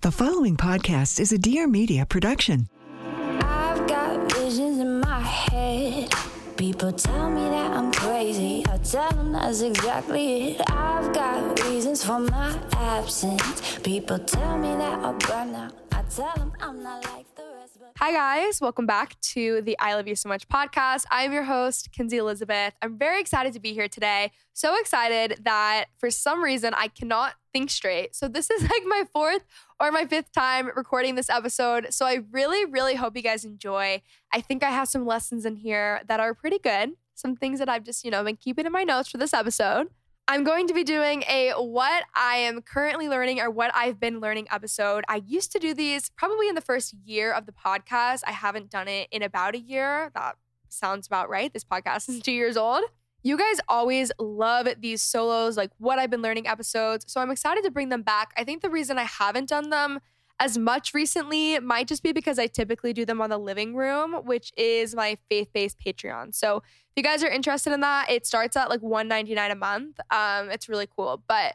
The 0.00 0.12
following 0.12 0.56
podcast 0.56 1.18
is 1.18 1.32
a 1.32 1.38
Dear 1.38 1.66
Media 1.66 2.06
production. 2.06 2.68
I've 3.42 3.84
got 3.88 4.32
visions 4.32 4.78
in 4.78 5.00
my 5.00 5.18
head. 5.18 6.14
People 6.56 6.92
tell 6.92 7.28
me 7.28 7.40
that 7.48 7.72
I'm 7.72 7.90
crazy. 7.90 8.64
Them 8.92 9.32
that's 9.32 9.60
exactly 9.60 10.52
it. 10.52 10.62
I've 10.70 11.12
got 11.12 11.62
reasons 11.64 12.02
for 12.02 12.18
my 12.18 12.58
absence. 12.72 13.78
People 13.80 14.18
tell 14.18 14.56
me 14.56 14.74
that 14.76 15.00
I'll 15.00 15.12
burn 15.12 15.54
out. 15.54 15.74
I 15.92 16.02
tell 16.04 16.32
them 16.36 16.54
I'm 16.58 16.82
not 16.82 17.04
like 17.04 17.26
the 17.34 17.42
rest. 17.60 17.76
But 17.78 17.92
Hi, 17.98 18.12
guys. 18.12 18.62
Welcome 18.62 18.86
back 18.86 19.20
to 19.20 19.60
the 19.60 19.78
I 19.78 19.94
Love 19.94 20.08
You 20.08 20.14
So 20.14 20.30
Much 20.30 20.48
podcast. 20.48 21.04
I'm 21.10 21.34
your 21.34 21.42
host, 21.42 21.90
Kenzie 21.92 22.16
Elizabeth. 22.16 22.72
I'm 22.80 22.96
very 22.96 23.20
excited 23.20 23.52
to 23.52 23.60
be 23.60 23.74
here 23.74 23.88
today. 23.88 24.30
So 24.54 24.74
excited 24.80 25.40
that 25.42 25.86
for 25.98 26.10
some 26.10 26.42
reason 26.42 26.72
I 26.72 26.88
cannot 26.88 27.34
think 27.52 27.68
straight. 27.68 28.16
So, 28.16 28.26
this 28.26 28.50
is 28.50 28.62
like 28.70 28.84
my 28.86 29.04
fourth 29.12 29.44
or 29.78 29.92
my 29.92 30.06
fifth 30.06 30.32
time 30.32 30.70
recording 30.74 31.14
this 31.14 31.28
episode. 31.28 31.88
So, 31.90 32.06
I 32.06 32.20
really, 32.30 32.64
really 32.64 32.94
hope 32.94 33.16
you 33.16 33.22
guys 33.22 33.44
enjoy. 33.44 34.00
I 34.32 34.40
think 34.40 34.62
I 34.62 34.70
have 34.70 34.88
some 34.88 35.04
lessons 35.04 35.44
in 35.44 35.56
here 35.56 36.00
that 36.08 36.20
are 36.20 36.32
pretty 36.32 36.58
good. 36.58 36.92
Some 37.18 37.34
things 37.34 37.58
that 37.58 37.68
I've 37.68 37.82
just, 37.82 38.04
you 38.04 38.12
know, 38.12 38.22
been 38.22 38.36
keeping 38.36 38.64
in 38.64 38.70
my 38.70 38.84
notes 38.84 39.08
for 39.08 39.18
this 39.18 39.34
episode. 39.34 39.88
I'm 40.28 40.44
going 40.44 40.68
to 40.68 40.74
be 40.74 40.84
doing 40.84 41.24
a 41.28 41.50
what 41.56 42.04
I 42.14 42.36
am 42.36 42.62
currently 42.62 43.08
learning 43.08 43.40
or 43.40 43.50
what 43.50 43.72
I've 43.74 43.98
been 43.98 44.20
learning 44.20 44.46
episode. 44.52 45.02
I 45.08 45.22
used 45.26 45.50
to 45.50 45.58
do 45.58 45.74
these 45.74 46.10
probably 46.10 46.48
in 46.48 46.54
the 46.54 46.60
first 46.60 46.94
year 47.04 47.32
of 47.32 47.46
the 47.46 47.52
podcast. 47.52 48.22
I 48.24 48.30
haven't 48.30 48.70
done 48.70 48.86
it 48.86 49.08
in 49.10 49.24
about 49.24 49.56
a 49.56 49.58
year. 49.58 50.12
That 50.14 50.36
sounds 50.68 51.08
about 51.08 51.28
right. 51.28 51.52
This 51.52 51.64
podcast 51.64 52.08
is 52.08 52.20
two 52.20 52.30
years 52.30 52.56
old. 52.56 52.84
You 53.24 53.36
guys 53.36 53.58
always 53.68 54.12
love 54.20 54.68
these 54.78 55.02
solos, 55.02 55.56
like 55.56 55.72
what 55.78 55.98
I've 55.98 56.10
been 56.10 56.22
learning 56.22 56.46
episodes. 56.46 57.04
So 57.08 57.20
I'm 57.20 57.32
excited 57.32 57.64
to 57.64 57.70
bring 57.72 57.88
them 57.88 58.02
back. 58.02 58.32
I 58.36 58.44
think 58.44 58.62
the 58.62 58.70
reason 58.70 58.96
I 58.96 59.04
haven't 59.04 59.48
done 59.48 59.70
them 59.70 59.98
as 60.40 60.56
much 60.56 60.94
recently 60.94 61.54
It 61.54 61.62
might 61.62 61.88
just 61.88 62.02
be 62.02 62.12
because 62.12 62.38
I 62.38 62.46
typically 62.46 62.92
do 62.92 63.04
them 63.04 63.20
on 63.20 63.30
the 63.30 63.38
living 63.38 63.74
room, 63.74 64.14
which 64.24 64.52
is 64.56 64.94
my 64.94 65.18
faith-based 65.28 65.78
Patreon. 65.78 66.34
So 66.34 66.58
if 66.58 66.92
you 66.96 67.02
guys 67.02 67.22
are 67.22 67.28
interested 67.28 67.72
in 67.72 67.80
that, 67.80 68.10
it 68.10 68.26
starts 68.26 68.56
at 68.56 68.68
like 68.68 68.80
$1.99 68.80 69.50
a 69.50 69.54
month. 69.54 69.98
Um, 70.10 70.50
it's 70.50 70.68
really 70.68 70.88
cool. 70.94 71.22
But 71.28 71.54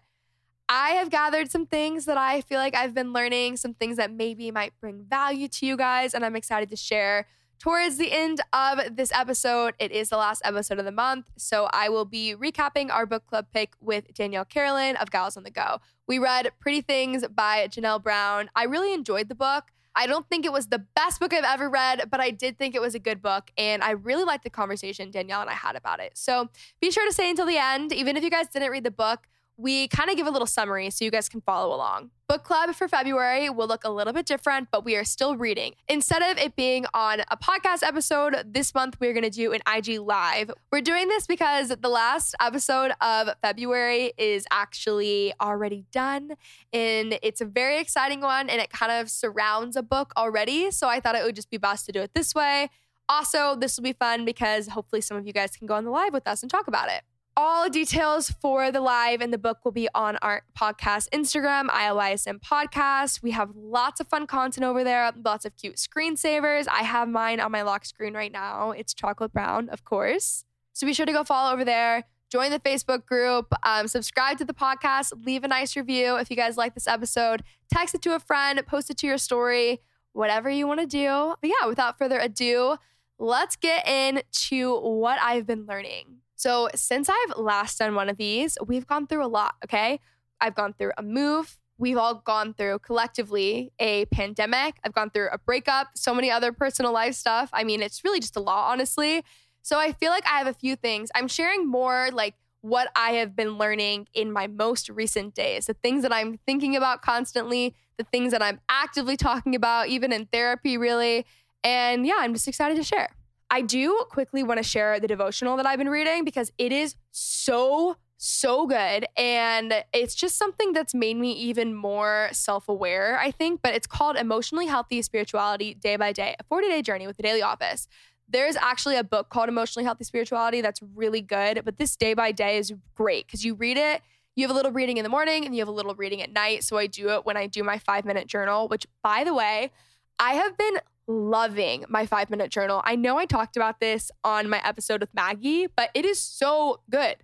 I 0.70 0.92
have 0.92 1.10
gathered 1.10 1.52
some 1.52 1.66
things 1.66 2.06
that 2.06 2.18
I 2.18 2.42
feel 2.42 2.58
like 2.58 2.76
I've 2.76 2.94
been 2.94 3.14
learning, 3.14 3.58
some 3.58 3.74
things 3.74 3.98
that 3.98 4.12
maybe 4.12 4.50
might 4.52 4.74
bring 4.80 5.04
value 5.04 5.48
to 5.48 5.66
you 5.66 5.78
guys, 5.78 6.14
and 6.14 6.26
I'm 6.26 6.36
excited 6.36 6.70
to 6.70 6.76
share. 6.76 7.28
Towards 7.64 7.96
the 7.96 8.12
end 8.12 8.42
of 8.52 8.98
this 8.98 9.10
episode, 9.14 9.74
it 9.80 9.94
is 9.94 10.10
the 10.10 10.18
last 10.18 10.42
episode 10.44 10.80
of 10.80 10.84
the 10.84 10.92
month. 10.92 11.32
So 11.38 11.70
I 11.72 11.88
will 11.88 12.04
be 12.04 12.36
recapping 12.36 12.92
our 12.92 13.06
book 13.06 13.26
club 13.26 13.46
pick 13.54 13.72
with 13.80 14.14
Danielle 14.14 14.44
Carolan 14.44 14.98
of 14.98 15.12
Gals 15.12 15.38
on 15.38 15.44
the 15.44 15.50
Go. 15.50 15.80
We 16.06 16.20
read 16.20 16.52
Pretty 16.60 16.82
Things 16.82 17.26
by 17.26 17.70
Janelle 17.70 18.04
Brown. 18.04 18.50
I 18.54 18.66
really 18.66 18.94
enjoyed 18.94 19.30
the 19.30 19.36
book. 19.36 19.72
I 19.96 20.08
don't 20.08 20.28
think 20.28 20.46
it 20.46 20.52
was 20.52 20.68
the 20.68 20.80
best 20.80 21.22
book 21.22 21.32
I've 21.32 21.46
ever 21.46 21.70
read, 21.70 22.10
but 22.12 22.20
I 22.20 22.32
did 22.32 22.58
think 22.58 22.76
it 22.76 22.82
was 22.82 22.96
a 22.96 23.00
good 23.00 23.22
book. 23.22 23.50
And 23.58 23.82
I 23.82 23.92
really 23.92 24.26
liked 24.26 24.44
the 24.44 24.50
conversation 24.50 25.10
Danielle 25.10 25.40
and 25.40 25.50
I 25.50 25.54
had 25.54 25.78
about 25.78 26.02
it. 26.02 26.18
So 26.18 26.50
be 26.82 26.92
sure 26.92 27.08
to 27.08 27.14
stay 27.14 27.30
until 27.30 27.46
the 27.46 27.58
end. 27.58 27.94
Even 27.94 28.18
if 28.18 28.26
you 28.26 28.30
guys 28.30 28.50
didn't 28.50 28.72
read 28.72 28.84
the 28.84 28.92
book, 28.92 29.30
we 29.58 29.88
kind 29.88 30.10
of 30.10 30.18
give 30.18 30.28
a 30.28 30.32
little 30.32 30.48
summary 30.48 30.90
so 30.90 31.06
you 31.06 31.12
guys 31.12 31.30
can 31.30 31.42
follow 31.42 31.76
along. 31.76 32.10
Book 32.28 32.44
club 32.44 32.74
for 32.74 32.88
February 32.88 33.50
will 33.50 33.68
look 33.68 33.84
a 33.84 33.90
little 33.90 34.14
bit 34.14 34.26
different, 34.26 34.70
but 34.72 34.84
we 34.84 34.96
are 34.96 35.04
still 35.04 35.38
reading. 35.38 35.76
Instead 35.88 36.24
of 36.24 36.38
it 36.38 36.56
being 36.56 36.86
on 36.94 37.22
a 37.30 37.38
podcast 37.38 37.84
episode, 37.84 38.36
this 38.46 38.74
month 38.74 38.98
we're 39.00 39.14
going 39.14 39.24
to 39.24 39.30
do 39.30 39.54
an 39.54 39.62
IG 39.72 40.00
live. 40.00 40.50
We're 40.72 40.82
doing 40.82 41.08
this 41.08 41.28
because 41.28 41.70
the 41.70 41.90
last 41.90 42.34
episode 42.42 42.94
of 43.02 43.30
February 43.42 44.14
is 44.18 44.46
actually 44.52 45.34
already 45.40 45.86
done 45.92 46.32
and 46.72 47.20
it's 47.22 47.42
a 47.42 47.46
very 47.46 47.80
exciting 47.80 48.22
one 48.22 48.50
and 48.50 48.60
it 48.60 48.72
kind 48.72 48.92
of 48.92 49.12
surrounds 49.12 49.76
a 49.76 49.84
book 49.84 50.14
already. 50.18 50.72
So 50.72 50.88
I 50.88 51.00
thought 51.00 51.16
it 51.16 51.24
would 51.24 51.36
just 51.36 51.52
be 51.52 51.58
best 51.58 51.86
to 51.86 51.92
do 51.92 52.02
it 52.02 52.12
this 52.16 52.34
way. 52.34 52.70
Also, 53.10 53.56
this 53.56 53.78
will 53.78 53.84
be 53.84 53.94
fun 53.94 54.26
because 54.26 54.70
hopefully 54.70 55.02
some 55.02 55.18
of 55.18 55.28
you 55.28 55.34
guys 55.34 55.56
can 55.56 55.68
go 55.68 55.76
on 55.76 55.84
the 55.84 55.92
live 55.92 56.14
with 56.14 56.28
us 56.28 56.42
and 56.42 56.50
talk 56.50 56.68
about 56.68 56.90
it. 56.90 57.04
All 57.36 57.68
details 57.68 58.30
for 58.30 58.72
the 58.72 58.80
live 58.80 59.20
and 59.20 59.34
the 59.34 59.40
book 59.40 59.66
will 59.66 59.72
be 59.72 59.90
on 59.96 60.18
our 60.18 60.44
podcast 60.56 61.10
Instagram, 61.10 61.68
ILYSM 61.68 62.40
Podcast. 62.42 63.24
We 63.24 63.32
have 63.32 63.50
lots 63.56 64.00
of 64.00 64.08
fun 64.08 64.28
content 64.28 64.64
over 64.64 64.84
there, 64.84 65.12
lots 65.26 65.44
of 65.44 65.56
cute 65.56 65.78
screensavers. 65.78 66.68
I 66.68 66.84
have 66.84 67.10
mine 67.10 67.40
on 67.40 67.52
my 67.52 67.64
lock 67.64 67.86
screen 67.86 68.14
right 68.14 68.32
now. 68.32 68.70
It's 68.70 68.94
chocolate 68.94 69.34
brown, 69.34 69.70
of 69.70 69.84
course. 69.84 70.46
So 70.74 70.86
be 70.86 70.94
sure 70.94 71.08
to 71.08 71.12
go 71.12 71.24
follow 71.24 71.54
over 71.54 71.66
there. 71.66 72.04
Join 72.30 72.52
the 72.52 72.60
Facebook 72.60 73.08
group, 73.08 73.52
um, 73.64 73.88
subscribe 73.88 74.38
to 74.38 74.46
the 74.46 74.54
podcast, 74.54 75.26
leave 75.26 75.44
a 75.44 75.48
nice 75.48 75.76
review 75.76 76.18
if 76.18 76.30
you 76.30 76.36
guys 76.36 76.56
like 76.56 76.76
this 76.76 76.88
episode. 76.88 77.42
Text 77.74 77.96
it 77.96 78.04
to 78.04 78.14
a 78.14 78.20
friend, 78.20 78.62
post 78.68 78.92
it 78.92 78.98
to 78.98 79.08
your 79.08 79.18
story, 79.18 79.82
whatever 80.12 80.52
you 80.52 80.68
want 80.68 80.82
to 80.82 80.88
do. 80.88 81.34
But 81.42 81.50
yeah, 81.50 81.68
without 81.68 81.98
further 81.98 82.20
ado, 82.20 82.78
let's 83.18 83.56
get 83.56 83.88
into 83.88 84.80
what 84.80 85.20
I've 85.20 85.48
been 85.48 85.66
learning. 85.66 86.23
So, 86.44 86.68
since 86.76 87.08
I've 87.08 87.38
last 87.38 87.80
done 87.80 87.96
one 87.96 88.10
of 88.10 88.18
these, 88.18 88.58
we've 88.68 88.86
gone 88.86 89.08
through 89.08 89.26
a 89.26 89.32
lot, 89.32 89.56
okay? 89.64 90.02
I've 90.42 90.56
gone 90.56 90.74
through 90.74 90.92
a 90.98 91.02
move. 91.02 91.58
We've 91.78 91.96
all 91.96 92.16
gone 92.16 92.54
through 92.54 92.80
collectively 92.80 93.72
a 93.80 94.08
pandemic. 94.08 94.76
I've 94.84 94.92
gone 94.92 95.10
through 95.10 95.30
a 95.32 95.38
breakup, 95.38 95.92
so 95.96 96.14
many 96.14 96.30
other 96.30 96.52
personal 96.52 96.92
life 96.92 97.16
stuff. 97.16 97.50
I 97.54 97.64
mean, 97.64 97.82
it's 97.82 98.04
really 98.04 98.20
just 98.20 98.36
a 98.36 98.42
lot, 98.42 98.70
honestly. 98.74 99.24
So, 99.62 99.80
I 99.80 99.94
feel 99.94 100.12
like 100.12 100.26
I 100.26 100.38
have 100.38 100.48
a 100.48 100.54
few 100.54 100.76
things. 100.76 101.12
I'm 101.16 101.30
sharing 101.30 101.66
more 101.66 102.10
like 102.12 102.36
what 102.60 102.92
I 102.94 103.12
have 103.12 103.38
been 103.38 103.58
learning 103.58 104.10
in 104.14 104.30
my 104.30 104.48
most 104.48 104.90
recent 104.90 105.34
days, 105.36 105.68
the 105.68 105.76
things 105.76 106.04
that 106.04 106.12
I'm 106.12 106.40
thinking 106.46 106.76
about 106.76 107.02
constantly, 107.02 107.74
the 107.98 108.04
things 108.04 108.34
that 108.34 108.42
I'm 108.42 108.60
actively 108.68 109.16
talking 109.16 109.56
about, 109.56 109.88
even 109.88 110.12
in 110.12 110.26
therapy, 110.26 110.78
really. 110.78 111.26
And 111.64 112.06
yeah, 112.06 112.18
I'm 112.18 112.34
just 112.34 112.50
excited 112.50 112.76
to 112.76 112.84
share. 112.84 113.12
I 113.54 113.62
do 113.62 114.04
quickly 114.10 114.42
want 114.42 114.58
to 114.58 114.64
share 114.64 115.00
the 115.00 115.08
devotional 115.08 115.58
that 115.58 115.68
I've 115.68 115.78
been 115.78 115.92
reading 115.92 116.26
because 116.26 116.52
it 116.58 116.72
is 116.72 116.96
so, 117.12 117.98
so 118.18 118.66
good. 118.66 119.06
And 119.16 119.86
it's 119.94 120.16
just 120.16 120.40
something 120.40 120.74
that's 120.74 120.96
made 120.96 121.18
me 121.18 121.34
even 121.34 121.76
more 121.76 122.30
self 122.32 122.68
aware, 122.68 123.20
I 123.20 123.30
think. 123.30 123.62
But 123.62 123.76
it's 123.76 123.86
called 123.86 124.16
Emotionally 124.16 124.66
Healthy 124.66 125.04
Spirituality 125.04 125.76
Day 125.76 125.98
by 125.98 126.14
Day, 126.14 126.36
a 126.40 126.44
40 126.46 126.68
day 126.68 126.82
journey 126.82 127.06
with 127.06 127.18
the 127.18 127.22
Daily 127.22 127.44
Office. 127.44 127.88
There's 128.28 128.56
actually 128.56 128.98
a 128.98 129.04
book 129.04 129.30
called 129.30 129.50
Emotionally 129.50 129.86
Healthy 129.86 130.06
Spirituality 130.06 130.62
that's 130.62 130.82
really 130.96 131.22
good. 131.22 131.62
But 131.64 131.78
this 131.78 131.96
day 131.96 132.16
by 132.16 132.32
day 132.32 132.58
is 132.58 132.74
great 132.96 133.28
because 133.28 133.46
you 133.46 133.54
read 133.54 133.78
it. 133.78 134.02
You 134.36 134.48
have 134.48 134.52
a 134.52 134.56
little 134.56 134.72
reading 134.72 134.98
in 134.98 135.04
the 135.04 135.10
morning 135.10 135.46
and 135.46 135.54
you 135.54 135.62
have 135.62 135.68
a 135.68 135.72
little 135.72 135.94
reading 135.94 136.24
at 136.24 136.34
night. 136.34 136.64
So 136.64 136.80
I 136.80 136.88
do 136.88 137.10
it 137.10 137.24
when 137.24 137.38
I 137.38 137.46
do 137.46 137.62
my 137.62 137.78
five 137.78 138.04
minute 138.04 138.26
journal, 138.26 138.68
which, 138.68 138.88
by 139.04 139.24
the 139.24 139.36
way, 139.36 139.70
I 140.18 140.34
have 140.34 140.58
been 140.58 140.80
loving 141.08 141.86
my 141.90 142.06
five 142.06 142.30
minute 142.30 142.52
journal. 142.52 142.82
I 142.86 142.96
know 142.96 143.18
I 143.18 143.26
talked 143.26 143.58
about 143.58 143.80
this 143.80 144.12
on 144.24 144.50
my 144.50 144.66
episode 144.66 145.02
with 145.02 145.14
Maggie, 145.14 145.68
but 145.68 145.90
it 145.94 146.06
is 146.06 146.20
so 146.20 146.82
good. 146.90 147.18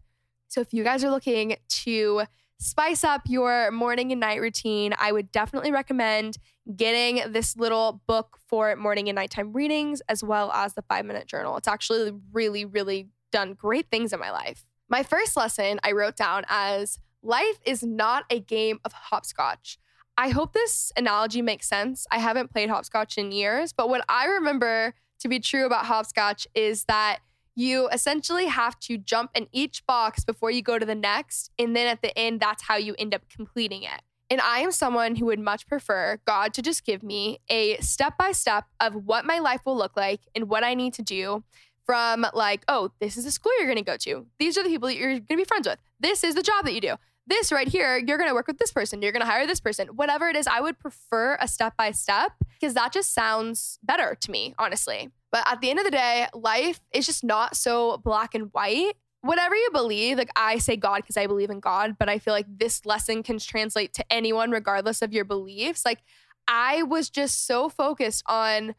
So 0.47 0.61
if 0.61 0.73
you 0.73 0.83
guys 0.83 1.03
are 1.03 1.11
looking 1.11 1.55
to 1.83 2.23
spice 2.59 3.03
up 3.03 3.21
your 3.25 3.71
morning 3.71 4.11
and 4.11 4.19
night 4.19 4.41
routine, 4.41 4.93
I 4.99 5.11
would 5.11 5.31
definitely 5.31 5.71
recommend 5.71 6.37
getting 6.75 7.31
this 7.31 7.55
little 7.55 8.01
book 8.05 8.37
for 8.47 8.75
morning 8.75 9.07
and 9.09 9.15
nighttime 9.15 9.53
readings, 9.53 10.01
as 10.09 10.23
well 10.23 10.51
as 10.51 10.73
the 10.73 10.81
five 10.83 11.05
minute 11.05 11.27
journal. 11.27 11.55
It's 11.57 11.67
actually 11.67 12.11
really, 12.31 12.65
really 12.65 13.09
done 13.31 13.53
great 13.53 13.89
things 13.89 14.11
in 14.11 14.19
my 14.19 14.31
life. 14.31 14.65
My 14.89 15.03
first 15.03 15.37
lesson 15.37 15.79
I 15.83 15.91
wrote 15.91 16.15
down 16.15 16.45
as 16.49 16.99
life 17.21 17.59
is 17.63 17.83
not 17.83 18.25
a 18.29 18.39
game 18.39 18.79
of 18.83 18.91
hopscotch. 18.91 19.77
I 20.19 20.31
hope 20.31 20.51
this 20.51 20.91
analogy 20.97 21.41
makes 21.41 21.65
sense. 21.65 22.05
I 22.11 22.17
haven't 22.17 22.51
played 22.51 22.69
hopscotch 22.69 23.17
in 23.17 23.31
years, 23.31 23.71
but 23.71 23.87
what 23.87 24.03
I 24.09 24.25
remember 24.25 24.93
to 25.19 25.29
be 25.29 25.39
true 25.39 25.65
about 25.65 25.85
hopscotch 25.85 26.45
is 26.53 26.83
that 26.89 27.19
you 27.55 27.87
essentially 27.87 28.47
have 28.47 28.77
to 28.81 28.97
jump 28.97 29.31
in 29.33 29.47
each 29.53 29.85
box 29.85 30.25
before 30.25 30.51
you 30.51 30.61
go 30.61 30.77
to 30.77 30.85
the 30.85 30.93
next. 30.93 31.51
And 31.57 31.73
then 31.73 31.87
at 31.87 32.01
the 32.01 32.17
end, 32.19 32.41
that's 32.41 32.63
how 32.63 32.75
you 32.75 32.95
end 32.99 33.15
up 33.15 33.21
completing 33.29 33.83
it. 33.83 34.01
And 34.29 34.41
I 34.41 34.59
am 34.59 34.73
someone 34.73 35.15
who 35.15 35.27
would 35.27 35.39
much 35.39 35.65
prefer 35.65 36.19
God 36.25 36.53
to 36.55 36.61
just 36.61 36.83
give 36.83 37.01
me 37.01 37.39
a 37.47 37.77
step 37.77 38.17
by 38.17 38.33
step 38.33 38.65
of 38.81 38.95
what 38.95 39.23
my 39.23 39.39
life 39.39 39.61
will 39.65 39.77
look 39.77 39.95
like 39.95 40.19
and 40.35 40.49
what 40.49 40.65
I 40.65 40.73
need 40.73 40.93
to 40.95 41.01
do 41.01 41.45
from 41.85 42.27
like, 42.33 42.65
oh, 42.67 42.91
this 42.99 43.15
is 43.15 43.23
the 43.23 43.31
school 43.31 43.53
you're 43.57 43.67
going 43.67 43.77
to 43.77 43.83
go 43.83 43.95
to. 43.95 44.27
These 44.37 44.57
are 44.57 44.63
the 44.63 44.69
people 44.69 44.89
that 44.89 44.97
you're 44.97 45.13
going 45.13 45.25
to 45.25 45.37
be 45.37 45.45
friends 45.45 45.65
with. 45.65 45.79
This 45.97 46.25
is 46.25 46.35
the 46.35 46.43
job 46.43 46.65
that 46.65 46.73
you 46.73 46.81
do. 46.81 46.95
This 47.29 47.51
right 47.51 47.67
here, 47.67 47.95
you're 47.95 48.17
going 48.17 48.27
to 48.27 48.33
work 48.33 48.47
with 48.47 48.57
this 48.57 48.71
person. 48.71 49.03
You're 49.03 49.11
going 49.11 49.21
to 49.21 49.27
hire 49.27 49.45
this 49.45 49.59
person. 49.59 49.89
Whatever 49.89 50.29
it 50.29 50.35
is, 50.35 50.47
I 50.47 50.61
would 50.61 50.79
prefer 50.79 51.37
a 51.39 51.47
step 51.47 51.77
by 51.77 51.91
step 51.91 52.31
because 52.59 52.73
that 52.73 52.91
just 52.91 53.13
sounds 53.13 53.77
better 53.83 54.17
to 54.19 54.31
me, 54.31 54.55
honestly. 54.57 55.11
But 55.31 55.43
at 55.45 55.61
the 55.61 55.69
end 55.69 55.77
of 55.77 55.85
the 55.85 55.91
day, 55.91 56.25
life 56.33 56.81
is 56.91 57.05
just 57.05 57.23
not 57.23 57.55
so 57.55 57.97
black 57.97 58.33
and 58.33 58.51
white. 58.51 58.93
Whatever 59.21 59.55
you 59.55 59.69
believe, 59.71 60.17
like 60.17 60.31
I 60.35 60.57
say 60.57 60.75
God 60.75 60.97
because 60.97 61.17
I 61.17 61.27
believe 61.27 61.51
in 61.51 61.59
God, 61.59 61.97
but 61.99 62.09
I 62.09 62.17
feel 62.17 62.33
like 62.33 62.47
this 62.49 62.83
lesson 62.83 63.21
can 63.21 63.37
translate 63.37 63.93
to 63.93 64.11
anyone 64.11 64.49
regardless 64.49 65.03
of 65.03 65.13
your 65.13 65.25
beliefs. 65.25 65.85
Like 65.85 65.99
I 66.47 66.81
was 66.81 67.11
just 67.11 67.45
so 67.45 67.69
focused 67.69 68.23
on 68.25 68.73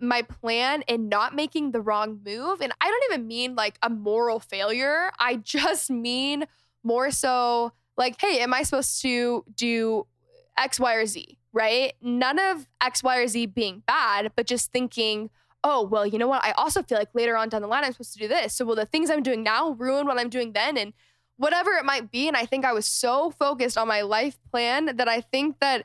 my 0.00 0.22
plan 0.22 0.82
and 0.88 1.08
not 1.08 1.36
making 1.36 1.70
the 1.70 1.80
wrong 1.80 2.20
move. 2.24 2.60
And 2.60 2.72
I 2.80 2.88
don't 2.88 3.12
even 3.12 3.28
mean 3.28 3.54
like 3.54 3.78
a 3.80 3.88
moral 3.88 4.40
failure. 4.40 5.12
I 5.20 5.36
just 5.36 5.88
mean 5.88 6.46
more 6.86 7.10
so 7.10 7.72
like, 7.96 8.20
hey, 8.20 8.40
am 8.40 8.54
I 8.54 8.62
supposed 8.62 9.02
to 9.02 9.44
do 9.54 10.06
X, 10.56 10.78
Y, 10.78 10.94
or 10.94 11.06
Z? 11.06 11.38
Right? 11.52 11.94
None 12.00 12.38
of 12.38 12.68
X, 12.80 13.02
Y, 13.02 13.18
or 13.18 13.26
Z 13.26 13.46
being 13.46 13.82
bad, 13.86 14.32
but 14.36 14.46
just 14.46 14.72
thinking, 14.72 15.30
oh, 15.64 15.82
well, 15.82 16.06
you 16.06 16.18
know 16.18 16.28
what? 16.28 16.44
I 16.44 16.52
also 16.52 16.82
feel 16.82 16.98
like 16.98 17.08
later 17.14 17.36
on 17.36 17.48
down 17.48 17.62
the 17.62 17.68
line, 17.68 17.84
I'm 17.84 17.92
supposed 17.92 18.12
to 18.12 18.18
do 18.18 18.28
this. 18.28 18.54
So 18.54 18.64
will 18.64 18.76
the 18.76 18.86
things 18.86 19.10
I'm 19.10 19.22
doing 19.22 19.42
now 19.42 19.70
ruin 19.70 20.06
what 20.06 20.18
I'm 20.18 20.28
doing 20.28 20.52
then? 20.52 20.76
And 20.76 20.92
whatever 21.36 21.72
it 21.72 21.84
might 21.84 22.10
be. 22.10 22.28
And 22.28 22.36
I 22.36 22.46
think 22.46 22.64
I 22.64 22.72
was 22.72 22.86
so 22.86 23.30
focused 23.30 23.76
on 23.76 23.88
my 23.88 24.02
life 24.02 24.38
plan 24.50 24.96
that 24.96 25.08
I 25.08 25.20
think 25.20 25.60
that 25.60 25.84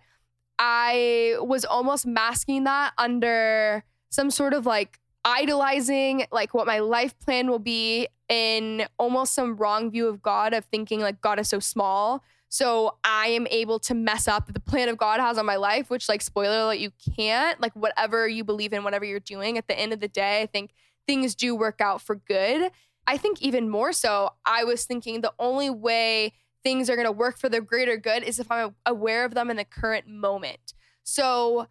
I 0.60 1.36
was 1.40 1.66
almost 1.66 2.06
masking 2.06 2.66
that 2.66 2.94
under 2.98 3.84
some 4.10 4.30
sort 4.30 4.54
of 4.54 4.66
like 4.66 5.00
idolizing 5.24 6.26
like 6.32 6.54
what 6.54 6.66
my 6.66 6.80
life 6.80 7.18
plan 7.20 7.50
will 7.50 7.60
be 7.60 8.08
in 8.30 8.86
almost 8.98 9.34
some 9.34 9.56
wrong 9.58 9.92
view 9.92 10.08
of 10.08 10.22
God 10.22 10.54
of 10.54 10.66
thinking 10.66 11.00
like 11.00 11.22
God 11.22 11.40
is 11.40 11.50
so 11.50 11.60
small 11.60 12.24
so 12.54 12.98
I 13.06 13.28
am 13.28 13.48
able 13.50 13.80
to 13.80 13.94
mess 13.94 14.28
up 14.28 14.54
the 14.54 14.60
plan 14.60 14.90
of 14.90 14.98
God 14.98 15.22
has 15.22 15.38
on 15.38 15.46
my 15.46 15.56
life, 15.56 15.90
which 15.90 16.10
like 16.10 16.22
spoiler 16.22 16.64
alert, 16.64 16.80
you 16.80 16.92
can't. 17.16 17.60
Like 17.62 17.74
whatever 17.78 18.28
you 18.28 18.44
believe 18.44 18.74
in, 18.74 18.84
whatever 18.84 19.06
you're 19.06 19.22
doing, 19.22 19.58
at 19.58 19.70
the 19.70 19.80
end 19.80 19.94
of 19.94 20.02
the 20.02 20.10
day, 20.10 20.42
I 20.42 20.48
think 20.48 20.72
things 21.08 21.34
do 21.34 21.56
work 21.56 21.80
out 21.80 22.02
for 22.02 22.16
good. 22.16 22.70
I 23.08 23.16
think 23.16 23.42
even 23.42 23.70
more 23.70 23.94
so, 23.94 24.32
I 24.46 24.66
was 24.66 24.84
thinking 24.84 25.22
the 25.22 25.34
only 25.40 25.70
way 25.70 26.34
things 26.62 26.90
are 26.90 26.98
gonna 26.98 27.10
work 27.10 27.38
for 27.38 27.48
the 27.48 27.62
greater 27.62 27.96
good 27.96 28.22
is 28.22 28.38
if 28.38 28.52
I'm 28.52 28.76
aware 28.86 29.24
of 29.24 29.34
them 29.34 29.50
in 29.50 29.56
the 29.56 29.64
current 29.64 30.08
moment. 30.08 30.74
So 31.04 31.68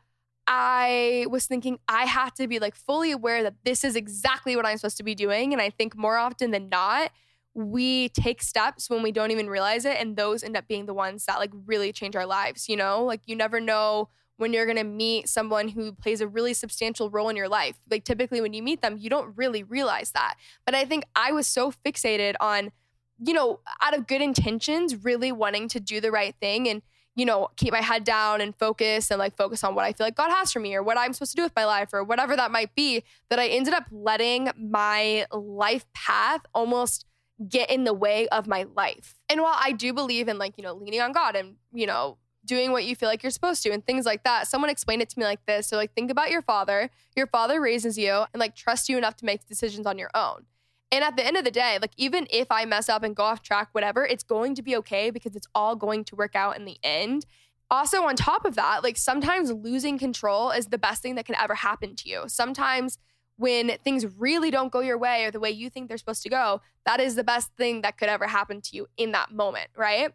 I 0.53 1.27
was 1.31 1.47
thinking 1.47 1.79
I 1.87 2.07
have 2.07 2.35
to 2.35 2.49
be 2.49 2.59
like 2.59 2.75
fully 2.75 3.13
aware 3.13 3.45
that 3.45 3.55
this 3.65 3.85
is 3.85 3.95
exactly 3.95 4.57
what 4.57 4.67
I'm 4.67 4.77
supposed 4.79 4.97
to 4.97 5.05
be 5.05 5.15
doing. 5.15 5.53
And 5.53 5.63
I 5.63 5.71
think 5.71 5.97
more 5.97 6.17
often 6.17 6.51
than 6.51 6.69
not, 6.69 7.13
we 7.55 8.09
take 8.11 8.43
steps 8.43 8.91
when 8.91 9.01
we 9.01 9.13
don't 9.13 9.31
even 9.31 9.49
realize 9.49 9.85
it 9.85 9.97
and 10.01 10.17
those 10.17 10.43
end 10.43 10.57
up 10.57 10.67
being 10.67 10.87
the 10.87 10.95
ones 10.95 11.25
that 11.27 11.39
like 11.39 11.51
really 11.67 11.93
change 11.93 12.15
our 12.15 12.25
lives 12.25 12.69
you 12.69 12.77
know 12.77 13.03
like 13.05 13.21
you 13.27 13.35
never 13.35 13.59
know 13.59 14.09
when 14.37 14.53
you're 14.53 14.65
to 14.73 14.85
meet 14.85 15.29
someone 15.29 15.67
who 15.69 15.93
plays 15.93 16.21
a 16.21 16.29
really 16.29 16.55
substantial 16.55 17.11
role 17.11 17.29
in 17.29 17.37
your 17.37 17.49
life 17.49 17.77
like 17.91 18.05
typically 18.05 18.41
when 18.41 18.53
you 18.53 18.63
meet 18.63 18.83
them 18.83 18.97
you 18.97 19.11
don't 19.11 19.37
really 19.37 19.65
realize 19.65 20.13
that 20.13 20.37
but 20.65 20.77
i 20.77 20.85
think 20.85 21.03
i 21.17 21.33
was 21.33 21.47
so 21.49 21.73
fixated 21.73 22.35
on 22.41 22.71
you 23.19 23.35
know 23.35 23.59
out 23.83 23.99
of 23.99 24.07
good 24.07 24.23
intentions 24.23 25.05
really 25.05 25.33
wanting 25.33 25.67
to 25.67 25.81
do 25.81 26.01
the 26.01 26.13
right 26.13 26.37
thing 26.41 26.69
and 26.69 26.83
you 27.17 27.25
know 27.25 27.49
keep 27.57 27.73
my 27.73 27.81
head 27.81 28.05
down 28.05 28.41
and 28.41 28.55
focus 28.57 29.11
and 29.11 29.19
like 29.19 29.37
focus 29.37 29.65
on 29.65 29.75
what 29.75 29.85
i 29.85 29.93
feel 29.93 30.07
like 30.07 30.15
god 30.15 30.31
has 30.31 30.53
for 30.53 30.61
me 30.61 30.75
or 30.75 30.83
what 30.83 30.97
i'm 30.97 31.13
supposed 31.13 31.33
to 31.33 31.37
do 31.37 31.43
with 31.43 31.55
my 31.57 31.65
life 31.65 31.93
or 31.93 32.05
whatever 32.05 32.37
that 32.37 32.51
might 32.51 32.75
be 32.75 33.03
that 33.29 33.39
i 33.39 33.47
ended 33.49 33.75
up 33.75 33.85
letting 33.91 34.51
my 34.57 35.27
life 35.33 35.87
path 35.93 36.43
almost 36.55 37.05
get 37.49 37.71
in 37.71 37.85
the 37.85 37.95
way 37.95 38.29
of 38.29 38.47
my 38.47 38.67
life. 38.77 39.15
And 39.29 39.41
while 39.41 39.57
I 39.59 39.73
do 39.73 39.93
believe 39.93 40.29
in 40.29 40.39
like, 40.39 40.55
you 40.57 40.65
know, 40.65 40.75
leaning 40.75 41.01
on 41.01 41.13
God 41.13 41.37
and, 41.37 41.57
you 41.73 41.87
know, 41.87 42.19
doing 42.45 42.73
what 42.73 42.85
you 42.85 42.97
feel 42.97 43.09
like 43.09 43.23
you're 43.23 43.31
supposed 43.31 43.63
to 43.63 43.71
and 43.71 43.85
things 43.85 44.07
like 44.07 44.25
that. 44.25 44.47
Someone 44.47 44.71
explained 44.71 45.03
it 45.03 45.09
to 45.11 45.19
me 45.19 45.25
like 45.25 45.45
this. 45.47 45.69
So 45.69 45.77
like 45.77 45.95
think 45.95 46.11
about 46.11 46.31
your 46.31 46.43
father. 46.43 46.91
Your 47.17 47.27
father 47.27 47.61
raises 47.61 47.99
you 47.99 48.25
and 48.33 48.41
like 48.41 48.55
trust 48.55 48.89
you 48.89 48.99
enough 48.99 49.17
to 49.17 49.25
make 49.25 49.47
decisions 49.47 49.87
on 49.87 49.99
your 49.99 50.11
own. 50.15 50.47
And 50.93 51.05
at 51.05 51.17
the 51.17 51.25
end 51.25 51.37
of 51.37 51.45
the 51.45 51.51
day, 51.51 51.79
like 51.81 51.93
even 51.97 52.27
if 52.31 52.51
I 52.51 52.65
mess 52.65 52.89
up 52.89 53.03
and 53.03 53.15
go 53.15 53.23
off 53.23 53.43
track, 53.43 53.69
whatever, 53.73 54.05
it's 54.05 54.25
going 54.25 54.55
to 54.57 54.63
be 54.63 54.77
okay 54.77 55.11
because 55.11 55.37
it's 55.37 55.47
all 55.55 55.77
going 55.77 56.05
to 56.05 56.17
work 56.17 56.35
out 56.35 56.57
in 56.57 56.65
the 56.65 56.79
end. 56.83 57.27
Also, 57.71 58.03
on 58.03 58.17
top 58.17 58.45
of 58.45 58.57
that, 58.57 58.83
like 58.83 58.97
sometimes 58.97 59.53
losing 59.53 59.99
control 59.99 60.51
is 60.51 60.67
the 60.67 60.79
best 60.79 61.03
thing 61.03 61.15
that 61.15 61.27
can 61.27 61.37
ever 61.37 61.55
happen 61.55 61.95
to 61.95 62.09
you. 62.09 62.25
Sometimes 62.27 62.99
when 63.37 63.79
things 63.85 64.05
really 64.19 64.51
don't 64.51 64.73
go 64.73 64.81
your 64.81 64.99
way 64.99 65.25
or 65.25 65.31
the 65.31 65.41
way 65.41 65.51
you 65.51 65.71
think 65.71 65.89
they're 65.89 65.97
supposed 65.97 66.23
to 66.25 66.29
go, 66.29 66.61
that 66.85 66.99
is 66.99 67.15
the 67.15 67.25
best 67.25 67.51
thing 67.57 67.83
that 67.83 67.97
could 67.97 68.09
ever 68.09 68.27
happen 68.27 68.61
to 68.61 68.77
you 68.77 68.87
in 68.97 69.13
that 69.13 69.31
moment, 69.31 69.69
right? 69.77 70.13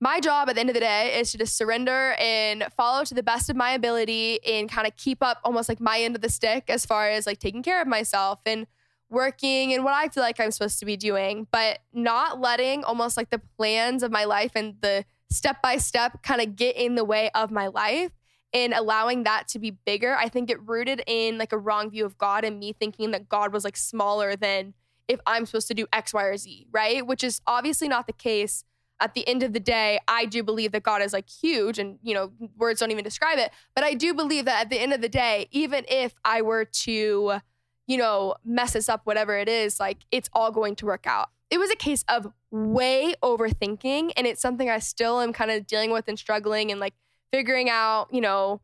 My 0.00 0.20
job 0.20 0.48
at 0.48 0.56
the 0.56 0.60
end 0.60 0.70
of 0.70 0.74
the 0.74 0.80
day 0.80 1.18
is 1.18 1.30
to 1.32 1.38
just 1.38 1.56
surrender 1.56 2.14
and 2.18 2.66
follow 2.76 3.04
to 3.04 3.14
the 3.14 3.22
best 3.22 3.48
of 3.48 3.56
my 3.56 3.70
ability 3.70 4.40
and 4.44 4.68
kind 4.68 4.86
of 4.86 4.96
keep 4.96 5.22
up 5.22 5.38
almost 5.44 5.68
like 5.68 5.80
my 5.80 6.00
end 6.00 6.16
of 6.16 6.22
the 6.22 6.28
stick 6.28 6.64
as 6.68 6.84
far 6.84 7.08
as 7.08 7.26
like 7.26 7.38
taking 7.38 7.62
care 7.62 7.80
of 7.80 7.86
myself 7.86 8.40
and 8.44 8.66
working 9.08 9.72
and 9.72 9.84
what 9.84 9.94
I 9.94 10.08
feel 10.08 10.22
like 10.22 10.40
I'm 10.40 10.50
supposed 10.50 10.78
to 10.80 10.86
be 10.86 10.96
doing, 10.96 11.46
but 11.50 11.78
not 11.92 12.40
letting 12.40 12.84
almost 12.84 13.16
like 13.16 13.30
the 13.30 13.40
plans 13.56 14.02
of 14.02 14.10
my 14.10 14.24
life 14.24 14.52
and 14.54 14.74
the 14.80 15.04
step 15.30 15.62
by 15.62 15.76
step 15.76 16.22
kind 16.22 16.40
of 16.40 16.56
get 16.56 16.76
in 16.76 16.94
the 16.94 17.04
way 17.04 17.30
of 17.34 17.50
my 17.50 17.68
life 17.68 18.10
and 18.52 18.72
allowing 18.72 19.24
that 19.24 19.48
to 19.48 19.58
be 19.58 19.70
bigger, 19.70 20.16
I 20.16 20.28
think 20.28 20.50
it 20.50 20.60
rooted 20.66 21.02
in 21.06 21.38
like 21.38 21.52
a 21.52 21.58
wrong 21.58 21.90
view 21.90 22.04
of 22.04 22.16
God 22.16 22.44
and 22.44 22.58
me 22.58 22.72
thinking 22.72 23.10
that 23.10 23.28
God 23.28 23.52
was 23.52 23.64
like 23.64 23.76
smaller 23.76 24.34
than 24.36 24.74
if 25.08 25.20
I'm 25.26 25.46
supposed 25.46 25.68
to 25.68 25.74
do 25.74 25.86
X, 25.92 26.14
Y, 26.14 26.22
or 26.22 26.36
Z, 26.36 26.66
right? 26.72 27.06
Which 27.06 27.22
is 27.22 27.40
obviously 27.46 27.88
not 27.88 28.06
the 28.06 28.12
case. 28.12 28.64
At 28.98 29.12
the 29.12 29.28
end 29.28 29.42
of 29.42 29.52
the 29.52 29.60
day, 29.60 30.00
I 30.08 30.24
do 30.24 30.42
believe 30.42 30.72
that 30.72 30.82
God 30.82 31.02
is 31.02 31.12
like 31.12 31.28
huge 31.28 31.78
and, 31.78 31.98
you 32.02 32.14
know, 32.14 32.32
words 32.56 32.80
don't 32.80 32.90
even 32.90 33.04
describe 33.04 33.38
it. 33.38 33.50
But 33.74 33.84
I 33.84 33.92
do 33.92 34.14
believe 34.14 34.46
that 34.46 34.62
at 34.62 34.70
the 34.70 34.78
end 34.78 34.94
of 34.94 35.02
the 35.02 35.08
day, 35.08 35.48
even 35.50 35.84
if 35.86 36.14
I 36.24 36.40
were 36.40 36.64
to, 36.64 37.40
you 37.86 37.96
know, 37.96 38.34
mess 38.44 38.72
this 38.72 38.88
up, 38.88 39.02
whatever 39.04 39.36
it 39.38 39.48
is, 39.48 39.78
like 39.80 39.98
it's 40.10 40.28
all 40.32 40.50
going 40.50 40.76
to 40.76 40.86
work 40.86 41.06
out. 41.06 41.30
It 41.50 41.58
was 41.58 41.70
a 41.70 41.76
case 41.76 42.04
of 42.08 42.32
way 42.50 43.14
overthinking. 43.22 44.12
And 44.16 44.26
it's 44.26 44.40
something 44.40 44.68
I 44.68 44.78
still 44.78 45.20
am 45.20 45.32
kind 45.32 45.50
of 45.50 45.66
dealing 45.66 45.90
with 45.90 46.08
and 46.08 46.18
struggling 46.18 46.70
and 46.70 46.80
like 46.80 46.94
figuring 47.32 47.70
out, 47.70 48.08
you 48.12 48.20
know, 48.20 48.60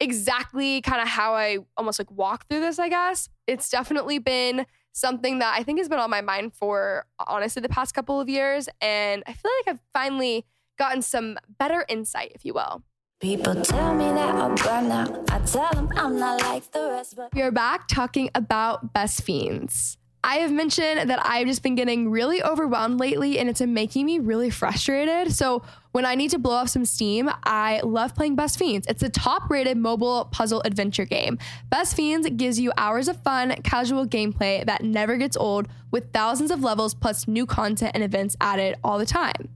exactly 0.00 0.80
kind 0.80 1.00
of 1.00 1.08
how 1.08 1.34
I 1.34 1.58
almost 1.76 1.98
like 1.98 2.10
walk 2.10 2.48
through 2.48 2.60
this, 2.60 2.78
I 2.78 2.88
guess. 2.88 3.28
It's 3.46 3.68
definitely 3.68 4.18
been 4.18 4.66
something 4.92 5.38
that 5.38 5.56
I 5.58 5.62
think 5.62 5.78
has 5.78 5.88
been 5.88 5.98
on 5.98 6.10
my 6.10 6.20
mind 6.20 6.54
for 6.54 7.06
honestly 7.26 7.60
the 7.62 7.68
past 7.68 7.94
couple 7.94 8.20
of 8.20 8.28
years. 8.28 8.68
And 8.80 9.22
I 9.26 9.32
feel 9.32 9.50
like 9.60 9.74
I've 9.74 9.80
finally 9.92 10.44
gotten 10.78 11.02
some 11.02 11.38
better 11.58 11.84
insight, 11.88 12.32
if 12.34 12.44
you 12.44 12.54
will. 12.54 12.82
People 13.22 13.54
tell 13.54 13.94
me 13.94 14.06
that 14.06 14.34
I'm 14.34 14.56
burn 14.56 14.90
out. 14.90 15.30
I 15.30 15.38
tell 15.46 15.70
them 15.70 15.88
I'm 15.94 16.18
not 16.18 16.40
like 16.40 16.68
the 16.72 16.88
rest, 16.90 17.14
but 17.14 17.32
we 17.32 17.40
are 17.42 17.52
back 17.52 17.86
talking 17.86 18.28
about 18.34 18.92
best 18.92 19.22
fiends. 19.22 19.96
I 20.24 20.38
have 20.38 20.50
mentioned 20.50 21.08
that 21.08 21.24
I've 21.24 21.46
just 21.46 21.62
been 21.62 21.76
getting 21.76 22.10
really 22.10 22.42
overwhelmed 22.42 22.98
lately 22.98 23.38
and 23.38 23.48
it's 23.48 23.60
making 23.60 24.06
me 24.06 24.18
really 24.18 24.50
frustrated. 24.50 25.32
So, 25.32 25.62
when 25.92 26.04
I 26.04 26.16
need 26.16 26.30
to 26.30 26.38
blow 26.40 26.54
off 26.54 26.70
some 26.70 26.84
steam, 26.84 27.30
I 27.44 27.80
love 27.84 28.16
playing 28.16 28.34
Best 28.34 28.58
Fiends. 28.58 28.88
It's 28.88 29.04
a 29.04 29.08
top 29.08 29.48
rated 29.48 29.76
mobile 29.76 30.24
puzzle 30.32 30.60
adventure 30.64 31.04
game. 31.04 31.38
Best 31.70 31.94
Fiends 31.94 32.28
gives 32.30 32.58
you 32.58 32.72
hours 32.76 33.06
of 33.06 33.22
fun, 33.22 33.54
casual 33.62 34.04
gameplay 34.04 34.66
that 34.66 34.82
never 34.82 35.16
gets 35.16 35.36
old 35.36 35.68
with 35.92 36.12
thousands 36.12 36.50
of 36.50 36.64
levels 36.64 36.92
plus 36.92 37.28
new 37.28 37.46
content 37.46 37.92
and 37.94 38.02
events 38.02 38.36
added 38.40 38.74
all 38.82 38.98
the 38.98 39.06
time. 39.06 39.48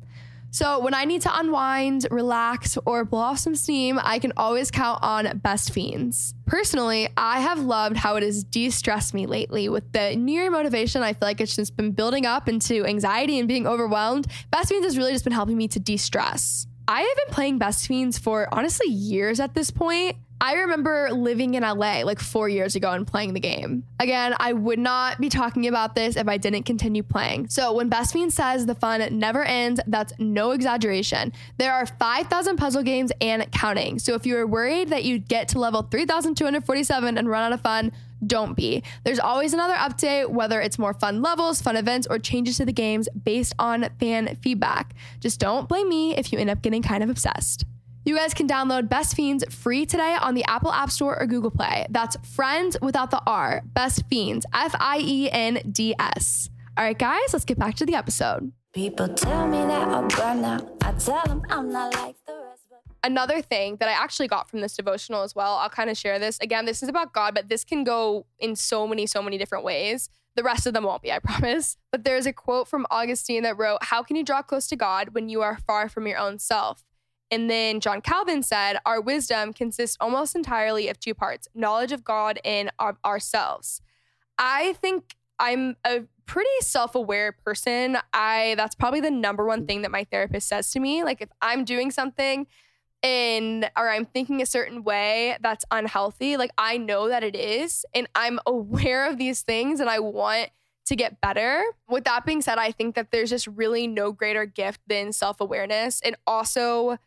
So 0.51 0.79
when 0.79 0.95
I 0.95 1.05
need 1.05 1.23
to 1.23 1.39
unwind, 1.39 2.07
relax, 2.11 2.79
or 2.87 3.05
blow 3.05 3.21
off 3.21 3.39
some 3.39 3.55
steam, 3.55 4.01
I 4.03 4.19
can 4.19 4.33
always 4.37 4.71
count 4.71 5.01
on 5.03 5.39
Best 5.39 5.73
Fiends. 5.73 6.35
Personally, 6.47 7.09
I 7.17 7.41
have 7.41 7.61
loved 7.61 7.97
how 7.97 8.17
it 8.17 8.23
has 8.23 8.43
de 8.45 8.71
stressed 8.71 9.13
me 9.13 9.27
lately 9.27 9.69
with 9.69 9.93
the 9.93 10.17
New 10.17 10.33
Year 10.33 10.51
motivation. 10.51 11.03
I 11.03 11.13
feel 11.13 11.29
like 11.29 11.41
it's 11.41 11.57
just 11.57 11.77
been 11.77 11.93
building 11.93 12.25
up 12.25 12.49
into 12.49 12.87
anxiety 12.87 13.39
and 13.39 13.47
being 13.47 13.67
overwhelmed. 13.67 14.27
Best 14.51 14.71
Fiends 14.71 14.87
has 14.87 14.97
really 14.97 15.13
just 15.13 15.25
been 15.25 15.33
helping 15.33 15.57
me 15.57 15.69
to 15.69 15.81
de 15.81 15.97
stress. 15.97 16.67
I 16.89 17.01
have 17.01 17.17
been 17.17 17.35
playing 17.35 17.59
Best 17.59 17.87
Fiends 17.87 18.17
for 18.17 18.49
honestly 18.53 18.89
years 18.89 19.41
at 19.41 19.55
this 19.55 19.71
point. 19.71 20.17
I 20.41 20.55
remember 20.55 21.11
living 21.13 21.55
in 21.55 21.63
LA 21.63 22.03
like 22.03 22.21
four 22.21 22.49
years 22.49 22.77
ago 22.77 22.91
and 22.91 23.07
playing 23.07 23.33
the 23.33 23.41
game. 23.41 23.85
Again, 23.99 24.35
I 24.39 24.53
would 24.53 24.79
not 24.79 25.19
be 25.19 25.31
talking 25.31 25.67
about 25.67 25.95
this 25.95 26.17
if 26.17 26.29
I 26.29 26.37
didn't 26.37 26.65
continue 26.65 27.03
playing. 27.03 27.49
So, 27.49 27.73
when 27.73 27.89
Best 27.89 28.13
Fiends 28.13 28.35
says 28.35 28.67
the 28.67 28.75
fun 28.75 29.19
never 29.19 29.43
ends, 29.43 29.81
that's 29.87 30.13
no 30.19 30.51
exaggeration. 30.51 31.33
There 31.57 31.73
are 31.73 31.87
5,000 31.87 32.57
puzzle 32.57 32.83
games 32.83 33.13
and 33.21 33.51
counting. 33.51 33.99
So, 33.99 34.15
if 34.15 34.27
you 34.27 34.37
are 34.37 34.47
worried 34.47 34.91
that 34.91 35.05
you'd 35.05 35.27
get 35.27 35.49
to 35.49 35.59
level 35.59 35.83
3,247 35.83 37.17
and 37.17 37.29
run 37.29 37.43
out 37.43 37.53
of 37.53 37.63
fun, 37.63 37.93
don't 38.27 38.55
be. 38.55 38.83
There's 39.05 39.19
always 39.19 39.55
another 39.55 39.75
update, 39.75 40.29
whether 40.29 40.61
it's 40.61 40.79
more 40.79 40.95
fun 40.95 41.23
levels, 41.23 41.63
fun 41.63 41.77
events, 41.77 42.07
or 42.09 42.19
changes 42.19 42.59
to 42.59 42.65
the 42.65 42.73
games 42.73 43.09
based 43.25 43.55
on 43.59 43.89
fan 44.01 44.37
feedback. 44.43 44.95
Just 45.21 45.41
don't 45.41 45.69
blame 45.69 45.89
me 45.89 46.15
if 46.17 46.33
you 46.33 46.39
end 46.39 46.51
up 46.51 46.63
getting 46.63 46.83
kind 46.83 47.03
of 47.03 47.11
obsessed. 47.11 47.65
You 48.07 48.15
guys 48.15 48.35
can 48.35 48.47
download 48.47 48.89
Best 48.89 49.17
Fiends 49.17 49.43
free 49.51 49.85
today 49.85 50.17
on 50.21 50.37
the 50.37 50.45
Apple 50.45 50.73
App 50.73 50.93
Store 50.93 51.21
or 51.21 51.27
Google 51.27 51.51
Play. 51.51 51.87
That's 51.91 52.17
Friends 52.23 52.77
without 52.81 53.11
the 53.11 53.21
R. 53.27 53.63
Best 53.65 54.05
Fiends, 54.09 54.47
F 54.55 54.77
I 54.79 55.01
E 55.03 55.29
N 55.29 55.61
D 55.73 55.93
S. 55.99 56.49
All 56.79 56.85
right, 56.85 56.97
guys, 56.97 57.33
let's 57.33 57.45
get 57.45 57.59
back 57.59 57.75
to 57.75 57.85
the 57.85 57.97
episode. 57.97 58.53
People 58.73 59.09
tell 59.09 59.49
me 59.49 59.59
that 59.59 59.89
I'll 59.89 60.07
burn 60.07 60.45
out. 60.45 60.71
I 60.83 60.93
tell 60.93 61.25
them 61.25 61.43
I'm 61.51 61.73
not 61.73 61.95
like 61.95 62.15
the 62.29 62.35
rest. 62.49 62.63
But 62.71 62.79
Another 63.03 63.43
thing 63.43 63.79
that 63.79 63.89
I 63.89 63.93
actually 63.93 64.29
got 64.29 64.49
from 64.49 64.61
this 64.61 64.77
devotional 64.77 65.25
as 65.25 65.35
well, 65.35 65.57
I'll 65.57 65.69
kind 65.69 65.91
of 65.91 65.97
share 65.97 66.21
this. 66.21 66.39
Again, 66.39 66.65
this 66.65 66.85
is 66.85 66.89
about 66.89 67.13
God, 67.13 67.35
but 67.35 67.49
this 67.49 67.65
can 67.65 67.83
go 67.83 68.25
in 68.39 68.55
so 68.55 68.87
many, 68.87 69.09
so 69.09 69.21
many 69.21 69.37
different 69.37 69.65
ways. 69.65 70.11
The 70.37 70.45
rest 70.45 70.65
of 70.69 70.75
them 70.75 70.85
won't 70.85 71.03
be, 71.03 71.11
I 71.11 71.19
promise. 71.25 71.77
But 71.91 72.05
there's 72.05 72.27
a 72.27 72.33
quote 72.33 72.69
from 72.69 72.87
Augustine 72.89 73.43
that 73.43 73.59
wrote, 73.59 73.79
How 73.83 74.05
can 74.05 74.15
you 74.15 74.23
draw 74.23 74.43
close 74.43 74.69
to 74.69 74.77
God 74.77 75.09
when 75.09 75.29
you 75.29 75.43
are 75.43 75.59
far 75.59 75.89
from 75.89 76.07
your 76.07 76.19
own 76.19 76.39
self? 76.39 76.85
And 77.31 77.51
then 77.51 77.81
John 77.81 78.01
Calvin 78.01 78.43
said, 78.43 78.79
Our 78.87 79.01
wisdom 79.01 79.53
consists 79.53 79.97
almost 80.01 80.37
entirely 80.37 80.89
of 80.89 81.01
two 81.01 81.15
parts 81.15 81.49
knowledge 81.55 81.93
of 81.93 82.05
God 82.05 82.39
and 82.45 82.71
of 82.79 82.97
ourselves. 83.05 83.81
I 84.39 84.75
think 84.75 85.17
I'm 85.39 85.77
a 85.85 86.03
pretty 86.27 86.49
self-aware 86.61 87.33
person. 87.33 87.99
I 88.13 88.55
that's 88.57 88.75
probably 88.75 89.01
the 89.01 89.11
number 89.11 89.45
one 89.45 89.67
thing 89.67 89.83
that 89.83 89.91
my 89.91 90.05
therapist 90.05 90.49
says 90.49 90.71
to 90.73 90.81
me. 90.81 91.05
Like 91.05 91.21
if 91.21 91.29
I'm 91.41 91.65
doing 91.65 91.91
something 91.91 92.47
and 93.03 93.71
or 93.77 93.89
I'm 93.89 94.07
thinking 94.07 94.43
a 94.43 94.47
certain 94.47 94.85
way 94.85 95.37
that's 95.41 95.65
unhealthy, 95.71 96.37
like 96.37 96.51
I 96.59 96.79
know 96.79 97.09
that 97.09 97.25
it 97.25 97.37
is 97.37 97.85
and 97.95 98.09
I'm 98.15 98.39
aware 98.47 99.09
of 99.09 99.19
these 99.19 99.43
things 99.43 99.81
and 99.81 99.91
I 99.91 99.99
want 100.01 100.51
to 100.87 100.97
get 100.97 101.21
better. 101.21 101.65
With 101.89 102.05
that 102.05 102.25
being 102.25 102.43
said, 102.43 102.59
I 102.59 102.71
think 102.71 102.95
that 102.95 103.11
there's 103.11 103.31
just 103.31 103.49
really 103.49 103.89
no 103.89 104.13
greater 104.13 104.47
gift 104.47 104.81
than 104.87 105.13
self-awareness 105.13 106.01
and 106.03 106.17
also 106.27 106.99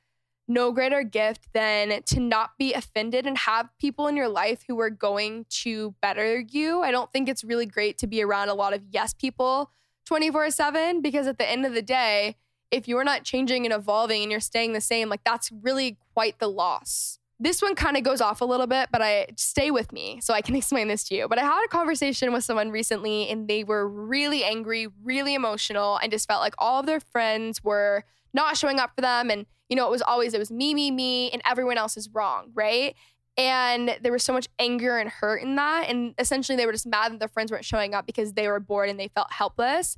no 0.49 0.71
greater 0.71 1.03
gift 1.03 1.47
than 1.53 2.01
to 2.03 2.19
not 2.19 2.57
be 2.57 2.73
offended 2.73 3.25
and 3.25 3.37
have 3.37 3.69
people 3.79 4.07
in 4.07 4.17
your 4.17 4.27
life 4.27 4.63
who 4.67 4.79
are 4.81 4.89
going 4.89 5.45
to 5.49 5.93
better 6.01 6.39
you. 6.39 6.81
I 6.81 6.91
don't 6.91 7.11
think 7.13 7.29
it's 7.29 7.43
really 7.43 7.67
great 7.67 7.99
to 7.99 8.07
be 8.07 8.23
around 8.23 8.49
a 8.49 8.55
lot 8.55 8.73
of 8.73 8.81
yes 8.89 9.13
people 9.13 9.71
24 10.07 10.49
7 10.49 11.01
because 11.01 11.27
at 11.27 11.37
the 11.37 11.49
end 11.49 11.67
of 11.67 11.73
the 11.73 11.83
day, 11.83 12.35
if 12.71 12.87
you're 12.87 13.03
not 13.03 13.23
changing 13.23 13.65
and 13.65 13.73
evolving 13.73 14.23
and 14.23 14.31
you're 14.31 14.39
staying 14.39 14.73
the 14.73 14.81
same, 14.81 15.07
like 15.07 15.23
that's 15.23 15.51
really 15.51 15.97
quite 16.15 16.39
the 16.39 16.47
loss. 16.47 17.19
This 17.39 17.61
one 17.61 17.75
kind 17.75 17.95
of 17.95 18.03
goes 18.03 18.19
off 18.19 18.41
a 18.41 18.45
little 18.45 18.67
bit, 18.67 18.89
but 18.91 19.01
I 19.01 19.27
stay 19.37 19.71
with 19.71 19.93
me 19.93 20.19
so 20.19 20.33
I 20.33 20.41
can 20.41 20.55
explain 20.57 20.87
this 20.87 21.03
to 21.05 21.15
you. 21.15 21.27
But 21.27 21.37
I 21.37 21.43
had 21.43 21.63
a 21.63 21.69
conversation 21.69 22.33
with 22.33 22.43
someone 22.43 22.71
recently 22.71 23.29
and 23.29 23.47
they 23.47 23.63
were 23.63 23.87
really 23.87 24.43
angry, 24.43 24.87
really 25.03 25.35
emotional, 25.35 25.97
and 25.97 26.11
just 26.11 26.27
felt 26.27 26.41
like 26.41 26.55
all 26.57 26.79
of 26.79 26.87
their 26.87 26.99
friends 26.99 27.63
were 27.63 28.03
not 28.33 28.57
showing 28.57 28.79
up 28.79 28.91
for 28.95 29.01
them. 29.01 29.29
And, 29.29 29.45
you 29.69 29.75
know, 29.75 29.87
it 29.87 29.91
was 29.91 30.01
always, 30.01 30.33
it 30.33 30.39
was 30.39 30.51
me, 30.51 30.73
me, 30.73 30.91
me, 30.91 31.29
and 31.31 31.41
everyone 31.45 31.77
else 31.77 31.95
is 31.95 32.09
wrong, 32.11 32.51
right? 32.53 32.95
And 33.37 33.97
there 34.01 34.11
was 34.11 34.23
so 34.23 34.33
much 34.33 34.47
anger 34.57 34.97
and 34.97 35.09
hurt 35.09 35.41
in 35.41 35.55
that. 35.55 35.87
And 35.87 36.13
essentially, 36.17 36.57
they 36.57 36.65
were 36.65 36.73
just 36.73 36.87
mad 36.87 37.13
that 37.13 37.19
their 37.19 37.29
friends 37.29 37.51
weren't 37.51 37.63
showing 37.63 37.93
up 37.93 38.05
because 38.05 38.33
they 38.33 38.47
were 38.47 38.59
bored 38.59 38.89
and 38.89 38.99
they 38.99 39.07
felt 39.07 39.31
helpless. 39.31 39.97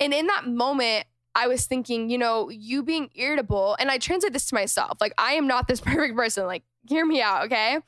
And 0.00 0.12
in 0.12 0.26
that 0.26 0.46
moment, 0.46 1.06
I 1.34 1.46
was 1.46 1.66
thinking, 1.66 2.10
you 2.10 2.18
know, 2.18 2.50
you 2.50 2.82
being 2.82 3.10
irritable, 3.14 3.76
and 3.80 3.90
I 3.90 3.98
translate 3.98 4.32
this 4.32 4.46
to 4.46 4.54
myself. 4.54 4.98
Like, 5.00 5.14
I 5.18 5.32
am 5.32 5.46
not 5.46 5.66
this 5.66 5.80
perfect 5.80 6.16
person. 6.16 6.46
Like, 6.46 6.64
hear 6.86 7.06
me 7.06 7.22
out, 7.22 7.46
okay? 7.46 7.78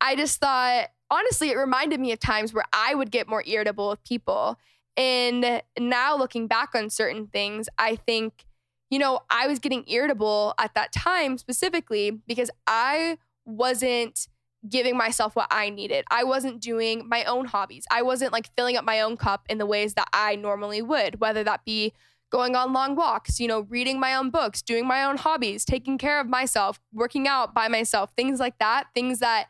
I 0.00 0.16
just 0.16 0.40
thought, 0.40 0.88
honestly, 1.10 1.50
it 1.50 1.56
reminded 1.56 2.00
me 2.00 2.12
of 2.12 2.20
times 2.20 2.54
where 2.54 2.64
I 2.72 2.94
would 2.94 3.10
get 3.10 3.28
more 3.28 3.42
irritable 3.46 3.90
with 3.90 4.02
people. 4.04 4.58
And 4.96 5.62
now 5.78 6.16
looking 6.16 6.46
back 6.46 6.74
on 6.74 6.90
certain 6.90 7.28
things, 7.28 7.68
I 7.78 7.96
think, 7.96 8.44
you 8.90 8.98
know, 8.98 9.20
I 9.30 9.46
was 9.46 9.58
getting 9.58 9.84
irritable 9.86 10.54
at 10.58 10.74
that 10.74 10.92
time 10.92 11.38
specifically 11.38 12.10
because 12.26 12.50
I 12.66 13.18
wasn't 13.44 14.28
giving 14.68 14.96
myself 14.96 15.36
what 15.36 15.46
I 15.50 15.70
needed. 15.70 16.04
I 16.10 16.24
wasn't 16.24 16.60
doing 16.60 17.08
my 17.08 17.24
own 17.24 17.46
hobbies. 17.46 17.84
I 17.90 18.02
wasn't 18.02 18.32
like 18.32 18.50
filling 18.56 18.76
up 18.76 18.84
my 18.84 19.00
own 19.00 19.16
cup 19.16 19.44
in 19.48 19.58
the 19.58 19.66
ways 19.66 19.94
that 19.94 20.08
I 20.12 20.36
normally 20.36 20.82
would, 20.82 21.20
whether 21.20 21.44
that 21.44 21.64
be 21.64 21.92
going 22.30 22.56
on 22.56 22.72
long 22.72 22.94
walks, 22.94 23.40
you 23.40 23.48
know, 23.48 23.60
reading 23.60 23.98
my 23.98 24.14
own 24.14 24.30
books, 24.30 24.60
doing 24.60 24.86
my 24.86 25.04
own 25.04 25.16
hobbies, 25.16 25.64
taking 25.64 25.96
care 25.96 26.20
of 26.20 26.28
myself, 26.28 26.80
working 26.92 27.26
out 27.26 27.54
by 27.54 27.68
myself, 27.68 28.10
things 28.16 28.38
like 28.40 28.58
that, 28.58 28.88
things 28.94 29.20
that 29.20 29.46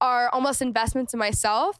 are 0.00 0.28
almost 0.30 0.60
investments 0.60 1.14
in 1.14 1.18
myself. 1.18 1.78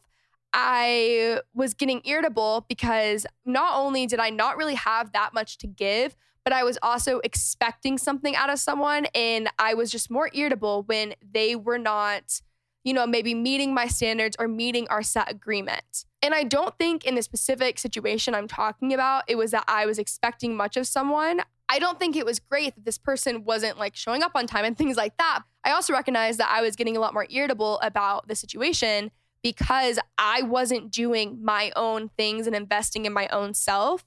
I 0.52 1.40
was 1.54 1.74
getting 1.74 2.02
irritable 2.04 2.64
because 2.68 3.26
not 3.44 3.78
only 3.78 4.06
did 4.06 4.18
I 4.18 4.30
not 4.30 4.56
really 4.56 4.74
have 4.74 5.12
that 5.12 5.34
much 5.34 5.58
to 5.58 5.66
give, 5.66 6.16
but 6.44 6.52
I 6.52 6.64
was 6.64 6.78
also 6.82 7.20
expecting 7.20 7.98
something 7.98 8.34
out 8.34 8.50
of 8.50 8.58
someone. 8.58 9.06
And 9.14 9.48
I 9.58 9.74
was 9.74 9.90
just 9.90 10.10
more 10.10 10.30
irritable 10.32 10.84
when 10.84 11.14
they 11.32 11.56
were 11.56 11.78
not, 11.78 12.40
you 12.84 12.94
know, 12.94 13.06
maybe 13.06 13.34
meeting 13.34 13.74
my 13.74 13.86
standards 13.86 14.36
or 14.38 14.48
meeting 14.48 14.86
our 14.88 15.02
set 15.02 15.30
agreement. 15.30 16.04
And 16.22 16.34
I 16.34 16.44
don't 16.44 16.76
think 16.78 17.04
in 17.04 17.14
the 17.14 17.22
specific 17.22 17.78
situation 17.78 18.34
I'm 18.34 18.48
talking 18.48 18.92
about, 18.92 19.24
it 19.28 19.36
was 19.36 19.50
that 19.52 19.64
I 19.68 19.86
was 19.86 19.98
expecting 19.98 20.56
much 20.56 20.76
of 20.76 20.86
someone. 20.86 21.42
I 21.68 21.78
don't 21.78 21.98
think 21.98 22.16
it 22.16 22.26
was 22.26 22.40
great 22.40 22.74
that 22.74 22.84
this 22.84 22.98
person 22.98 23.44
wasn't 23.44 23.78
like 23.78 23.94
showing 23.94 24.22
up 24.22 24.32
on 24.34 24.46
time 24.46 24.64
and 24.64 24.76
things 24.78 24.96
like 24.96 25.16
that. 25.18 25.42
I 25.64 25.72
also 25.72 25.92
recognized 25.92 26.40
that 26.40 26.50
I 26.50 26.62
was 26.62 26.76
getting 26.76 26.96
a 26.96 27.00
lot 27.00 27.14
more 27.14 27.26
irritable 27.30 27.78
about 27.80 28.28
the 28.28 28.34
situation 28.34 29.10
because 29.42 29.98
I 30.18 30.42
wasn't 30.42 30.90
doing 30.90 31.38
my 31.42 31.72
own 31.76 32.10
things 32.16 32.46
and 32.46 32.54
investing 32.54 33.06
in 33.06 33.12
my 33.12 33.28
own 33.28 33.54
self. 33.54 34.04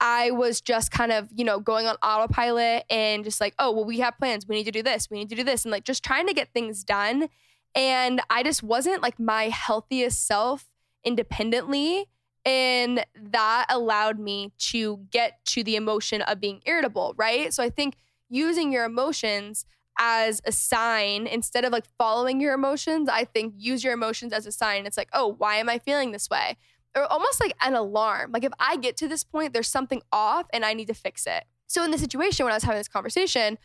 I 0.00 0.30
was 0.30 0.60
just 0.60 0.90
kind 0.90 1.12
of, 1.12 1.28
you 1.34 1.44
know, 1.44 1.60
going 1.60 1.86
on 1.86 1.96
autopilot 1.96 2.84
and 2.88 3.22
just 3.22 3.40
like, 3.40 3.54
oh, 3.58 3.70
well, 3.70 3.84
we 3.84 4.00
have 4.00 4.16
plans. 4.18 4.46
We 4.48 4.56
need 4.56 4.64
to 4.64 4.70
do 4.70 4.82
this. 4.82 5.08
We 5.10 5.18
need 5.18 5.28
to 5.28 5.34
do 5.34 5.44
this. 5.44 5.64
And 5.64 5.72
like 5.72 5.84
just 5.84 6.02
trying 6.02 6.26
to 6.26 6.32
get 6.32 6.52
things 6.54 6.82
done. 6.84 7.28
And 7.74 8.20
I 8.30 8.42
just 8.42 8.62
wasn't 8.62 9.02
like 9.02 9.20
my 9.20 9.44
healthiest 9.50 10.26
self 10.26 10.70
independently. 11.04 12.06
And 12.46 13.04
that 13.14 13.66
allowed 13.68 14.18
me 14.18 14.52
to 14.70 15.06
get 15.10 15.44
to 15.46 15.62
the 15.62 15.76
emotion 15.76 16.22
of 16.22 16.40
being 16.40 16.62
irritable, 16.64 17.14
right? 17.18 17.52
So 17.52 17.62
I 17.62 17.68
think 17.68 17.96
using 18.30 18.72
your 18.72 18.84
emotions 18.84 19.66
as 19.98 20.40
a 20.46 20.52
sign 20.52 21.26
instead 21.26 21.66
of 21.66 21.72
like 21.72 21.84
following 21.98 22.40
your 22.40 22.54
emotions, 22.54 23.10
I 23.10 23.24
think 23.24 23.54
use 23.58 23.84
your 23.84 23.92
emotions 23.92 24.32
as 24.32 24.46
a 24.46 24.52
sign. 24.52 24.86
It's 24.86 24.96
like, 24.96 25.10
oh, 25.12 25.34
why 25.36 25.56
am 25.56 25.68
I 25.68 25.78
feeling 25.78 26.12
this 26.12 26.30
way? 26.30 26.56
Or 26.96 27.04
almost 27.04 27.40
like 27.40 27.54
an 27.60 27.74
alarm. 27.74 28.32
Like 28.32 28.44
if 28.44 28.52
I 28.58 28.76
get 28.76 28.96
to 28.98 29.08
this 29.08 29.22
point, 29.22 29.52
there's 29.52 29.68
something 29.68 30.02
off 30.12 30.46
and 30.52 30.64
I 30.64 30.74
need 30.74 30.88
to 30.88 30.94
fix 30.94 31.26
it. 31.26 31.44
So 31.66 31.84
in 31.84 31.92
the 31.92 31.98
situation 31.98 32.44
when 32.44 32.52
I 32.52 32.56
was 32.56 32.64
having 32.64 32.78
this 32.78 32.88
conversation, 32.88 33.58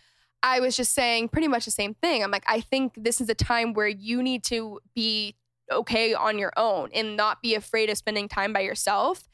I 0.44 0.60
was 0.60 0.76
just 0.76 0.94
saying 0.94 1.30
pretty 1.30 1.48
much 1.48 1.66
the 1.66 1.72
same 1.72 1.96
thing. 1.96 2.24
I'm 2.24 2.30
like, 2.30 2.44
I 2.46 2.62
think 2.62 2.94
this 2.96 3.20
is 3.20 3.30
a 3.30 3.34
time 3.34 3.74
where 3.74 3.88
you 3.88 4.22
need 4.22 4.44
to 4.46 4.80
be 4.94 5.36
okay 5.72 6.14
on 6.14 6.38
your 6.38 6.54
own 6.56 6.90
and 6.94 7.18
not 7.18 7.42
be 7.42 7.56
afraid 7.56 7.90
of 7.90 7.98
spending 7.98 8.28
time 8.28 8.54
by 8.54 8.60
yourself. 8.60 9.28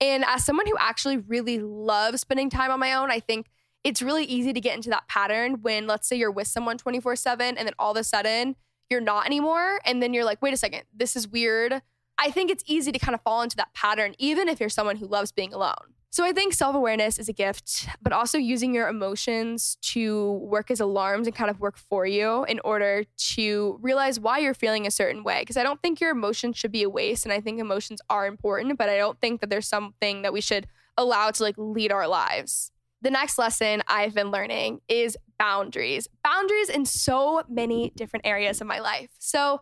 And 0.00 0.24
as 0.26 0.44
someone 0.44 0.66
who 0.66 0.76
actually 0.78 1.16
really 1.16 1.58
loves 1.58 2.20
spending 2.20 2.50
time 2.50 2.70
on 2.70 2.78
my 2.78 2.92
own, 2.92 3.10
I 3.10 3.20
think 3.20 3.46
it's 3.82 4.02
really 4.02 4.24
easy 4.24 4.52
to 4.52 4.60
get 4.60 4.76
into 4.76 4.90
that 4.90 5.08
pattern 5.08 5.62
when, 5.62 5.86
let's 5.86 6.06
say, 6.06 6.16
you're 6.16 6.30
with 6.30 6.48
someone 6.48 6.76
24 6.76 7.16
7 7.16 7.56
and 7.56 7.66
then 7.66 7.74
all 7.78 7.92
of 7.92 7.96
a 7.96 8.04
sudden 8.04 8.54
you're 8.90 9.00
not 9.00 9.26
anymore. 9.26 9.80
And 9.84 10.02
then 10.02 10.12
you're 10.14 10.24
like, 10.24 10.42
wait 10.42 10.54
a 10.54 10.56
second, 10.56 10.82
this 10.94 11.16
is 11.16 11.28
weird. 11.28 11.82
I 12.18 12.30
think 12.30 12.50
it's 12.50 12.64
easy 12.66 12.92
to 12.92 12.98
kind 12.98 13.14
of 13.14 13.22
fall 13.22 13.42
into 13.42 13.56
that 13.56 13.72
pattern, 13.74 14.14
even 14.18 14.48
if 14.48 14.60
you're 14.60 14.68
someone 14.68 14.96
who 14.96 15.06
loves 15.06 15.32
being 15.32 15.54
alone. 15.54 15.94
So 16.10 16.24
I 16.24 16.32
think 16.32 16.54
self 16.54 16.74
awareness 16.74 17.18
is 17.18 17.28
a 17.28 17.32
gift, 17.32 17.86
but 18.00 18.12
also 18.12 18.38
using 18.38 18.74
your 18.74 18.88
emotions 18.88 19.76
to 19.82 20.32
work 20.42 20.70
as 20.70 20.80
alarms 20.80 21.26
and 21.26 21.36
kind 21.36 21.50
of 21.50 21.60
work 21.60 21.76
for 21.76 22.06
you 22.06 22.44
in 22.44 22.60
order 22.64 23.04
to 23.34 23.78
realize 23.82 24.18
why 24.18 24.38
you're 24.38 24.54
feeling 24.54 24.86
a 24.86 24.90
certain 24.90 25.22
way. 25.22 25.40
Because 25.40 25.58
I 25.58 25.62
don't 25.62 25.80
think 25.82 26.00
your 26.00 26.10
emotions 26.10 26.56
should 26.56 26.72
be 26.72 26.82
a 26.82 26.90
waste. 26.90 27.26
And 27.26 27.32
I 27.32 27.40
think 27.40 27.60
emotions 27.60 28.00
are 28.08 28.26
important, 28.26 28.78
but 28.78 28.88
I 28.88 28.96
don't 28.96 29.20
think 29.20 29.40
that 29.42 29.50
there's 29.50 29.68
something 29.68 30.22
that 30.22 30.32
we 30.32 30.40
should 30.40 30.66
allow 30.96 31.30
to 31.30 31.42
like 31.42 31.54
lead 31.58 31.92
our 31.92 32.08
lives. 32.08 32.72
The 33.02 33.10
next 33.10 33.38
lesson 33.38 33.82
I've 33.86 34.14
been 34.14 34.30
learning 34.30 34.80
is 34.88 35.16
boundaries. 35.38 36.08
Boundaries 36.24 36.68
in 36.68 36.84
so 36.84 37.42
many 37.48 37.92
different 37.94 38.26
areas 38.26 38.60
of 38.60 38.66
my 38.66 38.80
life. 38.80 39.10
So, 39.18 39.60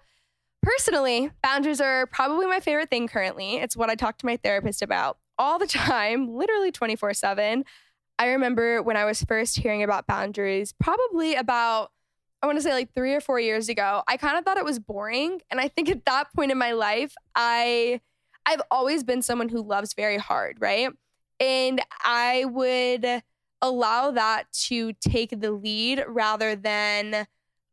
personally, 0.66 1.30
boundaries 1.44 1.80
are 1.80 2.06
probably 2.06 2.44
my 2.44 2.58
favorite 2.58 2.90
thing 2.90 3.06
currently. 3.06 3.58
It's 3.58 3.76
what 3.76 3.88
I 3.88 3.94
talk 3.94 4.18
to 4.18 4.26
my 4.26 4.36
therapist 4.36 4.82
about 4.82 5.16
all 5.38 5.60
the 5.60 5.66
time, 5.68 6.34
literally 6.34 6.72
24 6.72 7.14
7. 7.14 7.64
I 8.18 8.26
remember 8.28 8.82
when 8.82 8.96
I 8.96 9.04
was 9.04 9.22
first 9.22 9.58
hearing 9.58 9.84
about 9.84 10.06
boundaries, 10.06 10.74
probably 10.80 11.36
about, 11.36 11.92
I 12.42 12.46
want 12.46 12.58
to 12.58 12.62
say 12.62 12.72
like 12.72 12.92
three 12.94 13.14
or 13.14 13.20
four 13.20 13.38
years 13.38 13.68
ago, 13.68 14.02
I 14.08 14.16
kind 14.16 14.36
of 14.36 14.44
thought 14.44 14.56
it 14.56 14.64
was 14.64 14.80
boring. 14.80 15.40
And 15.50 15.60
I 15.60 15.68
think 15.68 15.88
at 15.88 16.04
that 16.06 16.32
point 16.34 16.50
in 16.50 16.58
my 16.58 16.72
life, 16.72 17.14
I, 17.36 18.00
I've 18.44 18.62
always 18.70 19.04
been 19.04 19.22
someone 19.22 19.50
who 19.50 19.62
loves 19.62 19.94
very 19.94 20.16
hard, 20.16 20.56
right? 20.60 20.90
And 21.38 21.80
I 22.02 22.44
would 22.46 23.22
allow 23.62 24.10
that 24.12 24.50
to 24.52 24.94
take 24.94 25.40
the 25.40 25.52
lead 25.52 26.04
rather 26.08 26.56
than 26.56 27.26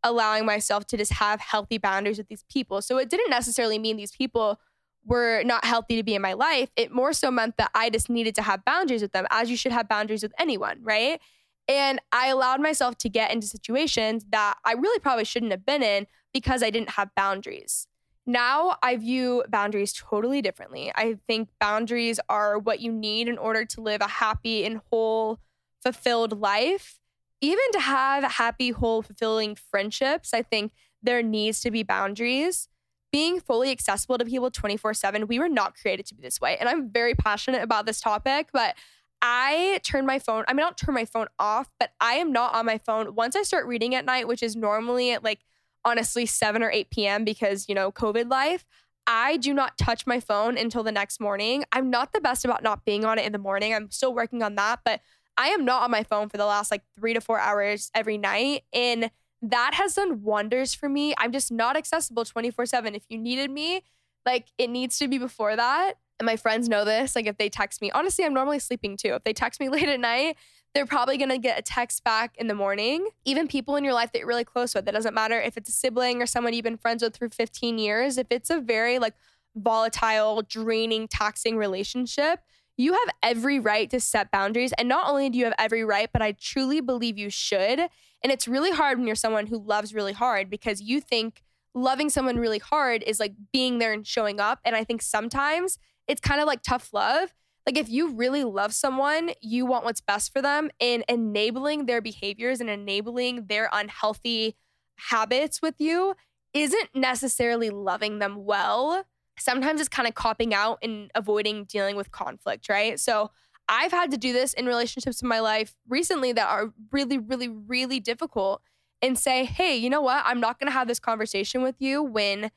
allowing 0.03 0.45
myself 0.45 0.85
to 0.87 0.97
just 0.97 1.13
have 1.13 1.39
healthy 1.39 1.77
boundaries 1.77 2.17
with 2.17 2.27
these 2.27 2.43
people. 2.51 2.81
So 2.81 2.97
it 2.97 3.09
didn't 3.09 3.29
necessarily 3.29 3.79
mean 3.79 3.97
these 3.97 4.11
people 4.11 4.59
were 5.05 5.43
not 5.43 5.65
healthy 5.65 5.95
to 5.95 6.03
be 6.03 6.15
in 6.15 6.21
my 6.21 6.33
life. 6.33 6.69
It 6.75 6.91
more 6.91 7.13
so 7.13 7.29
meant 7.29 7.57
that 7.57 7.71
I 7.73 7.89
just 7.89 8.09
needed 8.09 8.35
to 8.35 8.41
have 8.41 8.63
boundaries 8.65 9.01
with 9.01 9.11
them, 9.11 9.27
as 9.29 9.49
you 9.49 9.57
should 9.57 9.71
have 9.71 9.89
boundaries 9.89 10.23
with 10.23 10.33
anyone, 10.39 10.79
right? 10.81 11.19
And 11.67 11.99
I 12.11 12.27
allowed 12.27 12.61
myself 12.61 12.97
to 12.99 13.09
get 13.09 13.31
into 13.31 13.47
situations 13.47 14.25
that 14.31 14.55
I 14.65 14.73
really 14.73 14.99
probably 14.99 15.25
shouldn't 15.25 15.51
have 15.51 15.65
been 15.65 15.83
in 15.83 16.07
because 16.33 16.63
I 16.63 16.69
didn't 16.69 16.91
have 16.91 17.09
boundaries. 17.15 17.87
Now 18.25 18.77
I 18.81 18.95
view 18.95 19.43
boundaries 19.49 19.93
totally 19.93 20.41
differently. 20.41 20.91
I 20.95 21.17
think 21.27 21.49
boundaries 21.59 22.19
are 22.29 22.57
what 22.57 22.79
you 22.79 22.91
need 22.91 23.27
in 23.27 23.37
order 23.37 23.65
to 23.65 23.81
live 23.81 24.01
a 24.01 24.07
happy 24.07 24.65
and 24.65 24.81
whole, 24.89 25.39
fulfilled 25.81 26.39
life. 26.39 26.99
Even 27.43 27.71
to 27.73 27.81
have 27.81 28.23
happy, 28.23 28.69
whole, 28.69 29.01
fulfilling 29.01 29.55
friendships, 29.55 30.33
I 30.33 30.43
think 30.43 30.71
there 31.01 31.21
needs 31.21 31.59
to 31.59 31.71
be 31.71 31.83
boundaries 31.83 32.69
being 33.11 33.41
fully 33.41 33.69
accessible 33.69 34.17
to 34.17 34.23
people 34.23 34.49
24 34.49 34.93
7, 34.93 35.27
we 35.27 35.39
were 35.39 35.49
not 35.49 35.75
created 35.75 36.05
to 36.07 36.15
be 36.15 36.21
this 36.21 36.39
way. 36.39 36.55
And 36.57 36.69
I'm 36.69 36.89
very 36.89 37.13
passionate 37.13 37.61
about 37.61 37.85
this 37.85 37.99
topic, 37.99 38.47
but 38.53 38.75
I 39.21 39.81
turn 39.83 40.05
my 40.05 40.19
phone, 40.19 40.45
I 40.47 40.53
mean, 40.53 40.61
I 40.61 40.63
don't 40.63 40.77
turn 40.77 40.95
my 40.95 41.03
phone 41.03 41.27
off, 41.37 41.69
but 41.81 41.91
I 41.99 42.13
am 42.13 42.31
not 42.31 42.55
on 42.55 42.65
my 42.65 42.77
phone 42.77 43.13
once 43.13 43.35
I 43.35 43.43
start 43.43 43.67
reading 43.67 43.93
at 43.93 44.05
night, 44.05 44.25
which 44.25 44.41
is 44.41 44.55
normally 44.55 45.11
at 45.11 45.21
like 45.21 45.41
honestly 45.83 46.25
7 46.25 46.63
or 46.63 46.71
8 46.71 46.89
p.m. 46.91 47.25
because, 47.25 47.67
you 47.67 47.75
know, 47.75 47.91
COVID 47.91 48.29
life. 48.29 48.65
I 49.05 49.35
do 49.35 49.53
not 49.53 49.77
touch 49.77 50.07
my 50.07 50.21
phone 50.21 50.57
until 50.57 50.81
the 50.81 50.91
next 50.91 51.19
morning. 51.19 51.65
I'm 51.73 51.89
not 51.89 52.13
the 52.13 52.21
best 52.21 52.45
about 52.45 52.63
not 52.63 52.85
being 52.85 53.03
on 53.03 53.19
it 53.19 53.25
in 53.25 53.33
the 53.33 53.37
morning. 53.37 53.73
I'm 53.73 53.91
still 53.91 54.13
working 54.13 54.41
on 54.41 54.55
that, 54.55 54.79
but 54.85 55.01
I 55.37 55.49
am 55.49 55.65
not 55.65 55.83
on 55.83 55.91
my 55.91 56.03
phone 56.03 56.29
for 56.29 56.37
the 56.37 56.45
last 56.45 56.71
like 56.71 56.83
three 56.97 57.13
to 57.13 57.21
four 57.21 57.39
hours 57.39 57.91
every 57.93 58.17
night. 58.17 58.63
And 58.73 59.09
that 59.41 59.73
has 59.73 59.95
done 59.95 60.23
wonders 60.23 60.73
for 60.73 60.87
me. 60.87 61.13
I'm 61.17 61.31
just 61.31 61.51
not 61.51 61.75
accessible 61.75 62.25
24 62.25 62.65
7. 62.65 62.95
If 62.95 63.03
you 63.09 63.17
needed 63.17 63.51
me, 63.51 63.83
like 64.25 64.47
it 64.57 64.69
needs 64.69 64.97
to 64.99 65.07
be 65.07 65.17
before 65.17 65.55
that. 65.55 65.95
And 66.19 66.25
my 66.25 66.37
friends 66.37 66.69
know 66.69 66.85
this. 66.85 67.15
Like 67.15 67.25
if 67.25 67.37
they 67.37 67.49
text 67.49 67.81
me, 67.81 67.91
honestly, 67.91 68.23
I'm 68.23 68.33
normally 68.33 68.59
sleeping 68.59 68.95
too. 68.95 69.15
If 69.15 69.23
they 69.23 69.33
text 69.33 69.59
me 69.59 69.69
late 69.69 69.89
at 69.89 69.99
night, 69.99 70.37
they're 70.73 70.85
probably 70.85 71.17
gonna 71.17 71.37
get 71.37 71.59
a 71.59 71.61
text 71.61 72.03
back 72.03 72.35
in 72.37 72.47
the 72.47 72.55
morning. 72.55 73.07
Even 73.25 73.47
people 73.47 73.75
in 73.75 73.83
your 73.83 73.93
life 73.93 74.11
that 74.11 74.19
you're 74.19 74.27
really 74.27 74.45
close 74.45 74.73
with, 74.73 74.87
it 74.87 74.91
doesn't 74.91 75.13
matter 75.13 75.39
if 75.39 75.57
it's 75.57 75.69
a 75.69 75.73
sibling 75.73 76.21
or 76.21 76.25
someone 76.25 76.53
you've 76.53 76.63
been 76.63 76.77
friends 76.77 77.03
with 77.03 77.17
for 77.17 77.29
15 77.29 77.77
years. 77.77 78.17
If 78.17 78.27
it's 78.29 78.49
a 78.49 78.59
very 78.59 78.97
like 78.97 79.13
volatile, 79.55 80.41
draining, 80.41 81.07
taxing 81.07 81.57
relationship, 81.57 82.39
you 82.77 82.93
have 82.93 83.09
every 83.21 83.59
right 83.59 83.89
to 83.89 83.99
set 83.99 84.31
boundaries. 84.31 84.73
And 84.77 84.89
not 84.89 85.07
only 85.07 85.29
do 85.29 85.37
you 85.37 85.45
have 85.45 85.53
every 85.57 85.83
right, 85.83 86.09
but 86.11 86.21
I 86.21 86.33
truly 86.33 86.81
believe 86.81 87.17
you 87.17 87.29
should. 87.29 87.79
And 87.79 88.31
it's 88.31 88.47
really 88.47 88.71
hard 88.71 88.97
when 88.97 89.07
you're 89.07 89.15
someone 89.15 89.47
who 89.47 89.59
loves 89.59 89.93
really 89.93 90.13
hard 90.13 90.49
because 90.49 90.81
you 90.81 90.99
think 90.99 91.43
loving 91.75 92.09
someone 92.09 92.37
really 92.37 92.59
hard 92.59 93.03
is 93.03 93.19
like 93.19 93.33
being 93.51 93.79
there 93.79 93.93
and 93.93 94.05
showing 94.05 94.39
up. 94.39 94.59
And 94.63 94.75
I 94.75 94.83
think 94.83 95.01
sometimes 95.01 95.77
it's 96.07 96.21
kind 96.21 96.41
of 96.41 96.47
like 96.47 96.61
tough 96.63 96.89
love. 96.93 97.33
Like 97.65 97.77
if 97.77 97.89
you 97.89 98.09
really 98.09 98.43
love 98.43 98.73
someone, 98.73 99.31
you 99.41 99.65
want 99.65 99.85
what's 99.85 100.01
best 100.01 100.33
for 100.33 100.41
them 100.41 100.69
and 100.79 101.03
enabling 101.07 101.85
their 101.85 102.01
behaviors 102.01 102.59
and 102.59 102.69
enabling 102.69 103.45
their 103.47 103.69
unhealthy 103.71 104.55
habits 104.95 105.61
with 105.61 105.75
you 105.79 106.15
isn't 106.53 106.89
necessarily 106.93 107.69
loving 107.69 108.19
them 108.19 108.45
well 108.45 109.05
sometimes 109.37 109.79
it's 109.79 109.89
kind 109.89 110.07
of 110.07 110.15
copping 110.15 110.53
out 110.53 110.79
and 110.81 111.09
avoiding 111.15 111.65
dealing 111.65 111.95
with 111.95 112.11
conflict, 112.11 112.69
right? 112.69 112.99
So 112.99 113.31
I've 113.67 113.91
had 113.91 114.11
to 114.11 114.17
do 114.17 114.33
this 114.33 114.53
in 114.53 114.65
relationships 114.65 115.21
in 115.21 115.27
my 115.27 115.39
life 115.39 115.75
recently 115.87 116.33
that 116.33 116.47
are 116.47 116.73
really, 116.91 117.17
really, 117.17 117.47
really 117.47 117.99
difficult 117.99 118.61
and 119.01 119.17
say, 119.17 119.45
hey, 119.45 119.75
you 119.75 119.89
know 119.89 120.01
what? 120.01 120.23
I'm 120.25 120.39
not 120.39 120.59
going 120.59 120.67
to 120.67 120.73
have 120.73 120.87
this 120.87 120.99
conversation 120.99 121.61
with 121.61 121.75
you 121.79 122.03
when 122.03 122.51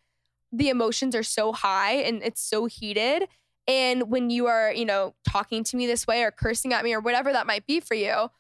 the 0.53 0.69
emotions 0.69 1.15
are 1.15 1.23
so 1.23 1.53
high 1.53 1.95
and 1.95 2.23
it's 2.23 2.41
so 2.41 2.67
heated. 2.67 3.29
And 3.69 4.11
when 4.11 4.31
you 4.31 4.47
are, 4.47 4.73
you 4.73 4.85
know, 4.85 5.15
talking 5.27 5.65
to 5.65 5.77
me 5.77 5.87
this 5.87 6.07
way 6.07 6.23
or 6.23 6.31
cursing 6.31 6.73
at 6.73 6.85
me 6.85 6.95
or 6.95 7.01
whatever 7.01 7.33
that 7.33 7.47
might 7.47 7.67
be 7.67 7.81
for 7.81 7.95
you, 7.95 8.31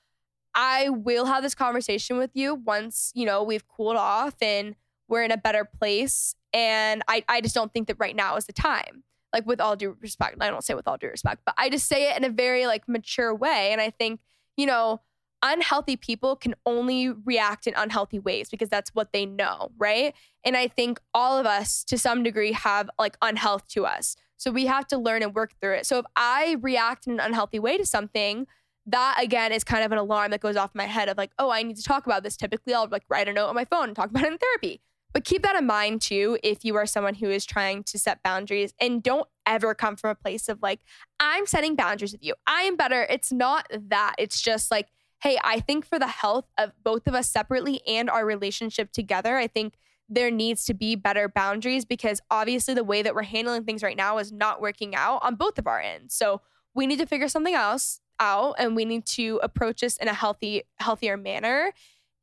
I 0.54 0.88
will 0.88 1.26
have 1.26 1.42
this 1.42 1.54
conversation 1.54 2.16
with 2.16 2.30
you 2.34 2.54
once, 2.54 3.12
you 3.14 3.26
know, 3.26 3.42
we've 3.42 3.66
cooled 3.68 3.96
off 3.96 4.34
and 4.40 4.74
we're 5.08 5.22
in 5.22 5.30
a 5.30 5.36
better 5.36 5.64
place. 5.64 6.34
And 6.56 7.02
I, 7.06 7.22
I 7.28 7.42
just 7.42 7.54
don't 7.54 7.70
think 7.70 7.86
that 7.88 7.96
right 7.98 8.16
now 8.16 8.36
is 8.36 8.46
the 8.46 8.52
time. 8.54 9.04
Like 9.30 9.46
with 9.46 9.60
all 9.60 9.76
due 9.76 9.94
respect, 10.00 10.38
I 10.40 10.48
don't 10.48 10.64
say 10.64 10.72
with 10.72 10.88
all 10.88 10.96
due 10.96 11.08
respect, 11.08 11.42
but 11.44 11.54
I 11.58 11.68
just 11.68 11.86
say 11.86 12.10
it 12.10 12.16
in 12.16 12.24
a 12.24 12.30
very 12.30 12.66
like 12.66 12.88
mature 12.88 13.34
way. 13.34 13.72
And 13.72 13.80
I 13.80 13.90
think, 13.90 14.20
you 14.56 14.64
know, 14.64 15.02
unhealthy 15.42 15.96
people 15.96 16.34
can 16.34 16.54
only 16.64 17.10
react 17.10 17.66
in 17.66 17.74
unhealthy 17.76 18.18
ways 18.18 18.48
because 18.48 18.70
that's 18.70 18.94
what 18.94 19.12
they 19.12 19.26
know, 19.26 19.70
right? 19.76 20.14
And 20.44 20.56
I 20.56 20.66
think 20.66 20.98
all 21.12 21.38
of 21.38 21.44
us 21.44 21.84
to 21.84 21.98
some 21.98 22.22
degree 22.22 22.52
have 22.52 22.88
like 22.98 23.18
unhealth 23.20 23.68
to 23.68 23.84
us. 23.84 24.16
So 24.38 24.50
we 24.50 24.64
have 24.64 24.86
to 24.86 24.96
learn 24.96 25.22
and 25.22 25.34
work 25.34 25.52
through 25.60 25.74
it. 25.74 25.86
So 25.86 25.98
if 25.98 26.06
I 26.16 26.56
react 26.62 27.06
in 27.06 27.14
an 27.14 27.20
unhealthy 27.20 27.58
way 27.58 27.76
to 27.76 27.84
something, 27.84 28.46
that 28.86 29.18
again 29.20 29.52
is 29.52 29.62
kind 29.62 29.84
of 29.84 29.92
an 29.92 29.98
alarm 29.98 30.30
that 30.30 30.40
goes 30.40 30.56
off 30.56 30.70
my 30.72 30.84
head 30.84 31.10
of 31.10 31.18
like, 31.18 31.32
oh, 31.38 31.50
I 31.50 31.62
need 31.62 31.76
to 31.76 31.82
talk 31.82 32.06
about 32.06 32.22
this. 32.22 32.34
Typically, 32.34 32.72
I'll 32.72 32.88
like 32.88 33.04
write 33.10 33.28
a 33.28 33.32
note 33.34 33.48
on 33.48 33.54
my 33.54 33.66
phone 33.66 33.88
and 33.88 33.96
talk 33.96 34.08
about 34.08 34.24
it 34.24 34.32
in 34.32 34.38
therapy. 34.38 34.80
But 35.16 35.24
keep 35.24 35.40
that 35.44 35.56
in 35.56 35.64
mind 35.64 36.02
too 36.02 36.36
if 36.42 36.62
you 36.62 36.76
are 36.76 36.84
someone 36.84 37.14
who 37.14 37.30
is 37.30 37.46
trying 37.46 37.84
to 37.84 37.98
set 37.98 38.22
boundaries 38.22 38.74
and 38.78 39.02
don't 39.02 39.26
ever 39.46 39.74
come 39.74 39.96
from 39.96 40.10
a 40.10 40.14
place 40.14 40.46
of 40.46 40.60
like, 40.60 40.80
I'm 41.18 41.46
setting 41.46 41.74
boundaries 41.74 42.12
with 42.12 42.22
you. 42.22 42.34
I 42.46 42.64
am 42.64 42.76
better. 42.76 43.06
It's 43.08 43.32
not 43.32 43.66
that. 43.88 44.16
It's 44.18 44.42
just 44.42 44.70
like, 44.70 44.88
hey, 45.22 45.38
I 45.42 45.60
think 45.60 45.86
for 45.86 45.98
the 45.98 46.06
health 46.06 46.44
of 46.58 46.72
both 46.84 47.06
of 47.06 47.14
us 47.14 47.30
separately 47.30 47.80
and 47.88 48.10
our 48.10 48.26
relationship 48.26 48.92
together, 48.92 49.38
I 49.38 49.46
think 49.46 49.78
there 50.06 50.30
needs 50.30 50.66
to 50.66 50.74
be 50.74 50.96
better 50.96 51.30
boundaries 51.30 51.86
because 51.86 52.20
obviously 52.30 52.74
the 52.74 52.84
way 52.84 53.00
that 53.00 53.14
we're 53.14 53.22
handling 53.22 53.64
things 53.64 53.82
right 53.82 53.96
now 53.96 54.18
is 54.18 54.32
not 54.32 54.60
working 54.60 54.94
out 54.94 55.20
on 55.22 55.36
both 55.36 55.58
of 55.58 55.66
our 55.66 55.80
ends. 55.80 56.14
So 56.14 56.42
we 56.74 56.86
need 56.86 56.98
to 56.98 57.06
figure 57.06 57.28
something 57.28 57.54
else 57.54 58.02
out 58.20 58.56
and 58.58 58.76
we 58.76 58.84
need 58.84 59.06
to 59.06 59.40
approach 59.42 59.80
this 59.80 59.96
in 59.96 60.08
a 60.08 60.14
healthy 60.14 60.64
healthier 60.78 61.16
manner 61.16 61.72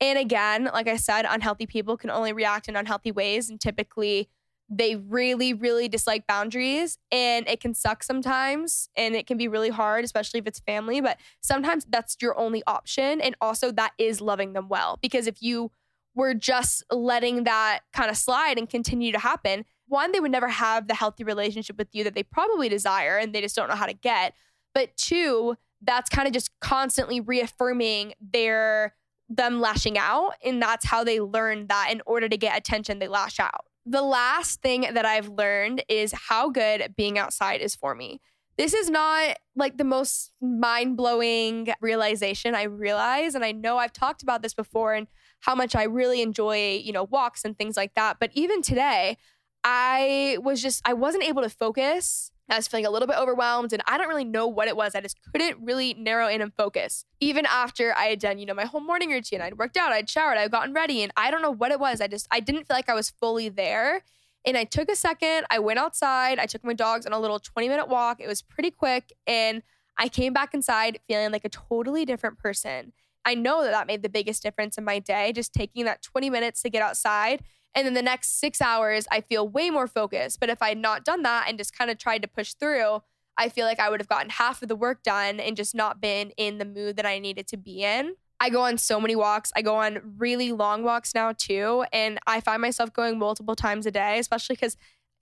and 0.04 0.20
again, 0.20 0.70
like 0.74 0.90
I 0.90 0.98
said, 0.98 1.26
unhealthy 1.30 1.66
people 1.66 1.96
can 1.96 2.10
only 2.10 2.34
react 2.34 2.68
in 2.68 2.76
unhealthy 2.76 3.14
ways. 3.14 3.50
And 3.50 3.60
typically, 3.60 4.28
they 4.70 4.98
really, 4.98 5.54
really 5.54 5.88
dislike 5.88 6.28
boundaries. 6.28 6.98
And 7.10 7.48
it 7.48 7.62
can 7.62 7.74
suck 7.74 8.04
sometimes. 8.04 8.90
And 8.98 9.16
it 9.16 9.28
can 9.28 9.38
be 9.38 9.48
really 9.48 9.70
hard, 9.70 10.04
especially 10.04 10.42
if 10.42 10.46
it's 10.46 10.60
family. 10.60 11.00
But 11.00 11.20
sometimes 11.40 11.86
that's 11.90 12.18
your 12.22 12.38
only 12.38 12.64
option. 12.68 13.22
And 13.22 13.34
also, 13.40 13.72
that 13.72 13.94
is 13.98 14.20
loving 14.20 14.52
them 14.52 14.68
well. 14.68 15.00
Because 15.02 15.26
if 15.26 15.42
you 15.42 15.72
were 16.14 16.34
just 16.34 16.84
letting 16.92 17.46
that 17.46 17.80
kind 17.94 18.10
of 18.10 18.18
slide 18.18 18.58
and 18.58 18.70
continue 18.70 19.14
to 19.14 19.20
happen, 19.20 19.64
one, 19.88 20.12
they 20.12 20.20
would 20.20 20.32
never 20.32 20.50
have 20.50 20.90
the 20.90 20.96
healthy 20.96 21.24
relationship 21.24 21.78
with 21.78 21.88
you 21.94 22.04
that 22.04 22.14
they 22.14 22.24
probably 22.24 22.68
desire 22.68 23.18
and 23.18 23.34
they 23.34 23.40
just 23.40 23.56
don't 23.56 23.70
know 23.70 23.76
how 23.76 23.86
to 23.86 23.94
get. 23.94 24.34
But 24.76 24.98
two, 24.98 25.56
that's 25.82 26.10
kind 26.10 26.28
of 26.28 26.34
just 26.34 26.52
constantly 26.60 27.22
reaffirming 27.22 28.16
their 28.20 28.96
them 29.30 29.62
lashing 29.62 29.98
out. 29.98 30.34
And 30.44 30.62
that's 30.62 30.86
how 30.86 31.04
they 31.04 31.20
learn 31.20 31.68
that 31.68 31.90
in 31.92 32.02
order 32.06 32.30
to 32.30 32.38
get 32.38 32.58
attention, 32.58 33.00
they 33.00 33.08
lash 33.08 33.40
out. 33.40 33.66
The 33.86 34.02
last 34.02 34.62
thing 34.62 34.88
that 34.94 35.06
I've 35.06 35.30
learned 35.30 35.84
is 35.90 36.14
how 36.14 36.50
good 36.50 36.94
being 36.96 37.18
outside 37.18 37.62
is 37.62 37.76
for 37.76 37.96
me. 37.96 38.22
This 38.58 38.74
is 38.74 38.90
not 38.90 39.38
like 39.56 39.78
the 39.78 39.84
most 39.84 40.32
mind 40.40 40.96
blowing 40.96 41.70
realization 41.82 42.54
I 42.54 42.64
realize. 42.64 43.36
And 43.36 43.44
I 43.44 43.52
know 43.52 43.78
I've 43.78 43.94
talked 43.94 44.22
about 44.22 44.42
this 44.42 44.54
before 44.54 44.94
and 44.94 45.08
how 45.40 45.56
much 45.56 45.76
I 45.76 45.84
really 45.84 46.22
enjoy, 46.22 46.80
you 46.84 46.94
know, 46.94 47.04
walks 47.04 47.44
and 47.44 47.58
things 47.58 47.76
like 47.76 47.96
that. 47.96 48.18
But 48.20 48.30
even 48.34 48.62
today, 48.62 49.18
I 49.64 50.38
was 50.42 50.62
just, 50.62 50.82
I 50.86 50.94
wasn't 50.94 51.24
able 51.24 51.42
to 51.42 51.50
focus 51.50 52.32
I 52.50 52.58
was 52.58 52.68
feeling 52.68 52.86
a 52.86 52.90
little 52.90 53.08
bit 53.08 53.18
overwhelmed 53.18 53.74
and 53.74 53.82
I 53.88 53.98
don't 53.98 54.10
really 54.10 54.26
know 54.26 54.48
what 54.48 54.68
it 54.68 54.76
was. 54.76 54.96
I 54.96 55.02
just 55.02 55.18
couldn't 55.32 55.58
really 55.64 55.94
narrow 55.94 56.28
in 56.28 56.42
and 56.42 56.54
focus. 56.54 57.06
Even 57.20 57.46
after 57.46 57.96
I 57.98 58.06
had 58.06 58.20
done, 58.20 58.38
you 58.38 58.46
know, 58.46 58.54
my 58.54 58.66
whole 58.66 58.82
morning 58.82 59.10
routine, 59.10 59.42
I'd 59.42 59.58
worked 59.58 59.78
out, 59.78 59.92
I'd 59.92 60.10
showered, 60.10 60.38
I'd 60.38 60.52
gotten 60.52 60.74
ready, 60.74 61.02
and 61.04 61.12
I 61.16 61.32
don't 61.32 61.42
know 61.42 61.52
what 61.52 61.72
it 61.72 61.80
was. 61.80 62.02
I 62.02 62.08
just, 62.08 62.28
I 62.32 62.42
didn't 62.42 62.66
feel 62.68 62.76
like 62.76 62.90
I 62.90 62.94
was 62.94 63.10
fully 63.10 63.50
there. 63.50 64.02
And 64.46 64.58
I 64.58 64.66
took 64.66 64.90
a 64.90 64.96
second, 64.96 65.46
I 65.50 65.60
went 65.60 65.80
outside, 65.80 66.38
I 66.38 66.46
took 66.46 66.66
my 66.66 66.74
dogs 66.74 67.06
on 67.06 67.14
a 67.14 67.20
little 67.20 67.40
20 67.40 67.70
minute 67.70 67.88
walk. 67.88 68.20
It 68.20 68.28
was 68.28 68.42
pretty 68.42 68.72
quick. 68.72 69.14
And 69.26 69.64
I 69.98 70.10
came 70.10 70.34
back 70.34 70.54
inside 70.54 71.00
feeling 71.08 71.32
like 71.32 71.46
a 71.46 71.50
totally 71.50 72.04
different 72.04 72.40
person. 72.40 72.92
I 73.26 73.36
know 73.36 73.64
that 73.64 73.72
that 73.72 73.88
made 73.88 74.04
the 74.04 74.10
biggest 74.10 74.44
difference 74.44 74.78
in 74.78 74.84
my 74.84 75.00
day, 75.00 75.32
just 75.32 75.54
taking 75.54 75.86
that 75.86 76.02
20 76.02 76.30
minutes 76.30 76.62
to 76.64 76.70
get 76.70 76.82
outside 76.82 77.42
and 77.76 77.86
then 77.86 77.94
the 77.94 78.02
next 78.02 78.40
six 78.40 78.62
hours, 78.62 79.08
I 79.12 79.22
feel 79.22 79.48
way 79.48 79.70
more 79.70 79.88
focused. 79.88 80.40
But 80.40 80.50
if 80.50 80.62
I 80.62 80.70
had 80.70 80.78
not 80.78 81.04
done 81.04 81.24
that 81.24 81.46
and 81.48 81.58
just 81.58 81.78
kind 81.78 81.90
of 81.90 81.98
tried 81.98 82.22
to 82.22 82.28
push 82.28 82.54
through, 82.54 83.02
I 83.38 83.50
feel 83.50 83.66
like 83.66 83.80
I 83.80 83.90
would 83.90 84.00
have 84.00 84.10
gotten 84.10 84.30
half 84.30 84.62
of 84.62 84.70
the 84.70 84.76
work 84.76 85.02
done 85.04 85.40
and 85.40 85.58
just 85.58 85.74
not 85.74 86.00
been 86.00 86.32
in 86.38 86.60
the 86.60 86.66
mood 86.66 86.98
that 86.98 87.06
I 87.06 87.18
needed 87.18 87.48
to 87.48 87.58
be 87.58 87.84
in. 87.84 88.16
I 88.40 88.50
go 88.50 88.62
on 88.62 88.78
so 88.78 89.00
many 89.00 89.16
walks. 89.16 89.52
I 89.56 89.62
go 89.62 89.76
on 89.76 90.16
really 90.18 90.52
long 90.52 90.84
walks 90.84 91.16
now 91.16 91.32
too. 91.32 91.86
And 91.92 92.20
I 92.28 92.42
find 92.42 92.62
myself 92.62 92.94
going 92.94 93.18
multiple 93.18 93.56
times 93.56 93.86
a 93.86 93.92
day, 93.92 94.20
especially 94.20 94.56
because 94.56 94.78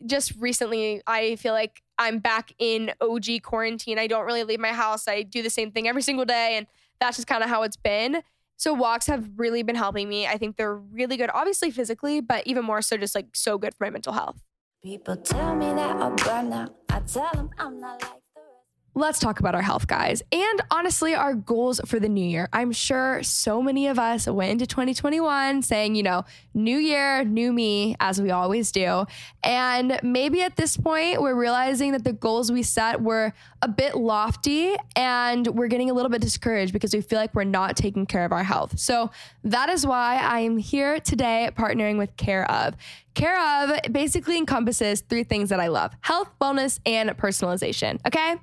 just 0.06 0.34
recently 0.40 1.02
I 1.06 1.36
feel 1.36 1.54
like 1.54 1.84
I'm 1.98 2.20
back 2.20 2.52
in 2.58 2.92
OG 3.00 3.44
quarantine. 3.44 4.00
I 4.00 4.08
don't 4.08 4.26
really 4.26 4.44
leave 4.44 4.60
my 4.60 4.74
house. 4.74 5.08
I 5.08 5.22
do 5.22 5.44
the 5.44 5.50
same 5.50 5.72
thing 5.72 5.88
every 5.88 6.02
single 6.02 6.26
day. 6.26 6.58
And 6.58 6.68
that's 7.00 7.18
just 7.18 7.28
kind 7.28 7.44
of 7.44 7.50
how 7.50 7.64
it's 7.64 7.78
been. 7.78 8.24
So 8.62 8.76
walks 8.76 9.08
have 9.08 9.28
really 9.38 9.64
been 9.64 9.76
helping 9.76 10.08
me. 10.08 10.28
I 10.28 10.38
think 10.38 10.56
they're 10.56 10.76
really 10.76 11.18
good, 11.18 11.32
obviously 11.34 11.72
physically, 11.72 12.22
but 12.22 12.46
even 12.46 12.64
more 12.64 12.84
so 12.84 12.96
just 12.96 13.16
like 13.16 13.30
so 13.34 13.58
good 13.58 13.74
for 13.74 13.86
my 13.86 13.90
mental 13.90 14.14
health. 14.14 14.40
People 14.84 15.16
tell 15.16 15.56
me 15.56 15.74
that 15.74 15.96
I'll 15.96 16.12
burn 16.12 16.54
out. 16.54 16.76
I 16.90 17.00
tell 17.00 17.32
them 17.34 17.50
I'm 17.58 17.82
not 17.82 18.00
like. 18.04 18.22
Let's 18.94 19.20
talk 19.20 19.40
about 19.40 19.56
our 19.56 19.62
health, 19.62 19.88
guys, 19.88 20.22
and 20.34 20.62
honestly, 20.70 21.16
our 21.16 21.34
goals 21.34 21.80
for 21.86 21.98
the 21.98 22.10
new 22.10 22.28
year. 22.28 22.50
I'm 22.52 22.74
sure 22.74 23.24
so 23.24 23.62
many 23.62 23.88
of 23.88 23.98
us 23.98 24.28
went 24.28 24.52
into 24.52 24.68
2021 24.68 25.62
saying, 25.62 25.96
you 25.96 26.04
know, 26.04 26.26
new 26.54 26.78
year, 26.78 27.24
new 27.24 27.54
me, 27.54 27.96
as 28.02 28.22
we 28.22 28.32
always 28.32 28.70
do. 28.74 29.06
And 29.46 29.98
maybe 30.04 30.42
at 30.42 30.58
this 30.58 30.76
point, 30.76 31.22
we're 31.22 31.40
realizing 31.40 31.94
that 31.94 32.04
the 32.04 32.12
goals 32.12 32.52
we 32.52 32.64
set 32.64 33.02
were 33.02 33.32
a 33.62 33.70
bit 33.70 33.96
lofty 33.96 34.76
and 34.98 35.48
we're 35.48 35.70
getting 35.70 35.90
a 35.90 35.94
little 35.94 36.12
bit 36.12 36.20
discouraged 36.20 36.74
because 36.74 36.94
we 36.94 37.00
feel 37.00 37.18
like 37.18 37.34
we're 37.34 37.46
not 37.46 37.78
taking 37.78 38.06
care 38.06 38.26
of 38.26 38.34
our 38.34 38.44
health. 38.44 38.78
So 38.78 39.10
that 39.46 39.70
is 39.70 39.88
why 39.88 40.18
I 40.18 40.42
am 40.42 40.58
here 40.58 41.00
today 41.00 41.50
partnering 41.58 41.98
with 41.98 42.18
Care 42.18 42.50
of. 42.52 42.76
Care 43.14 43.40
of 43.64 43.94
basically 43.94 44.38
encompasses 44.38 45.00
three 45.00 45.24
things 45.24 45.48
that 45.48 45.62
I 45.62 45.68
love 45.68 45.94
health, 46.02 46.30
wellness, 46.42 46.82
and 46.86 47.10
personalization. 47.12 48.06
Okay? 48.06 48.36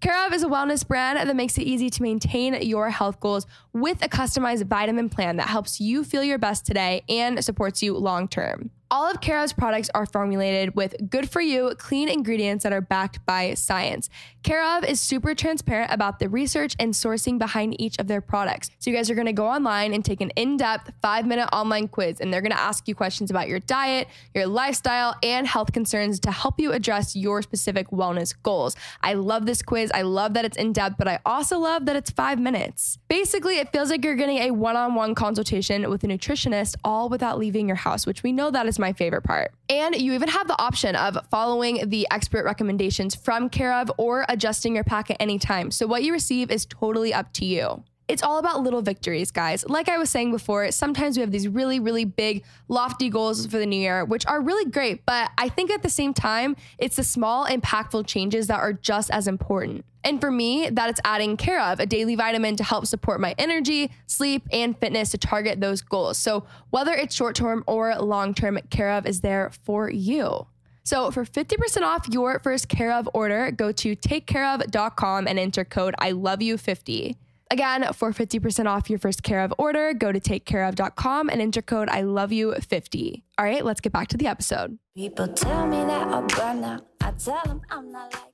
Care 0.00 0.26
of 0.26 0.34
is 0.34 0.42
a 0.42 0.46
wellness 0.46 0.86
brand 0.86 1.18
that 1.18 1.34
makes 1.34 1.56
it 1.56 1.62
easy 1.62 1.88
to 1.88 2.02
maintain 2.02 2.54
your 2.62 2.90
health 2.90 3.18
goals 3.18 3.46
with 3.72 4.04
a 4.04 4.08
customized 4.08 4.66
vitamin 4.66 5.08
plan 5.08 5.36
that 5.38 5.48
helps 5.48 5.80
you 5.80 6.04
feel 6.04 6.22
your 6.22 6.38
best 6.38 6.66
today 6.66 7.02
and 7.08 7.42
supports 7.42 7.82
you 7.82 7.96
long 7.96 8.28
term. 8.28 8.70
All 8.88 9.10
of 9.10 9.20
Care 9.20 9.38
of's 9.38 9.52
products 9.52 9.90
are 9.96 10.06
formulated 10.06 10.76
with 10.76 10.94
good 11.10 11.28
for 11.28 11.40
you, 11.40 11.74
clean 11.76 12.08
ingredients 12.08 12.62
that 12.62 12.72
are 12.72 12.80
backed 12.80 13.24
by 13.26 13.54
science. 13.54 14.08
Care 14.44 14.62
of 14.62 14.84
is 14.84 15.00
super 15.00 15.34
transparent 15.34 15.92
about 15.92 16.20
the 16.20 16.28
research 16.28 16.76
and 16.78 16.94
sourcing 16.94 17.36
behind 17.36 17.80
each 17.80 17.98
of 17.98 18.06
their 18.06 18.20
products. 18.20 18.70
So, 18.78 18.88
you 18.88 18.96
guys 18.96 19.10
are 19.10 19.16
gonna 19.16 19.32
go 19.32 19.48
online 19.48 19.92
and 19.92 20.04
take 20.04 20.20
an 20.20 20.30
in 20.36 20.56
depth 20.56 20.92
five 21.02 21.26
minute 21.26 21.48
online 21.52 21.88
quiz, 21.88 22.20
and 22.20 22.32
they're 22.32 22.40
gonna 22.40 22.54
ask 22.54 22.86
you 22.86 22.94
questions 22.94 23.28
about 23.28 23.48
your 23.48 23.58
diet, 23.58 24.06
your 24.34 24.46
lifestyle, 24.46 25.16
and 25.20 25.48
health 25.48 25.72
concerns 25.72 26.20
to 26.20 26.30
help 26.30 26.60
you 26.60 26.70
address 26.70 27.16
your 27.16 27.42
specific 27.42 27.90
wellness 27.90 28.34
goals. 28.44 28.76
I 29.02 29.14
love 29.14 29.46
this 29.46 29.62
quiz. 29.62 29.90
I 29.94 30.02
love 30.02 30.34
that 30.34 30.44
it's 30.44 30.56
in 30.56 30.72
depth, 30.72 30.96
but 30.96 31.08
I 31.08 31.18
also 31.26 31.58
love 31.58 31.86
that 31.86 31.96
it's 31.96 32.10
five 32.10 32.38
minutes. 32.38 32.98
Basically, 33.08 33.58
it 33.58 33.72
feels 33.72 33.90
like 33.90 34.04
you're 34.04 34.14
getting 34.14 34.38
a 34.38 34.52
one 34.52 34.76
on 34.76 34.94
one 34.94 35.16
consultation 35.16 35.90
with 35.90 36.04
a 36.04 36.06
nutritionist, 36.06 36.76
all 36.84 37.08
without 37.08 37.36
leaving 37.36 37.66
your 37.66 37.76
house, 37.76 38.06
which 38.06 38.22
we 38.22 38.30
know 38.30 38.52
that 38.52 38.66
is 38.66 38.76
my 38.86 38.92
favorite 38.92 39.22
part. 39.22 39.52
And 39.68 39.96
you 39.96 40.12
even 40.12 40.28
have 40.28 40.46
the 40.46 40.60
option 40.62 40.94
of 40.94 41.18
following 41.28 41.88
the 41.88 42.06
expert 42.12 42.44
recommendations 42.44 43.16
from 43.16 43.48
Care 43.48 43.74
of 43.74 43.90
or 43.98 44.24
adjusting 44.28 44.76
your 44.76 44.84
pack 44.84 45.10
at 45.10 45.16
any 45.18 45.38
time. 45.40 45.72
So 45.72 45.88
what 45.88 46.04
you 46.04 46.12
receive 46.12 46.52
is 46.52 46.66
totally 46.66 47.12
up 47.12 47.32
to 47.34 47.44
you. 47.44 47.82
It's 48.08 48.22
all 48.22 48.38
about 48.38 48.62
little 48.62 48.82
victories, 48.82 49.32
guys. 49.32 49.64
Like 49.68 49.88
I 49.88 49.98
was 49.98 50.10
saying 50.10 50.30
before, 50.30 50.70
sometimes 50.70 51.16
we 51.16 51.22
have 51.22 51.32
these 51.32 51.48
really, 51.48 51.80
really 51.80 52.04
big, 52.04 52.44
lofty 52.68 53.10
goals 53.10 53.46
for 53.46 53.58
the 53.58 53.66
new 53.66 53.80
year, 53.80 54.04
which 54.04 54.24
are 54.26 54.40
really 54.40 54.70
great. 54.70 55.04
But 55.04 55.32
I 55.36 55.48
think 55.48 55.72
at 55.72 55.82
the 55.82 55.90
same 55.90 56.14
time, 56.14 56.54
it's 56.78 56.96
the 56.96 57.02
small, 57.02 57.46
impactful 57.46 58.06
changes 58.06 58.46
that 58.46 58.60
are 58.60 58.72
just 58.72 59.10
as 59.10 59.26
important. 59.26 59.84
And 60.04 60.20
for 60.20 60.30
me, 60.30 60.70
that 60.70 60.88
it's 60.88 61.00
adding 61.04 61.36
care 61.36 61.60
of 61.60 61.80
a 61.80 61.86
daily 61.86 62.14
vitamin 62.14 62.54
to 62.56 62.62
help 62.62 62.86
support 62.86 63.20
my 63.20 63.34
energy, 63.38 63.90
sleep, 64.06 64.46
and 64.52 64.78
fitness 64.78 65.10
to 65.10 65.18
target 65.18 65.60
those 65.60 65.82
goals. 65.82 66.16
So 66.16 66.46
whether 66.70 66.92
it's 66.92 67.12
short 67.12 67.34
term 67.34 67.64
or 67.66 67.92
long 67.96 68.34
term, 68.34 68.56
care 68.70 68.92
of 68.92 69.04
is 69.04 69.20
there 69.20 69.50
for 69.64 69.90
you. 69.90 70.46
So 70.84 71.10
for 71.10 71.24
50% 71.24 71.82
off 71.82 72.06
your 72.08 72.38
first 72.38 72.68
care 72.68 72.92
of 72.92 73.08
order, 73.12 73.50
go 73.50 73.72
to 73.72 73.96
takecareof.com 73.96 75.26
and 75.26 75.40
enter 75.40 75.64
code 75.64 75.96
I 75.98 76.12
love 76.12 76.40
you 76.40 76.56
50. 76.56 77.16
Again, 77.50 77.92
for 77.92 78.12
50% 78.12 78.66
off 78.66 78.90
your 78.90 78.98
first 78.98 79.22
care 79.22 79.40
of 79.40 79.54
order, 79.56 79.94
go 79.94 80.10
to 80.10 80.18
takecareof.com 80.18 81.30
and 81.30 81.40
enter 81.40 81.62
code 81.62 81.88
I 81.88 82.00
love 82.00 82.32
you 82.32 82.52
50. 82.54 83.24
All 83.38 83.44
right, 83.44 83.64
let's 83.64 83.80
get 83.80 83.92
back 83.92 84.08
to 84.08 84.16
the 84.16 84.26
episode. 84.26 84.78
People 84.96 85.28
tell 85.28 85.66
me 85.66 85.76
that 85.84 86.08
I'll 86.08 86.22
burn 86.22 86.64
out. 86.64 86.86
I 87.00 87.12
tell 87.12 87.40
them 87.44 87.62
I'm 87.70 87.92
not 87.92 88.12
like. 88.12 88.32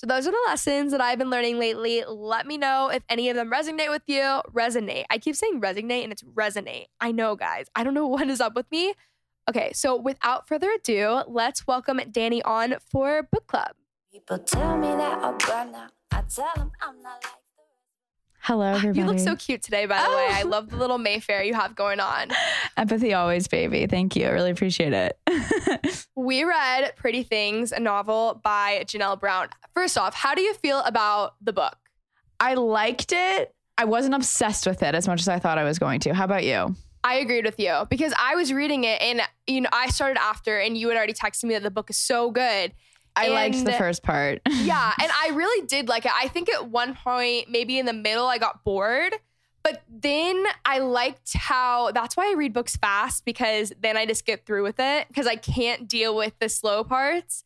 So 0.00 0.06
those 0.06 0.26
are 0.26 0.30
the 0.30 0.44
lessons 0.46 0.92
that 0.92 1.02
I've 1.02 1.18
been 1.18 1.28
learning 1.28 1.58
lately. 1.58 2.02
Let 2.08 2.46
me 2.46 2.56
know 2.56 2.88
if 2.88 3.02
any 3.10 3.28
of 3.28 3.36
them 3.36 3.50
resonate 3.50 3.90
with 3.90 4.00
you. 4.06 4.22
Resonate. 4.50 5.04
I 5.10 5.18
keep 5.18 5.36
saying 5.36 5.60
resonate 5.60 6.04
and 6.04 6.10
it's 6.10 6.22
resonate. 6.22 6.86
I 7.02 7.12
know, 7.12 7.36
guys. 7.36 7.66
I 7.76 7.84
don't 7.84 7.92
know 7.92 8.06
what 8.14 8.26
is 8.30 8.40
up 8.40 8.54
with 8.54 8.64
me. 8.70 8.94
Okay, 9.46 9.72
so 9.74 9.94
without 10.00 10.48
further 10.48 10.70
ado, 10.70 11.22
let's 11.28 11.66
welcome 11.66 12.00
Danny 12.10 12.42
on 12.44 12.76
for 12.90 13.28
book 13.30 13.46
club. 13.46 13.72
People 14.10 14.38
tell 14.38 14.78
me 14.78 14.88
that 14.88 15.18
I'll 15.18 15.36
burn 15.36 15.74
out. 15.74 15.92
I 16.12 16.22
tell 16.22 16.48
them 16.56 16.72
I'm 16.80 17.02
not 17.02 17.22
like. 17.22 17.39
Hello, 18.42 18.72
everybody. 18.72 18.98
You 19.00 19.06
look 19.06 19.18
so 19.18 19.36
cute 19.36 19.62
today, 19.62 19.86
by 19.86 19.98
the 20.02 20.08
way. 20.08 20.26
Oh. 20.30 20.34
I 20.34 20.42
love 20.42 20.70
the 20.70 20.76
little 20.76 20.98
Mayfair 20.98 21.42
you 21.42 21.54
have 21.54 21.74
going 21.74 22.00
on. 22.00 22.28
Empathy 22.76 23.12
always, 23.12 23.48
baby. 23.48 23.86
Thank 23.86 24.16
you. 24.16 24.26
I 24.26 24.30
really 24.30 24.50
appreciate 24.50 24.92
it. 24.92 25.18
We 26.16 26.44
read 26.44 26.94
Pretty 26.96 27.22
Things, 27.22 27.72
a 27.72 27.80
novel 27.80 28.40
by 28.44 28.84
Janelle 28.86 29.18
Brown. 29.18 29.48
First 29.72 29.96
off, 29.96 30.14
how 30.14 30.34
do 30.34 30.42
you 30.42 30.52
feel 30.54 30.80
about 30.80 31.34
the 31.40 31.52
book? 31.52 31.76
I 32.38 32.54
liked 32.54 33.12
it. 33.12 33.54
I 33.78 33.84
wasn't 33.86 34.14
obsessed 34.14 34.66
with 34.66 34.82
it 34.82 34.94
as 34.94 35.08
much 35.08 35.20
as 35.20 35.28
I 35.28 35.38
thought 35.38 35.56
I 35.56 35.64
was 35.64 35.78
going 35.78 36.00
to. 36.00 36.12
How 36.12 36.24
about 36.24 36.44
you? 36.44 36.76
I 37.02 37.14
agreed 37.14 37.46
with 37.46 37.58
you 37.58 37.86
because 37.88 38.12
I 38.18 38.34
was 38.34 38.52
reading 38.52 38.84
it 38.84 39.00
and 39.00 39.22
you 39.46 39.62
know 39.62 39.70
I 39.72 39.88
started 39.88 40.20
after 40.20 40.58
and 40.58 40.76
you 40.76 40.88
had 40.88 40.98
already 40.98 41.14
texted 41.14 41.44
me 41.44 41.54
that 41.54 41.62
the 41.62 41.70
book 41.70 41.88
is 41.88 41.96
so 41.96 42.30
good. 42.30 42.74
I 43.16 43.28
liked 43.28 43.64
the 43.64 43.72
first 43.72 44.02
part. 44.02 44.40
Yeah, 44.50 44.92
and 45.00 45.10
I 45.10 45.30
really 45.34 45.66
did 45.66 45.88
like 45.88 46.04
it. 46.04 46.12
I 46.14 46.28
think 46.28 46.48
at 46.52 46.68
one 46.68 46.94
point, 46.94 47.50
maybe 47.50 47.78
in 47.78 47.86
the 47.86 47.92
middle, 47.92 48.26
I 48.26 48.38
got 48.38 48.62
bored. 48.64 49.14
But 49.62 49.82
then 49.88 50.44
I 50.64 50.78
liked 50.78 51.34
how 51.34 51.90
that's 51.92 52.16
why 52.16 52.30
I 52.30 52.34
read 52.34 52.52
books 52.52 52.76
fast 52.76 53.24
because 53.24 53.72
then 53.80 53.96
I 53.96 54.06
just 54.06 54.24
get 54.24 54.46
through 54.46 54.62
with 54.62 54.76
it 54.78 55.08
because 55.08 55.26
I 55.26 55.36
can't 55.36 55.86
deal 55.86 56.14
with 56.16 56.32
the 56.38 56.48
slow 56.48 56.82
parts. 56.82 57.44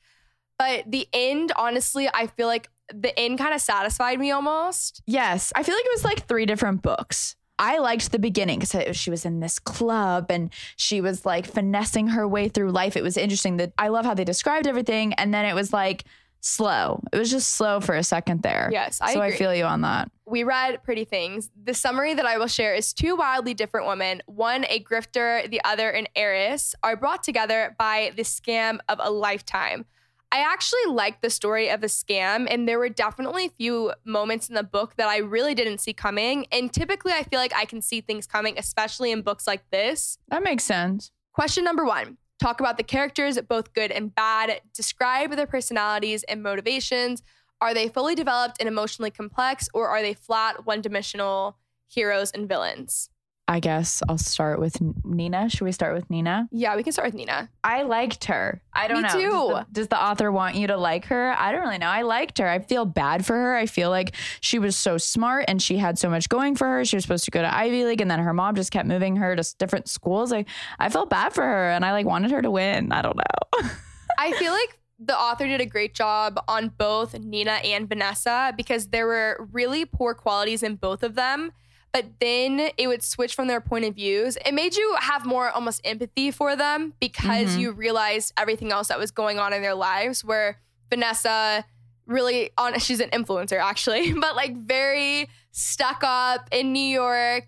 But 0.58 0.90
the 0.90 1.08
end, 1.12 1.50
honestly, 1.56 2.08
I 2.12 2.28
feel 2.28 2.46
like 2.46 2.70
the 2.92 3.18
end 3.18 3.38
kind 3.38 3.52
of 3.54 3.60
satisfied 3.60 4.20
me 4.20 4.30
almost. 4.30 5.02
yes, 5.06 5.52
I 5.56 5.62
feel 5.62 5.74
like 5.74 5.84
it 5.84 5.92
was 5.94 6.04
like 6.04 6.28
three 6.28 6.46
different 6.46 6.82
books. 6.82 7.34
I 7.58 7.78
liked 7.78 8.10
the 8.12 8.18
beginning 8.18 8.58
because 8.60 8.96
she 8.96 9.10
was 9.10 9.24
in 9.24 9.40
this 9.40 9.58
club 9.58 10.26
and 10.30 10.50
she 10.76 11.00
was 11.00 11.24
like 11.24 11.46
finessing 11.46 12.08
her 12.08 12.26
way 12.26 12.48
through 12.48 12.70
life. 12.72 12.96
It 12.96 13.02
was 13.02 13.16
interesting 13.16 13.58
that 13.58 13.72
I 13.78 13.88
love 13.88 14.04
how 14.04 14.14
they 14.14 14.24
described 14.24 14.66
everything. 14.66 15.14
And 15.14 15.32
then 15.32 15.44
it 15.44 15.54
was 15.54 15.72
like 15.72 16.04
slow. 16.40 17.02
It 17.12 17.18
was 17.18 17.30
just 17.30 17.52
slow 17.52 17.80
for 17.80 17.94
a 17.94 18.02
second 18.02 18.42
there. 18.42 18.68
Yes, 18.72 18.98
I 19.00 19.14
so 19.14 19.20
I 19.20 19.26
agree. 19.28 19.38
feel 19.38 19.54
you 19.54 19.64
on 19.64 19.80
that. 19.82 20.10
we 20.26 20.42
read 20.42 20.82
Pretty 20.82 21.04
Things. 21.04 21.50
The 21.62 21.72
summary 21.74 22.12
that 22.14 22.26
I 22.26 22.36
will 22.38 22.48
share 22.48 22.74
is 22.74 22.92
two 22.92 23.16
wildly 23.16 23.54
different 23.54 23.86
women, 23.86 24.22
one 24.26 24.64
a 24.68 24.80
grifter, 24.80 25.48
the 25.48 25.62
other 25.64 25.88
an 25.90 26.06
heiress, 26.14 26.74
are 26.82 26.96
brought 26.96 27.22
together 27.22 27.74
by 27.78 28.12
the 28.16 28.22
scam 28.22 28.78
of 28.88 28.98
a 29.00 29.10
lifetime. 29.10 29.86
I 30.32 30.38
actually 30.38 30.86
liked 30.88 31.22
the 31.22 31.30
story 31.30 31.68
of 31.68 31.80
the 31.80 31.86
scam, 31.86 32.46
and 32.50 32.68
there 32.68 32.78
were 32.78 32.88
definitely 32.88 33.46
a 33.46 33.50
few 33.50 33.92
moments 34.04 34.48
in 34.48 34.54
the 34.54 34.64
book 34.64 34.96
that 34.96 35.08
I 35.08 35.18
really 35.18 35.54
didn't 35.54 35.78
see 35.78 35.92
coming. 35.92 36.46
And 36.50 36.72
typically, 36.72 37.12
I 37.12 37.22
feel 37.22 37.38
like 37.38 37.54
I 37.54 37.64
can 37.64 37.80
see 37.80 38.00
things 38.00 38.26
coming, 38.26 38.58
especially 38.58 39.12
in 39.12 39.22
books 39.22 39.46
like 39.46 39.70
this. 39.70 40.18
That 40.28 40.42
makes 40.42 40.64
sense. 40.64 41.10
Question 41.32 41.64
number 41.64 41.84
one 41.84 42.18
talk 42.40 42.60
about 42.60 42.76
the 42.76 42.82
characters, 42.82 43.40
both 43.48 43.72
good 43.72 43.90
and 43.90 44.14
bad. 44.14 44.60
Describe 44.74 45.34
their 45.36 45.46
personalities 45.46 46.24
and 46.24 46.42
motivations. 46.42 47.22
Are 47.60 47.72
they 47.72 47.88
fully 47.88 48.14
developed 48.14 48.56
and 48.60 48.68
emotionally 48.68 49.10
complex, 49.10 49.68
or 49.72 49.88
are 49.88 50.02
they 50.02 50.14
flat, 50.14 50.66
one 50.66 50.80
dimensional 50.80 51.56
heroes 51.88 52.30
and 52.32 52.48
villains? 52.48 53.08
I 53.46 53.60
guess 53.60 54.02
I'll 54.08 54.16
start 54.16 54.58
with 54.58 54.78
Nina. 55.04 55.50
Should 55.50 55.62
we 55.62 55.72
start 55.72 55.94
with 55.94 56.08
Nina? 56.08 56.48
Yeah, 56.50 56.76
we 56.76 56.82
can 56.82 56.92
start 56.94 57.08
with 57.08 57.14
Nina. 57.14 57.50
I 57.62 57.82
liked 57.82 58.24
her. 58.24 58.62
I 58.72 58.88
don't 58.88 59.02
Me 59.02 59.08
know. 59.08 59.14
too. 59.14 59.30
Does 59.30 59.48
the, 59.48 59.66
does 59.72 59.88
the 59.88 60.02
author 60.02 60.32
want 60.32 60.54
you 60.54 60.66
to 60.68 60.78
like 60.78 61.04
her? 61.06 61.34
I 61.38 61.52
don't 61.52 61.60
really 61.60 61.76
know. 61.76 61.88
I 61.88 62.02
liked 62.02 62.38
her. 62.38 62.48
I 62.48 62.60
feel 62.60 62.86
bad 62.86 63.26
for 63.26 63.34
her. 63.34 63.54
I 63.54 63.66
feel 63.66 63.90
like 63.90 64.14
she 64.40 64.58
was 64.58 64.76
so 64.76 64.96
smart 64.96 65.44
and 65.46 65.60
she 65.60 65.76
had 65.76 65.98
so 65.98 66.08
much 66.08 66.30
going 66.30 66.56
for 66.56 66.66
her. 66.66 66.86
She 66.86 66.96
was 66.96 67.04
supposed 67.04 67.26
to 67.26 67.30
go 67.30 67.42
to 67.42 67.54
Ivy 67.54 67.84
League 67.84 68.00
and 68.00 68.10
then 68.10 68.18
her 68.18 68.32
mom 68.32 68.54
just 68.54 68.70
kept 68.70 68.88
moving 68.88 69.16
her 69.16 69.36
to 69.36 69.54
different 69.58 69.88
schools. 69.88 70.30
Like 70.32 70.48
I 70.78 70.88
felt 70.88 71.10
bad 71.10 71.34
for 71.34 71.42
her 71.44 71.70
and 71.70 71.84
I 71.84 71.92
like 71.92 72.06
wanted 72.06 72.30
her 72.30 72.40
to 72.40 72.50
win. 72.50 72.92
I 72.92 73.02
don't 73.02 73.16
know. 73.16 73.68
I 74.18 74.32
feel 74.32 74.52
like 74.52 74.78
the 74.98 75.18
author 75.18 75.46
did 75.46 75.60
a 75.60 75.66
great 75.66 75.94
job 75.94 76.40
on 76.48 76.70
both 76.78 77.18
Nina 77.18 77.52
and 77.62 77.88
Vanessa 77.90 78.54
because 78.56 78.88
there 78.88 79.06
were 79.06 79.46
really 79.52 79.84
poor 79.84 80.14
qualities 80.14 80.62
in 80.62 80.76
both 80.76 81.02
of 81.02 81.14
them. 81.14 81.52
But 81.94 82.06
then 82.20 82.70
it 82.76 82.88
would 82.88 83.02
switch 83.04 83.34
from 83.34 83.46
their 83.46 83.60
point 83.60 83.84
of 83.86 83.94
views. 83.94 84.36
It 84.44 84.52
made 84.52 84.74
you 84.76 84.96
have 85.00 85.24
more 85.24 85.48
almost 85.50 85.80
empathy 85.84 86.30
for 86.32 86.56
them 86.56 86.92
because 87.00 87.56
Mhm. 87.56 87.60
you 87.60 87.72
realized 87.72 88.32
everything 88.36 88.72
else 88.72 88.88
that 88.88 88.98
was 88.98 89.10
going 89.12 89.38
on 89.38 89.52
in 89.54 89.62
their 89.62 89.76
lives. 89.76 90.22
Where 90.24 90.60
Vanessa 90.90 91.64
really 92.06 92.50
on 92.58 92.78
she's 92.80 93.00
an 93.00 93.10
influencer 93.10 93.58
actually, 93.58 94.12
but 94.24 94.34
like 94.36 94.56
very 94.56 95.30
stuck 95.52 96.02
up 96.02 96.48
in 96.52 96.72
New 96.72 96.80
York. 96.84 97.46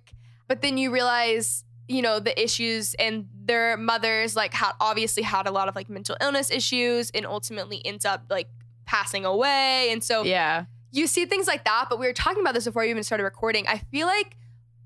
But 0.49 0.63
then 0.63 0.79
you 0.79 0.93
realize, 0.93 1.65
you 1.89 2.01
know, 2.01 2.21
the 2.21 2.41
issues 2.41 2.95
and 2.95 3.27
their 3.45 3.77
mothers 3.77 4.37
like 4.37 4.55
had 4.55 4.73
obviously 4.81 5.25
had 5.25 5.47
a 5.47 5.51
lot 5.51 5.69
of 5.69 5.75
like 5.75 5.89
mental 5.89 6.17
illness 6.21 6.51
issues 6.53 7.11
and 7.11 7.27
ultimately 7.27 7.85
ends 7.85 8.05
up 8.05 8.23
like 8.31 8.47
passing 8.85 9.25
away. 9.25 9.91
And 9.91 10.03
so 10.05 10.23
Yeah. 10.23 10.67
You 10.97 11.07
see 11.07 11.27
things 11.27 11.47
like 11.47 11.65
that, 11.65 11.87
but 11.89 11.99
we 11.99 12.07
were 12.07 12.13
talking 12.13 12.41
about 12.41 12.55
this 12.55 12.65
before 12.65 12.83
we 12.83 12.91
even 12.91 13.03
started 13.03 13.25
recording. 13.25 13.67
I 13.67 13.79
feel 13.79 14.07
like 14.07 14.37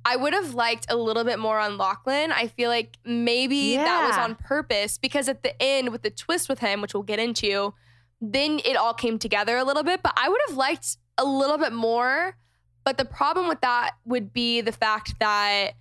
I 0.05 0.17
would 0.17 0.33
have 0.33 0.55
liked 0.55 0.87
a 0.89 0.97
little 0.97 1.25
bit 1.25 1.39
more 1.39 1.59
on 1.59 1.77
Lachlan. 1.77 2.33
I 2.33 2.47
feel 2.47 2.71
like 2.71 2.97
maybe 3.05 3.77
that 3.77 4.09
was 4.09 4.17
on 4.17 4.35
purpose 4.35 4.99
because 4.99 5.29
at 5.29 5.43
the 5.43 5.61
end 5.63 5.91
with 5.91 6.03
the 6.03 6.11
twist 6.11 6.49
with 6.49 6.61
him, 6.61 6.81
which 6.81 6.95
we'll 6.95 7.03
get 7.03 7.19
into, 7.19 7.75
then 8.21 8.61
it 8.65 8.77
all 8.77 8.95
came 8.95 9.19
together 9.19 9.57
a 9.57 9.65
little 9.65 9.83
bit. 9.83 10.03
But 10.03 10.15
I 10.17 10.29
would 10.29 10.41
have 10.49 10.57
liked 10.57 10.97
a 11.19 11.25
little 11.25 11.59
bit 11.59 11.73
more. 11.73 12.37
But 12.83 12.97
the 12.97 13.05
problem 13.05 13.47
with 13.47 13.61
that 13.61 13.93
would 14.07 14.33
be 14.33 14.63
the 14.63 14.73
fact 14.73 15.15
that, 15.21 15.73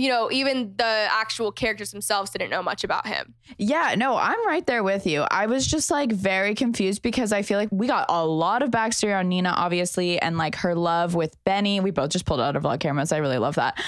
you 0.00 0.08
know, 0.08 0.30
even 0.32 0.72
the 0.78 1.08
actual 1.10 1.52
characters 1.52 1.90
themselves 1.90 2.30
didn't 2.30 2.48
know 2.48 2.62
much 2.62 2.84
about 2.84 3.06
him. 3.06 3.34
Yeah, 3.58 3.94
no, 3.98 4.16
I'm 4.16 4.46
right 4.46 4.66
there 4.66 4.82
with 4.82 5.06
you. 5.06 5.26
I 5.30 5.44
was 5.44 5.66
just 5.66 5.90
like 5.90 6.10
very 6.10 6.54
confused 6.54 7.02
because 7.02 7.32
I 7.34 7.42
feel 7.42 7.58
like 7.58 7.68
we 7.70 7.86
got 7.86 8.06
a 8.08 8.24
lot 8.24 8.62
of 8.62 8.70
backstory 8.70 9.14
on 9.14 9.28
Nina, 9.28 9.50
obviously, 9.50 10.18
and 10.18 10.38
like 10.38 10.54
her 10.56 10.74
love 10.74 11.14
with 11.14 11.36
Benny. 11.44 11.80
We 11.80 11.90
both 11.90 12.08
just 12.08 12.24
pulled 12.24 12.40
out 12.40 12.56
of 12.56 12.62
vlog 12.62 12.80
cameras. 12.80 13.12
I 13.12 13.18
really 13.18 13.36
love 13.36 13.56
that. 13.56 13.78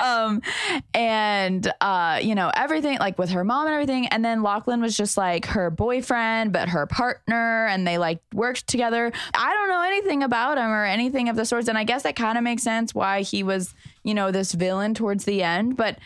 um, 0.02 0.42
and 0.92 1.72
uh, 1.80 2.18
you 2.20 2.34
know, 2.34 2.50
everything 2.56 2.98
like 2.98 3.16
with 3.16 3.30
her 3.30 3.44
mom 3.44 3.66
and 3.66 3.74
everything. 3.74 4.08
And 4.08 4.24
then 4.24 4.42
Lachlan 4.42 4.80
was 4.80 4.96
just 4.96 5.16
like 5.16 5.46
her 5.46 5.70
boyfriend, 5.70 6.52
but 6.52 6.70
her 6.70 6.86
partner, 6.86 7.66
and 7.66 7.86
they 7.86 7.98
like 7.98 8.20
worked 8.34 8.66
together. 8.66 9.12
I 9.32 9.54
don't 9.54 9.68
know 9.68 9.82
anything 9.82 10.24
about 10.24 10.58
him 10.58 10.70
or 10.70 10.84
anything 10.84 11.28
of 11.28 11.36
the 11.36 11.44
sorts. 11.44 11.68
And 11.68 11.78
I 11.78 11.84
guess 11.84 12.02
that 12.02 12.16
kind 12.16 12.36
of 12.36 12.42
makes 12.42 12.64
sense 12.64 12.92
why 12.92 13.22
he 13.22 13.44
was, 13.44 13.74
you 14.02 14.12
know, 14.12 14.32
this 14.32 14.50
villain 14.50 14.92
towards 14.94 15.24
the 15.24 15.35
end. 15.42 15.76
But 15.76 15.98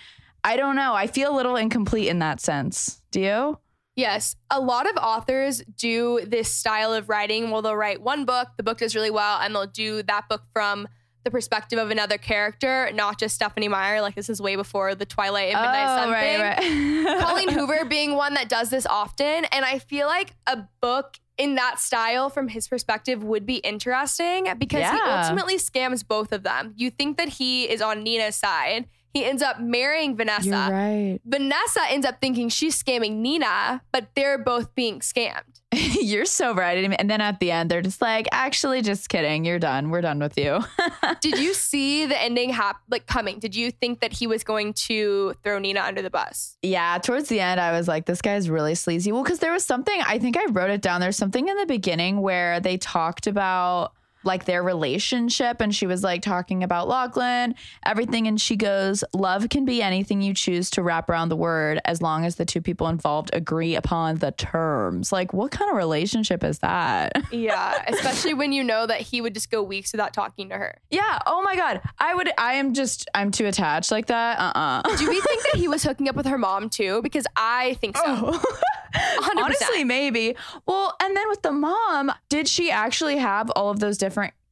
I 0.44 0.56
don't 0.56 0.76
know. 0.76 0.94
I 0.94 1.06
feel 1.06 1.34
a 1.34 1.36
little 1.36 1.56
incomplete 1.56 2.08
in 2.08 2.18
that 2.20 2.40
sense. 2.40 3.02
Do 3.10 3.20
you? 3.20 3.58
Yes, 3.96 4.36
a 4.50 4.60
lot 4.60 4.88
of 4.88 4.96
authors 4.96 5.62
do 5.76 6.20
this 6.26 6.50
style 6.50 6.94
of 6.94 7.08
writing. 7.08 7.50
Well, 7.50 7.60
they'll 7.60 7.76
write 7.76 8.00
one 8.00 8.24
book, 8.24 8.48
the 8.56 8.62
book 8.62 8.78
does 8.78 8.94
really 8.94 9.10
well, 9.10 9.38
and 9.40 9.54
they'll 9.54 9.66
do 9.66 10.02
that 10.04 10.28
book 10.28 10.42
from 10.52 10.88
the 11.24 11.30
perspective 11.30 11.78
of 11.78 11.90
another 11.90 12.16
character, 12.16 12.90
not 12.94 13.18
just 13.18 13.34
Stephanie 13.34 13.68
Meyer. 13.68 14.00
Like 14.00 14.14
this 14.14 14.30
is 14.30 14.40
way 14.40 14.56
before 14.56 14.94
the 14.94 15.04
Twilight 15.04 15.52
and 15.52 15.60
Midnight 15.60 15.86
Sun 15.86 16.12
thing. 16.14 17.06
right. 17.06 17.20
Colleen 17.20 17.48
Hoover 17.50 17.84
being 17.84 18.14
one 18.14 18.34
that 18.34 18.48
does 18.48 18.70
this 18.70 18.86
often, 18.86 19.44
and 19.46 19.64
I 19.64 19.78
feel 19.78 20.06
like 20.06 20.34
a 20.46 20.66
book 20.80 21.18
in 21.36 21.56
that 21.56 21.78
style 21.80 22.30
from 22.30 22.48
his 22.48 22.68
perspective 22.68 23.22
would 23.24 23.44
be 23.44 23.56
interesting 23.56 24.46
because 24.58 24.90
he 24.90 24.98
ultimately 25.10 25.56
scams 25.56 26.06
both 26.06 26.32
of 26.32 26.42
them. 26.42 26.74
You 26.76 26.90
think 26.90 27.16
that 27.16 27.28
he 27.28 27.64
is 27.64 27.82
on 27.82 28.02
Nina's 28.02 28.36
side. 28.36 28.88
He 29.12 29.24
ends 29.24 29.42
up 29.42 29.60
marrying 29.60 30.16
Vanessa. 30.16 30.48
You're 30.48 30.56
right. 30.56 31.18
Vanessa 31.24 31.80
ends 31.90 32.06
up 32.06 32.20
thinking 32.20 32.48
she's 32.48 32.80
scamming 32.80 33.16
Nina, 33.16 33.82
but 33.92 34.08
they're 34.14 34.38
both 34.38 34.74
being 34.74 35.00
scammed. 35.00 35.42
You're 35.72 36.24
so 36.24 36.52
right. 36.52 36.92
And 36.98 37.08
then 37.08 37.20
at 37.20 37.38
the 37.38 37.52
end, 37.52 37.70
they're 37.70 37.82
just 37.82 38.02
like, 38.02 38.26
actually, 38.32 38.82
just 38.82 39.08
kidding. 39.08 39.44
You're 39.44 39.60
done. 39.60 39.90
We're 39.90 40.00
done 40.00 40.18
with 40.18 40.36
you. 40.36 40.60
Did 41.20 41.38
you 41.38 41.54
see 41.54 42.06
the 42.06 42.20
ending 42.20 42.50
hap- 42.50 42.82
like 42.90 43.06
coming? 43.06 43.38
Did 43.38 43.54
you 43.54 43.70
think 43.70 44.00
that 44.00 44.12
he 44.12 44.26
was 44.26 44.42
going 44.42 44.72
to 44.74 45.34
throw 45.44 45.58
Nina 45.60 45.80
under 45.80 46.02
the 46.02 46.10
bus? 46.10 46.56
yeah. 46.62 46.98
Towards 46.98 47.28
the 47.28 47.38
end, 47.40 47.60
I 47.60 47.70
was 47.72 47.86
like, 47.86 48.06
this 48.06 48.20
guy's 48.20 48.50
really 48.50 48.74
sleazy. 48.74 49.12
Well, 49.12 49.22
because 49.22 49.38
there 49.38 49.52
was 49.52 49.64
something, 49.64 50.00
I 50.04 50.18
think 50.18 50.36
I 50.36 50.46
wrote 50.50 50.70
it 50.70 50.82
down. 50.82 51.00
There's 51.00 51.16
something 51.16 51.48
in 51.48 51.56
the 51.56 51.66
beginning 51.66 52.20
where 52.20 52.58
they 52.60 52.76
talked 52.76 53.26
about 53.28 53.92
like 54.24 54.44
their 54.44 54.62
relationship 54.62 55.60
and 55.60 55.74
she 55.74 55.86
was 55.86 56.02
like 56.02 56.22
talking 56.22 56.62
about 56.62 56.88
Lachlan, 56.88 57.54
everything. 57.84 58.26
And 58.26 58.40
she 58.40 58.56
goes, 58.56 59.02
Love 59.14 59.48
can 59.48 59.64
be 59.64 59.82
anything 59.82 60.20
you 60.22 60.34
choose 60.34 60.70
to 60.70 60.82
wrap 60.82 61.08
around 61.08 61.28
the 61.28 61.36
word 61.36 61.80
as 61.84 62.02
long 62.02 62.24
as 62.24 62.36
the 62.36 62.44
two 62.44 62.60
people 62.60 62.88
involved 62.88 63.30
agree 63.32 63.74
upon 63.74 64.16
the 64.16 64.32
terms. 64.32 65.12
Like, 65.12 65.32
what 65.32 65.50
kind 65.50 65.70
of 65.70 65.76
relationship 65.76 66.44
is 66.44 66.58
that? 66.60 67.12
Yeah, 67.40 67.84
especially 67.86 68.34
when 68.34 68.52
you 68.52 68.62
know 68.64 68.86
that 68.86 69.00
he 69.00 69.20
would 69.20 69.34
just 69.34 69.50
go 69.50 69.62
weeks 69.62 69.92
without 69.92 70.12
talking 70.12 70.48
to 70.50 70.56
her. 70.56 70.78
Yeah. 70.90 71.18
Oh 71.26 71.42
my 71.42 71.56
God. 71.56 71.80
I 71.98 72.14
would, 72.14 72.30
I 72.36 72.54
am 72.54 72.74
just, 72.74 73.08
I'm 73.14 73.30
too 73.30 73.46
attached 73.46 73.90
like 73.90 74.06
that. 74.06 74.38
Uh 74.38 74.52
uh 74.54 74.96
Do 74.96 75.08
we 75.08 75.20
think 75.20 75.42
that 75.44 75.54
he 75.54 75.68
was 75.68 75.82
hooking 75.82 76.08
up 76.08 76.16
with 76.16 76.26
her 76.26 76.36
mom 76.36 76.68
too? 76.68 77.00
Because 77.02 77.26
I 77.36 77.74
think 77.74 77.96
so. 77.96 78.02
100%. 78.04 79.36
Honestly, 79.36 79.84
maybe. 79.84 80.34
Well, 80.66 80.96
and 81.00 81.16
then 81.16 81.28
with 81.28 81.42
the 81.42 81.52
mom, 81.52 82.12
did 82.28 82.48
she 82.48 82.70
actually 82.70 83.16
have 83.16 83.48
all 83.50 83.70
of 83.70 83.78
those 83.78 83.96
different 83.96 84.09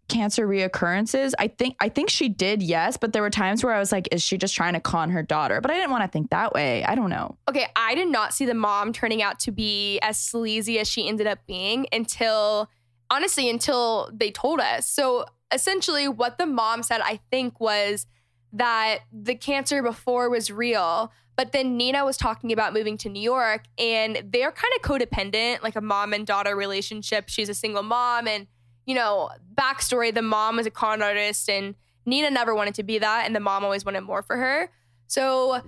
cancer 0.09 0.49
reoccurrences? 0.49 1.35
I 1.39 1.49
think 1.49 1.77
I 1.81 1.89
think 1.89 2.11
she 2.11 2.29
did, 2.29 2.63
yes, 2.63 2.97
but 2.97 3.13
there 3.13 3.23
were 3.23 3.31
times 3.31 3.63
where 3.63 3.75
I 3.75 3.79
was 3.79 3.93
like, 3.93 4.09
is 4.11 4.23
she 4.23 4.39
just 4.39 4.55
trying 4.55 4.73
to 4.73 4.81
con 4.81 5.11
her 5.11 5.23
daughter? 5.23 5.61
But 5.61 5.71
I 5.71 5.75
didn't 5.75 5.91
want 5.91 6.05
to 6.05 6.09
think 6.09 6.31
that 6.31 6.53
way. 6.53 6.85
I 6.85 6.95
don't 6.95 7.11
know. 7.11 7.37
Okay, 7.49 7.67
I 7.77 7.95
did 7.95 8.09
not 8.09 8.33
see 8.33 8.47
the 8.47 8.55
mom 8.55 8.93
turning 8.93 9.23
out 9.23 9.39
to 9.41 9.53
be 9.53 9.99
as 10.01 10.19
sleazy 10.19 10.79
as 10.79 10.89
she 10.89 11.07
ended 11.07 11.27
up 11.27 11.41
being 11.47 11.87
until, 11.93 12.71
honestly, 13.11 13.51
until 13.51 14.11
they 14.13 14.31
told 14.31 14.61
us. 14.61 14.87
So 14.87 15.27
essentially, 15.53 16.09
what 16.09 16.39
the 16.39 16.47
mom 16.47 16.83
said, 16.83 17.01
I 17.03 17.21
think, 17.31 17.61
was 17.61 18.07
that 18.53 19.01
the 19.13 19.35
cancer 19.35 19.83
before 19.83 20.31
was 20.31 20.51
real. 20.51 21.13
But 21.37 21.53
then 21.53 21.77
Nina 21.77 22.05
was 22.05 22.17
talking 22.17 22.51
about 22.51 22.73
moving 22.73 22.99
to 22.99 23.09
New 23.09 23.23
York, 23.23 23.65
and 23.79 24.23
they're 24.33 24.51
kind 24.51 24.73
of 24.75 24.83
codependent, 24.83 25.63
like 25.63 25.77
a 25.77 25.81
mom 25.81 26.13
and 26.13 26.27
daughter 26.27 26.57
relationship. 26.57 27.29
She's 27.29 27.49
a 27.49 27.55
single 27.55 27.85
mom, 27.85 28.27
and 28.27 28.49
you 28.89 28.95
know, 28.95 29.31
backstory: 29.55 30.13
the 30.13 30.23
mom 30.23 30.57
was 30.57 30.67
a 30.67 30.71
con 30.71 31.03
artist, 31.03 31.49
and 31.49 31.77
Nina 32.07 32.31
never 32.31 32.55
wanted 32.55 32.75
to 32.77 32.83
be 32.83 32.99
that, 32.99 33.27
and 33.27 33.37
the 33.37 33.41
mom 33.41 33.63
always 33.63 33.85
wanted 33.85 34.01
more 34.01 34.23
for 34.23 34.37
her. 34.37 34.73
So 35.07 35.63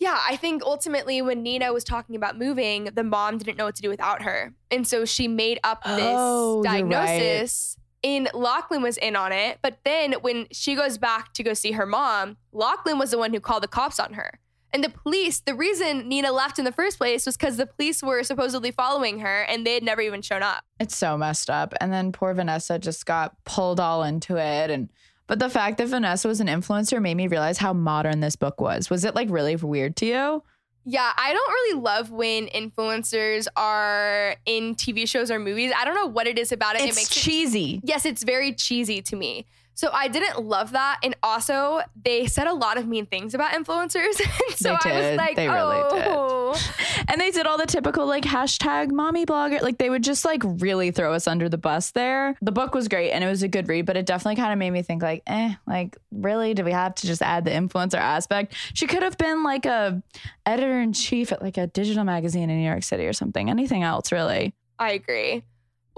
yeah, 0.00 0.18
I 0.26 0.36
think 0.36 0.62
ultimately 0.62 1.20
when 1.20 1.42
Nina 1.42 1.72
was 1.72 1.84
talking 1.84 2.16
about 2.16 2.38
moving, 2.38 2.84
the 2.94 3.04
mom 3.04 3.36
didn't 3.36 3.58
know 3.58 3.66
what 3.66 3.76
to 3.76 3.82
do 3.82 3.90
without 3.90 4.22
her. 4.22 4.54
And 4.70 4.88
so 4.88 5.04
she 5.04 5.28
made 5.28 5.60
up 5.62 5.84
this 5.84 6.14
Oh, 6.16 6.62
diagnosis. 6.62 7.76
And 8.02 8.30
Lachlan 8.32 8.80
was 8.80 8.96
in 8.96 9.14
on 9.14 9.30
it. 9.30 9.58
But 9.60 9.80
then 9.84 10.14
when 10.22 10.46
she 10.52 10.74
goes 10.74 10.96
back 10.96 11.34
to 11.34 11.42
go 11.42 11.52
see 11.52 11.72
her 11.72 11.84
mom, 11.84 12.38
Lachlan 12.50 12.98
was 12.98 13.10
the 13.10 13.18
one 13.18 13.34
who 13.34 13.40
called 13.40 13.62
the 13.62 13.68
cops 13.68 14.00
on 14.00 14.14
her. 14.14 14.40
And 14.72 14.84
the 14.84 14.88
police, 14.90 15.40
the 15.40 15.54
reason 15.54 16.08
Nina 16.08 16.30
left 16.32 16.58
in 16.58 16.64
the 16.64 16.72
first 16.72 16.98
place 16.98 17.26
was 17.26 17.36
because 17.36 17.56
the 17.56 17.66
police 17.66 18.02
were 18.02 18.22
supposedly 18.22 18.70
following 18.70 19.18
her 19.20 19.42
and 19.42 19.66
they 19.66 19.74
had 19.74 19.82
never 19.82 20.00
even 20.00 20.22
shown 20.22 20.42
up. 20.42 20.64
It's 20.78 20.96
so 20.96 21.18
messed 21.18 21.50
up. 21.50 21.74
And 21.80 21.92
then 21.92 22.12
poor 22.12 22.32
Vanessa 22.34 22.78
just 22.78 23.04
got 23.06 23.34
pulled 23.44 23.80
all 23.80 24.02
into 24.04 24.36
it. 24.36 24.70
And 24.70 24.88
but 25.26 25.38
the 25.38 25.48
fact 25.50 25.78
that 25.78 25.88
Vanessa 25.88 26.26
was 26.28 26.40
an 26.40 26.46
influencer 26.48 27.00
made 27.00 27.14
me 27.16 27.26
realize 27.28 27.58
how 27.58 27.72
modern 27.72 28.20
this 28.20 28.36
book 28.36 28.60
was. 28.60 28.90
Was 28.90 29.04
it 29.04 29.14
like 29.14 29.28
really 29.30 29.56
weird 29.56 29.96
to 29.96 30.06
you? 30.06 30.42
Yeah, 30.84 31.12
I 31.16 31.32
don't 31.32 31.48
really 31.52 31.80
love 31.82 32.10
when 32.10 32.46
influencers 32.48 33.46
are 33.56 34.34
in 34.46 34.74
TV 34.74 35.06
shows 35.06 35.30
or 35.30 35.38
movies. 35.38 35.72
I 35.76 35.84
don't 35.84 35.94
know 35.94 36.06
what 36.06 36.26
it 36.26 36.38
is 36.38 36.52
about 36.52 36.74
it. 36.76 36.82
it 36.82 36.88
It's 36.88 36.96
makes 36.96 37.10
it 37.16 37.20
cheesy. 37.20 37.80
yes, 37.84 38.06
it's 38.06 38.24
very 38.24 38.54
cheesy 38.54 39.02
to 39.02 39.16
me. 39.16 39.46
So 39.74 39.88
I 39.92 40.08
didn't 40.08 40.44
love 40.44 40.72
that. 40.72 40.98
And 41.02 41.16
also, 41.22 41.80
they 42.04 42.26
said 42.26 42.46
a 42.46 42.52
lot 42.52 42.76
of 42.76 42.86
mean 42.86 43.06
things 43.06 43.32
about 43.34 43.52
influencers. 43.52 44.20
And 44.50 44.58
so 44.58 44.76
They 44.84 44.90
I 44.90 44.94
was 44.96 45.02
did. 45.06 45.16
like, 45.16 45.36
They 45.36 45.48
really 45.48 45.76
did. 45.90 46.04
oh. 46.08 46.60
And 47.08 47.18
they 47.20 47.30
did 47.30 47.46
all 47.46 47.56
the 47.56 47.64
typical 47.66 48.04
like 48.06 48.24
hashtag 48.24 48.90
mommy 48.90 49.24
blogger. 49.24 49.62
Like 49.62 49.78
they 49.78 49.88
would 49.88 50.04
just 50.04 50.24
like 50.24 50.42
really 50.44 50.90
throw 50.90 51.14
us 51.14 51.26
under 51.26 51.48
the 51.48 51.56
bus 51.56 51.92
there. 51.92 52.36
The 52.42 52.52
book 52.52 52.74
was 52.74 52.88
great 52.88 53.12
and 53.12 53.24
it 53.24 53.26
was 53.28 53.42
a 53.42 53.48
good 53.48 53.68
read, 53.68 53.86
but 53.86 53.96
it 53.96 54.04
definitely 54.04 54.36
kind 54.36 54.52
of 54.52 54.58
made 54.58 54.70
me 54.70 54.82
think 54.82 55.02
like, 55.02 55.22
eh, 55.26 55.54
like 55.66 55.96
really, 56.12 56.52
do 56.52 56.62
we 56.64 56.72
have 56.72 56.94
to 56.96 57.06
just 57.06 57.22
add 57.22 57.44
the 57.46 57.50
influencer 57.52 57.94
aspect? 57.98 58.54
She 58.74 58.86
could 58.86 59.02
have 59.02 59.16
been 59.16 59.42
like 59.44 59.64
a 59.64 60.02
editor 60.44 60.78
in 60.80 60.92
chief 60.92 61.32
at 61.32 61.40
like 61.40 61.56
a 61.56 61.66
digital 61.68 62.04
magazine 62.04 62.50
in 62.50 62.58
New 62.58 62.68
York 62.68 62.82
City 62.82 63.06
or 63.06 63.12
something. 63.14 63.48
Anything 63.48 63.82
else 63.82 64.12
really? 64.12 64.52
I 64.78 64.92
agree. 64.92 65.42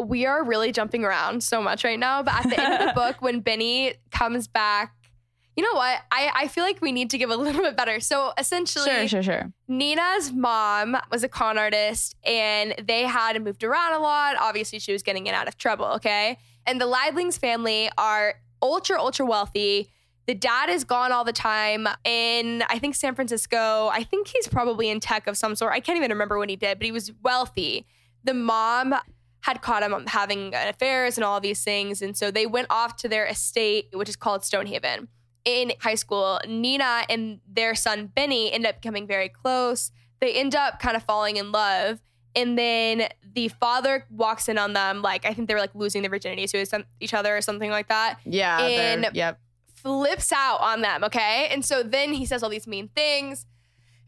We 0.02 0.26
are 0.26 0.44
really 0.44 0.72
jumping 0.72 1.04
around 1.04 1.42
so 1.42 1.62
much 1.62 1.84
right 1.84 1.98
now. 1.98 2.22
But 2.22 2.34
at 2.34 2.50
the 2.50 2.60
end 2.60 2.74
of 2.74 2.88
the 2.88 2.92
book, 3.00 3.20
when 3.20 3.40
Benny 3.40 3.94
comes 4.10 4.48
back, 4.48 4.94
you 5.56 5.62
know 5.62 5.74
what? 5.74 6.00
I, 6.10 6.30
I 6.34 6.48
feel 6.48 6.64
like 6.64 6.80
we 6.80 6.92
need 6.92 7.10
to 7.10 7.18
give 7.18 7.30
a 7.30 7.36
little 7.44 7.62
bit 7.62 7.76
better. 7.76 8.00
So 8.00 8.32
essentially, 8.38 8.86
Sure, 8.90 9.08
sure, 9.08 9.22
sure. 9.22 9.52
Nina's 9.68 10.32
mom 10.32 10.96
was 11.10 11.22
a 11.22 11.28
con 11.28 11.58
artist 11.58 12.16
and 12.24 12.74
they 12.82 13.02
had 13.02 13.42
moved 13.42 13.62
around 13.62 13.94
a 13.94 13.98
lot. 13.98 14.36
Obviously, 14.38 14.78
she 14.78 14.92
was 14.92 15.02
getting 15.02 15.26
in 15.26 15.34
out 15.34 15.48
of 15.48 15.56
trouble, 15.58 15.86
okay? 15.86 16.38
And 16.66 16.80
the 16.80 16.86
Lieblings 16.86 17.38
family 17.38 17.90
are 17.98 18.34
ultra, 18.62 18.98
ultra 18.98 19.26
wealthy. 19.26 19.90
The 20.26 20.34
dad 20.34 20.70
is 20.70 20.84
gone 20.84 21.10
all 21.10 21.24
the 21.24 21.32
time 21.32 21.88
in, 22.04 22.62
I 22.68 22.78
think, 22.78 22.94
San 22.94 23.14
Francisco. 23.16 23.90
I 23.92 24.04
think 24.04 24.28
he's 24.28 24.46
probably 24.46 24.88
in 24.88 25.00
tech 25.00 25.26
of 25.26 25.36
some 25.36 25.56
sort. 25.56 25.72
I 25.72 25.80
can't 25.80 25.96
even 25.96 26.12
remember 26.12 26.38
what 26.38 26.48
he 26.48 26.54
did, 26.56 26.78
but 26.78 26.84
he 26.84 26.92
was 26.92 27.12
wealthy. 27.22 27.86
The 28.22 28.32
mom 28.32 28.94
had 29.42 29.62
caught 29.62 29.82
him 29.82 29.94
having 30.06 30.54
affairs 30.54 31.16
and 31.16 31.24
all 31.24 31.40
these 31.40 31.62
things. 31.62 32.02
And 32.02 32.16
so 32.16 32.30
they 32.30 32.46
went 32.46 32.66
off 32.70 32.96
to 32.96 33.08
their 33.08 33.26
estate, 33.26 33.88
which 33.92 34.08
is 34.08 34.16
called 34.16 34.44
Stonehaven 34.44 35.08
in 35.44 35.72
high 35.80 35.94
school, 35.94 36.40
Nina 36.46 37.04
and 37.08 37.40
their 37.48 37.74
son 37.74 38.06
Benny 38.06 38.52
end 38.52 38.66
up 38.66 38.80
becoming 38.80 39.06
very 39.06 39.28
close. 39.28 39.90
They 40.20 40.34
end 40.34 40.54
up 40.54 40.78
kind 40.78 40.96
of 40.96 41.02
falling 41.02 41.36
in 41.36 41.52
love. 41.52 42.00
And 42.34 42.56
then 42.56 43.08
the 43.34 43.48
father 43.48 44.06
walks 44.10 44.48
in 44.48 44.56
on 44.56 44.72
them, 44.72 45.02
like 45.02 45.26
I 45.26 45.34
think 45.34 45.48
they 45.48 45.54
were 45.54 45.60
like 45.60 45.74
losing 45.74 46.02
their 46.02 46.10
virginity 46.10 46.46
to 46.46 46.84
each 47.00 47.14
other 47.14 47.36
or 47.36 47.40
something 47.40 47.70
like 47.70 47.88
that. 47.88 48.18
Yeah. 48.24 48.60
And- 48.60 49.08
yep. 49.12 49.38
Flips 49.74 50.30
out 50.30 50.60
on 50.60 50.80
them, 50.80 51.02
okay? 51.02 51.48
And 51.50 51.64
so 51.64 51.82
then 51.82 52.12
he 52.12 52.24
says 52.24 52.44
all 52.44 52.48
these 52.48 52.68
mean 52.68 52.88
things. 52.94 53.46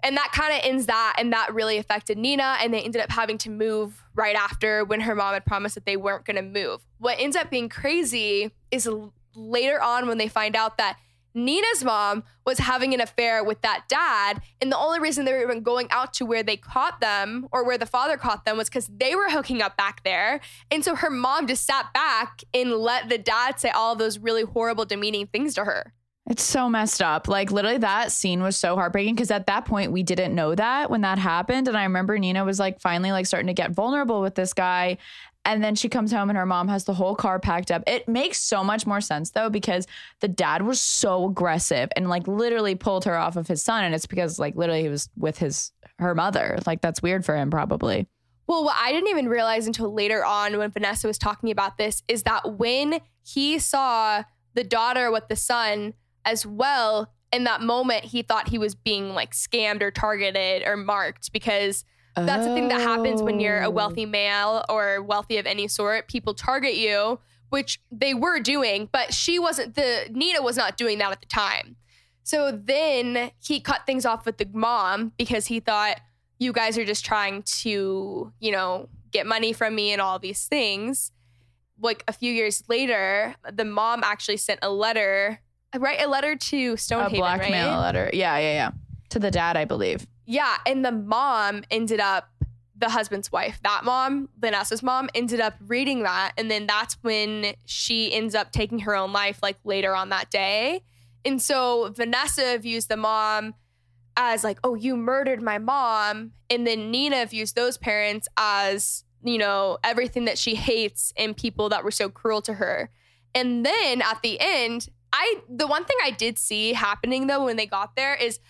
And 0.04 0.16
that 0.18 0.30
kind 0.32 0.52
of 0.52 0.60
ends 0.62 0.86
that. 0.86 1.16
And 1.18 1.32
that 1.32 1.52
really 1.54 1.78
affected 1.78 2.18
Nina. 2.18 2.58
And 2.60 2.72
they 2.72 2.82
ended 2.82 3.00
up 3.00 3.10
having 3.10 3.38
to 3.38 3.50
move 3.50 4.04
right 4.14 4.36
after 4.36 4.84
when 4.84 5.00
her 5.00 5.14
mom 5.14 5.32
had 5.32 5.46
promised 5.46 5.74
that 5.74 5.86
they 5.86 5.96
weren't 5.96 6.24
going 6.24 6.36
to 6.36 6.42
move. 6.42 6.82
What 6.98 7.18
ends 7.18 7.34
up 7.34 7.50
being 7.50 7.68
crazy 7.68 8.52
is 8.70 8.88
later 9.34 9.82
on 9.82 10.06
when 10.06 10.18
they 10.18 10.28
find 10.28 10.54
out 10.54 10.78
that 10.78 10.98
Nina's 11.34 11.82
mom 11.82 12.22
was 12.46 12.58
having 12.58 12.94
an 12.94 13.00
affair 13.00 13.42
with 13.42 13.60
that 13.62 13.86
dad. 13.88 14.40
And 14.60 14.70
the 14.70 14.78
only 14.78 15.00
reason 15.00 15.24
they 15.24 15.32
were 15.32 15.42
even 15.42 15.62
going 15.62 15.88
out 15.90 16.14
to 16.14 16.24
where 16.24 16.44
they 16.44 16.56
caught 16.56 17.00
them 17.00 17.48
or 17.50 17.64
where 17.64 17.78
the 17.78 17.86
father 17.86 18.16
caught 18.16 18.44
them 18.44 18.56
was 18.56 18.68
because 18.68 18.86
they 18.86 19.16
were 19.16 19.30
hooking 19.30 19.60
up 19.60 19.76
back 19.76 20.04
there. 20.04 20.40
And 20.70 20.84
so 20.84 20.94
her 20.94 21.10
mom 21.10 21.48
just 21.48 21.66
sat 21.66 21.92
back 21.92 22.42
and 22.52 22.72
let 22.74 23.08
the 23.08 23.18
dad 23.18 23.58
say 23.58 23.70
all 23.70 23.96
those 23.96 24.18
really 24.18 24.44
horrible, 24.44 24.84
demeaning 24.84 25.26
things 25.26 25.54
to 25.54 25.64
her. 25.64 25.92
It's 26.26 26.42
so 26.42 26.70
messed 26.70 27.02
up. 27.02 27.28
Like 27.28 27.52
literally 27.52 27.78
that 27.78 28.10
scene 28.10 28.42
was 28.42 28.56
so 28.56 28.76
heartbreaking 28.76 29.14
because 29.14 29.30
at 29.30 29.46
that 29.46 29.66
point 29.66 29.92
we 29.92 30.02
didn't 30.02 30.34
know 30.34 30.54
that 30.54 30.90
when 30.90 31.02
that 31.02 31.18
happened. 31.18 31.68
And 31.68 31.76
I 31.76 31.82
remember 31.82 32.18
Nina 32.18 32.44
was 32.44 32.58
like 32.58 32.80
finally 32.80 33.12
like 33.12 33.26
starting 33.26 33.48
to 33.48 33.52
get 33.52 33.72
vulnerable 33.72 34.22
with 34.22 34.34
this 34.34 34.54
guy. 34.54 34.96
And 35.44 35.62
then 35.62 35.74
she 35.74 35.90
comes 35.90 36.10
home 36.10 36.30
and 36.30 36.38
her 36.38 36.46
mom 36.46 36.68
has 36.68 36.84
the 36.84 36.94
whole 36.94 37.14
car 37.14 37.38
packed 37.38 37.70
up. 37.70 37.82
It 37.87 38.08
makes 38.08 38.40
so 38.40 38.64
much 38.64 38.87
more 38.87 39.02
sense 39.02 39.32
though, 39.32 39.50
because 39.50 39.87
the 40.20 40.28
dad 40.28 40.62
was 40.62 40.80
so 40.80 41.28
aggressive 41.28 41.90
and 41.94 42.08
like 42.08 42.26
literally 42.26 42.74
pulled 42.74 43.04
her 43.04 43.16
off 43.16 43.37
of 43.37 43.46
his 43.46 43.62
son. 43.62 43.84
And 43.84 43.94
it's 43.94 44.06
because 44.06 44.38
like 44.38 44.56
literally 44.56 44.82
he 44.82 44.88
was 44.88 45.10
with 45.18 45.37
his 45.37 45.72
her 45.98 46.14
mother. 46.14 46.58
Like 46.66 46.80
that's 46.80 47.02
weird 47.02 47.26
for 47.26 47.37
him, 47.37 47.50
probably. 47.50 48.08
Well, 48.46 48.64
what 48.64 48.76
I 48.78 48.92
didn't 48.92 49.10
even 49.10 49.28
realize 49.28 49.66
until 49.66 49.92
later 49.92 50.24
on 50.24 50.56
when 50.56 50.70
Vanessa 50.70 51.06
was 51.06 51.18
talking 51.18 51.50
about 51.50 51.76
this 51.76 52.02
is 52.08 52.22
that 52.22 52.54
when 52.58 53.00
he 53.22 53.58
saw 53.58 54.22
the 54.54 54.64
daughter 54.64 55.10
with 55.10 55.28
the 55.28 55.37
son 55.37 55.92
as 56.24 56.44
well, 56.46 57.12
in 57.32 57.44
that 57.44 57.60
moment, 57.60 58.04
he 58.04 58.22
thought 58.22 58.48
he 58.48 58.58
was 58.58 58.74
being 58.74 59.10
like 59.14 59.32
scammed 59.32 59.82
or 59.82 59.90
targeted 59.90 60.62
or 60.66 60.76
marked 60.76 61.32
because 61.32 61.84
that's 62.16 62.46
the 62.46 62.54
thing 62.54 62.68
that 62.68 62.80
happens 62.80 63.22
when 63.22 63.40
you're 63.40 63.60
a 63.62 63.66
Oh. 63.66 63.70
wealthy 63.70 64.06
male 64.06 64.64
or 64.68 65.02
wealthy 65.02 65.37
of 65.38 65.46
any 65.46 65.66
sort. 65.66 66.06
People 66.06 66.32
target 66.32 66.76
you, 66.76 67.18
which 67.48 67.80
they 67.90 68.14
were 68.14 68.38
doing, 68.38 68.88
but 68.92 69.12
she 69.12 69.38
wasn't, 69.40 69.74
the 69.74 70.06
Nina 70.10 70.40
was 70.40 70.56
not 70.56 70.76
doing 70.76 70.98
that 70.98 71.10
at 71.10 71.20
the 71.20 71.26
time. 71.26 71.74
So 72.22 72.52
then 72.52 73.32
he 73.44 73.58
cut 73.60 73.82
things 73.84 74.06
off 74.06 74.24
with 74.26 74.38
the 74.38 74.48
mom 74.52 75.12
because 75.18 75.46
he 75.46 75.58
thought, 75.58 76.00
you 76.38 76.52
guys 76.52 76.78
are 76.78 76.84
just 76.84 77.04
trying 77.04 77.42
to, 77.42 78.32
you 78.38 78.50
know, 78.52 78.88
get 79.10 79.26
money 79.26 79.52
from 79.52 79.74
me 79.74 79.92
and 79.92 80.00
all 80.00 80.18
these 80.18 80.46
things. 80.46 81.10
Like 81.80 82.04
a 82.08 82.12
few 82.12 82.32
years 82.32 82.62
later, 82.68 83.34
the 83.52 83.64
mom 83.64 84.02
actually 84.04 84.37
sent 84.37 84.60
a 84.62 84.70
letter, 84.70 85.40
right? 85.78 86.00
A 86.00 86.06
letter 86.06 86.37
to 86.37 86.76
Stonehaven, 86.76 87.16
A 87.16 87.18
blackmail 87.18 87.70
right? 87.70 87.80
letter. 87.80 88.10
Yeah, 88.12 88.38
yeah, 88.38 88.52
yeah. 88.52 88.70
To 89.10 89.18
the 89.18 89.30
dad, 89.30 89.56
I 89.56 89.64
believe. 89.64 90.06
Yeah, 90.26 90.56
and 90.66 90.84
the 90.84 90.92
mom 90.92 91.64
ended 91.70 92.00
up 92.00 92.30
the 92.76 92.88
husband's 92.88 93.30
wife, 93.30 93.60
that 93.62 93.84
mom, 93.84 94.28
Vanessa's 94.38 94.82
mom, 94.82 95.08
ended 95.14 95.40
up 95.40 95.54
reading 95.66 96.02
that. 96.02 96.32
And 96.37 96.50
then 96.50 96.66
that's 96.66 96.94
when 97.02 97.54
she 97.64 98.12
ends 98.12 98.34
up 98.34 98.50
taking 98.50 98.80
her 98.80 98.96
own 98.96 99.12
life, 99.12 99.38
like 99.42 99.56
later 99.64 99.94
on 99.94 100.08
that 100.08 100.30
day. 100.30 100.82
And 101.24 101.40
so 101.40 101.92
Vanessa 101.94 102.58
views 102.58 102.87
the 102.87 102.96
mom 102.96 103.54
as 104.16 104.44
like, 104.44 104.58
oh, 104.64 104.74
you 104.74 104.96
murdered 104.96 105.40
my 105.40 105.58
mom. 105.58 106.32
And 106.50 106.66
then 106.66 106.90
Nina 106.90 107.26
views 107.26 107.52
those 107.52 107.78
parents 107.78 108.28
as, 108.37 109.04
you 109.22 109.38
know, 109.38 109.78
everything 109.84 110.24
that 110.24 110.37
she 110.37 110.54
hates 110.54 111.12
and 111.16 111.37
people 111.37 111.68
that 111.68 111.84
were 111.84 111.90
so 111.90 112.08
cruel 112.08 112.42
to 112.42 112.54
her. 112.54 112.90
And 113.34 113.64
then 113.64 114.02
at 114.02 114.20
the 114.22 114.38
end, 114.40 114.88
I, 115.16 115.37
the 115.48 115.68
one 115.68 115.85
thing 115.85 115.96
I 116.03 116.11
did 116.11 116.38
see 116.38 116.72
happening 116.72 117.29
though 117.29 117.44
when 117.44 117.57
they 117.57 117.66
got 117.66 117.94
there 117.94 118.16
is 118.16 118.40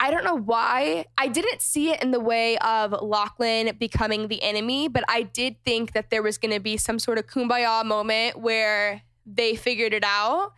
I 0.00 0.10
don't 0.10 0.24
know 0.24 0.34
why. 0.34 1.04
I 1.18 1.28
didn't 1.28 1.60
see 1.60 1.90
it 1.90 2.02
in 2.02 2.10
the 2.10 2.18
way 2.18 2.56
of 2.58 2.92
Lachlan 3.02 3.76
becoming 3.78 4.28
the 4.28 4.42
enemy, 4.42 4.88
but 4.88 5.04
I 5.08 5.22
did 5.22 5.62
think 5.62 5.92
that 5.92 6.08
there 6.08 6.22
was 6.22 6.38
going 6.38 6.54
to 6.54 6.58
be 6.58 6.78
some 6.78 6.98
sort 6.98 7.18
of 7.18 7.26
kumbaya 7.26 7.84
moment 7.84 8.40
where 8.40 9.02
they 9.26 9.54
figured 9.54 9.92
it 9.92 10.02
out 10.02 10.54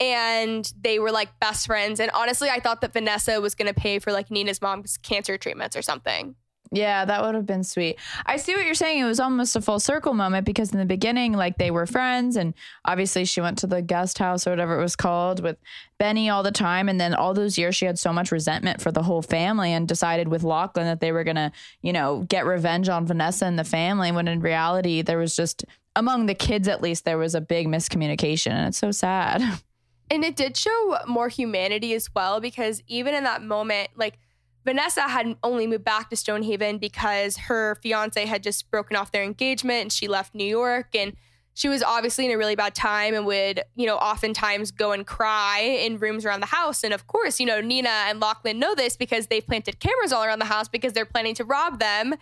and 0.00 0.72
they 0.80 1.00
were 1.00 1.10
like 1.10 1.38
best 1.40 1.66
friends. 1.66 1.98
And 1.98 2.10
honestly, 2.12 2.48
I 2.48 2.60
thought 2.60 2.80
that 2.82 2.92
Vanessa 2.92 3.40
was 3.40 3.56
going 3.56 3.66
to 3.66 3.78
pay 3.78 3.98
for 3.98 4.12
like 4.12 4.30
Nina's 4.30 4.62
mom's 4.62 4.96
cancer 4.96 5.36
treatments 5.36 5.76
or 5.76 5.82
something. 5.82 6.36
Yeah, 6.74 7.04
that 7.04 7.22
would 7.22 7.36
have 7.36 7.46
been 7.46 7.62
sweet. 7.62 8.00
I 8.26 8.36
see 8.36 8.52
what 8.52 8.64
you're 8.64 8.74
saying. 8.74 8.98
It 8.98 9.04
was 9.04 9.20
almost 9.20 9.54
a 9.54 9.60
full 9.60 9.78
circle 9.78 10.12
moment 10.12 10.44
because 10.44 10.72
in 10.72 10.78
the 10.78 10.84
beginning, 10.84 11.32
like 11.32 11.56
they 11.56 11.70
were 11.70 11.86
friends, 11.86 12.36
and 12.36 12.52
obviously 12.84 13.24
she 13.24 13.40
went 13.40 13.58
to 13.58 13.68
the 13.68 13.80
guest 13.80 14.18
house 14.18 14.44
or 14.44 14.50
whatever 14.50 14.76
it 14.78 14.82
was 14.82 14.96
called 14.96 15.40
with 15.40 15.56
Benny 15.98 16.28
all 16.28 16.42
the 16.42 16.50
time. 16.50 16.88
And 16.88 17.00
then 17.00 17.14
all 17.14 17.32
those 17.32 17.56
years, 17.56 17.76
she 17.76 17.86
had 17.86 17.96
so 17.96 18.12
much 18.12 18.32
resentment 18.32 18.82
for 18.82 18.90
the 18.90 19.04
whole 19.04 19.22
family 19.22 19.72
and 19.72 19.86
decided 19.86 20.26
with 20.26 20.42
Lachlan 20.42 20.86
that 20.86 21.00
they 21.00 21.12
were 21.12 21.22
going 21.22 21.36
to, 21.36 21.52
you 21.80 21.92
know, 21.92 22.24
get 22.28 22.44
revenge 22.44 22.88
on 22.88 23.06
Vanessa 23.06 23.46
and 23.46 23.56
the 23.56 23.64
family. 23.64 24.10
When 24.10 24.26
in 24.26 24.40
reality, 24.40 25.00
there 25.02 25.18
was 25.18 25.36
just, 25.36 25.64
among 25.94 26.26
the 26.26 26.34
kids 26.34 26.66
at 26.66 26.82
least, 26.82 27.04
there 27.04 27.18
was 27.18 27.36
a 27.36 27.40
big 27.40 27.68
miscommunication. 27.68 28.50
And 28.50 28.68
it's 28.68 28.78
so 28.78 28.90
sad. 28.90 29.42
And 30.10 30.22
it 30.22 30.36
did 30.36 30.54
show 30.54 30.98
more 31.08 31.28
humanity 31.28 31.94
as 31.94 32.14
well 32.14 32.38
because 32.38 32.82
even 32.86 33.14
in 33.14 33.24
that 33.24 33.42
moment, 33.42 33.88
like 33.96 34.18
Vanessa 34.64 35.02
had 35.02 35.36
only 35.42 35.66
moved 35.66 35.84
back 35.84 36.08
to 36.10 36.16
Stonehaven 36.16 36.78
because 36.78 37.36
her 37.36 37.74
fiance 37.76 38.24
had 38.24 38.42
just 38.42 38.70
broken 38.70 38.96
off 38.96 39.12
their 39.12 39.22
engagement 39.22 39.82
and 39.82 39.92
she 39.92 40.08
left 40.08 40.34
New 40.34 40.44
York 40.44 40.88
and 40.94 41.14
she 41.54 41.68
was 41.68 41.82
obviously 41.82 42.26
in 42.26 42.32
a 42.32 42.36
really 42.38 42.56
bad 42.56 42.74
time 42.74 43.14
and 43.14 43.24
would, 43.26 43.62
you 43.76 43.86
know, 43.86 43.96
oftentimes 43.96 44.72
go 44.72 44.90
and 44.90 45.06
cry 45.06 45.60
in 45.60 45.98
rooms 45.98 46.26
around 46.26 46.40
the 46.40 46.46
house. 46.46 46.82
And 46.82 46.92
of 46.92 47.06
course, 47.06 47.38
you 47.38 47.46
know, 47.46 47.60
Nina 47.60 47.88
and 47.88 48.20
Lachlan 48.20 48.58
know 48.58 48.74
this 48.74 48.96
because 48.96 49.28
they've 49.28 49.46
planted 49.46 49.78
cameras 49.78 50.12
all 50.12 50.24
around 50.24 50.40
the 50.40 50.46
house 50.46 50.68
because 50.68 50.92
they're 50.94 51.04
planning 51.04 51.34
to 51.36 51.44
rob 51.44 51.78
them. 51.78 52.14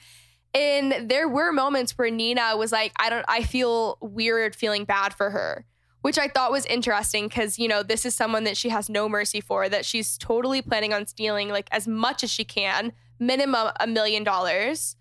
And 0.55 1.09
there 1.09 1.29
were 1.29 1.51
moments 1.51 1.97
where 1.97 2.11
Nina 2.11 2.57
was 2.59 2.73
like, 2.73 2.93
I 2.99 3.09
don't, 3.09 3.25
I 3.27 3.43
feel 3.43 3.97
weird 4.03 4.55
feeling 4.55 4.85
bad 4.85 5.15
for 5.15 5.31
her, 5.31 5.65
which 6.03 6.19
I 6.19 6.29
thought 6.29 6.53
was 6.53 6.67
interesting 6.67 7.29
because, 7.29 7.59
you 7.59 7.69
know, 7.69 7.83
this 7.83 8.05
is 8.05 8.15
someone 8.15 8.45
that 8.45 8.57
she 8.57 8.69
has 8.69 8.89
no 8.89 9.09
mercy 9.09 9.41
for, 9.41 9.69
that 9.69 9.85
she's 9.85 10.19
totally 10.19 10.61
planning 10.61 10.93
on 10.93 11.07
stealing 11.07 11.49
like 11.49 11.69
as 11.73 11.89
much 11.89 12.23
as 12.23 12.31
she 12.31 12.45
can, 12.45 12.93
minimum 13.19 13.71
a 13.81 13.87
million 13.87 14.25
dollars. 14.25 14.97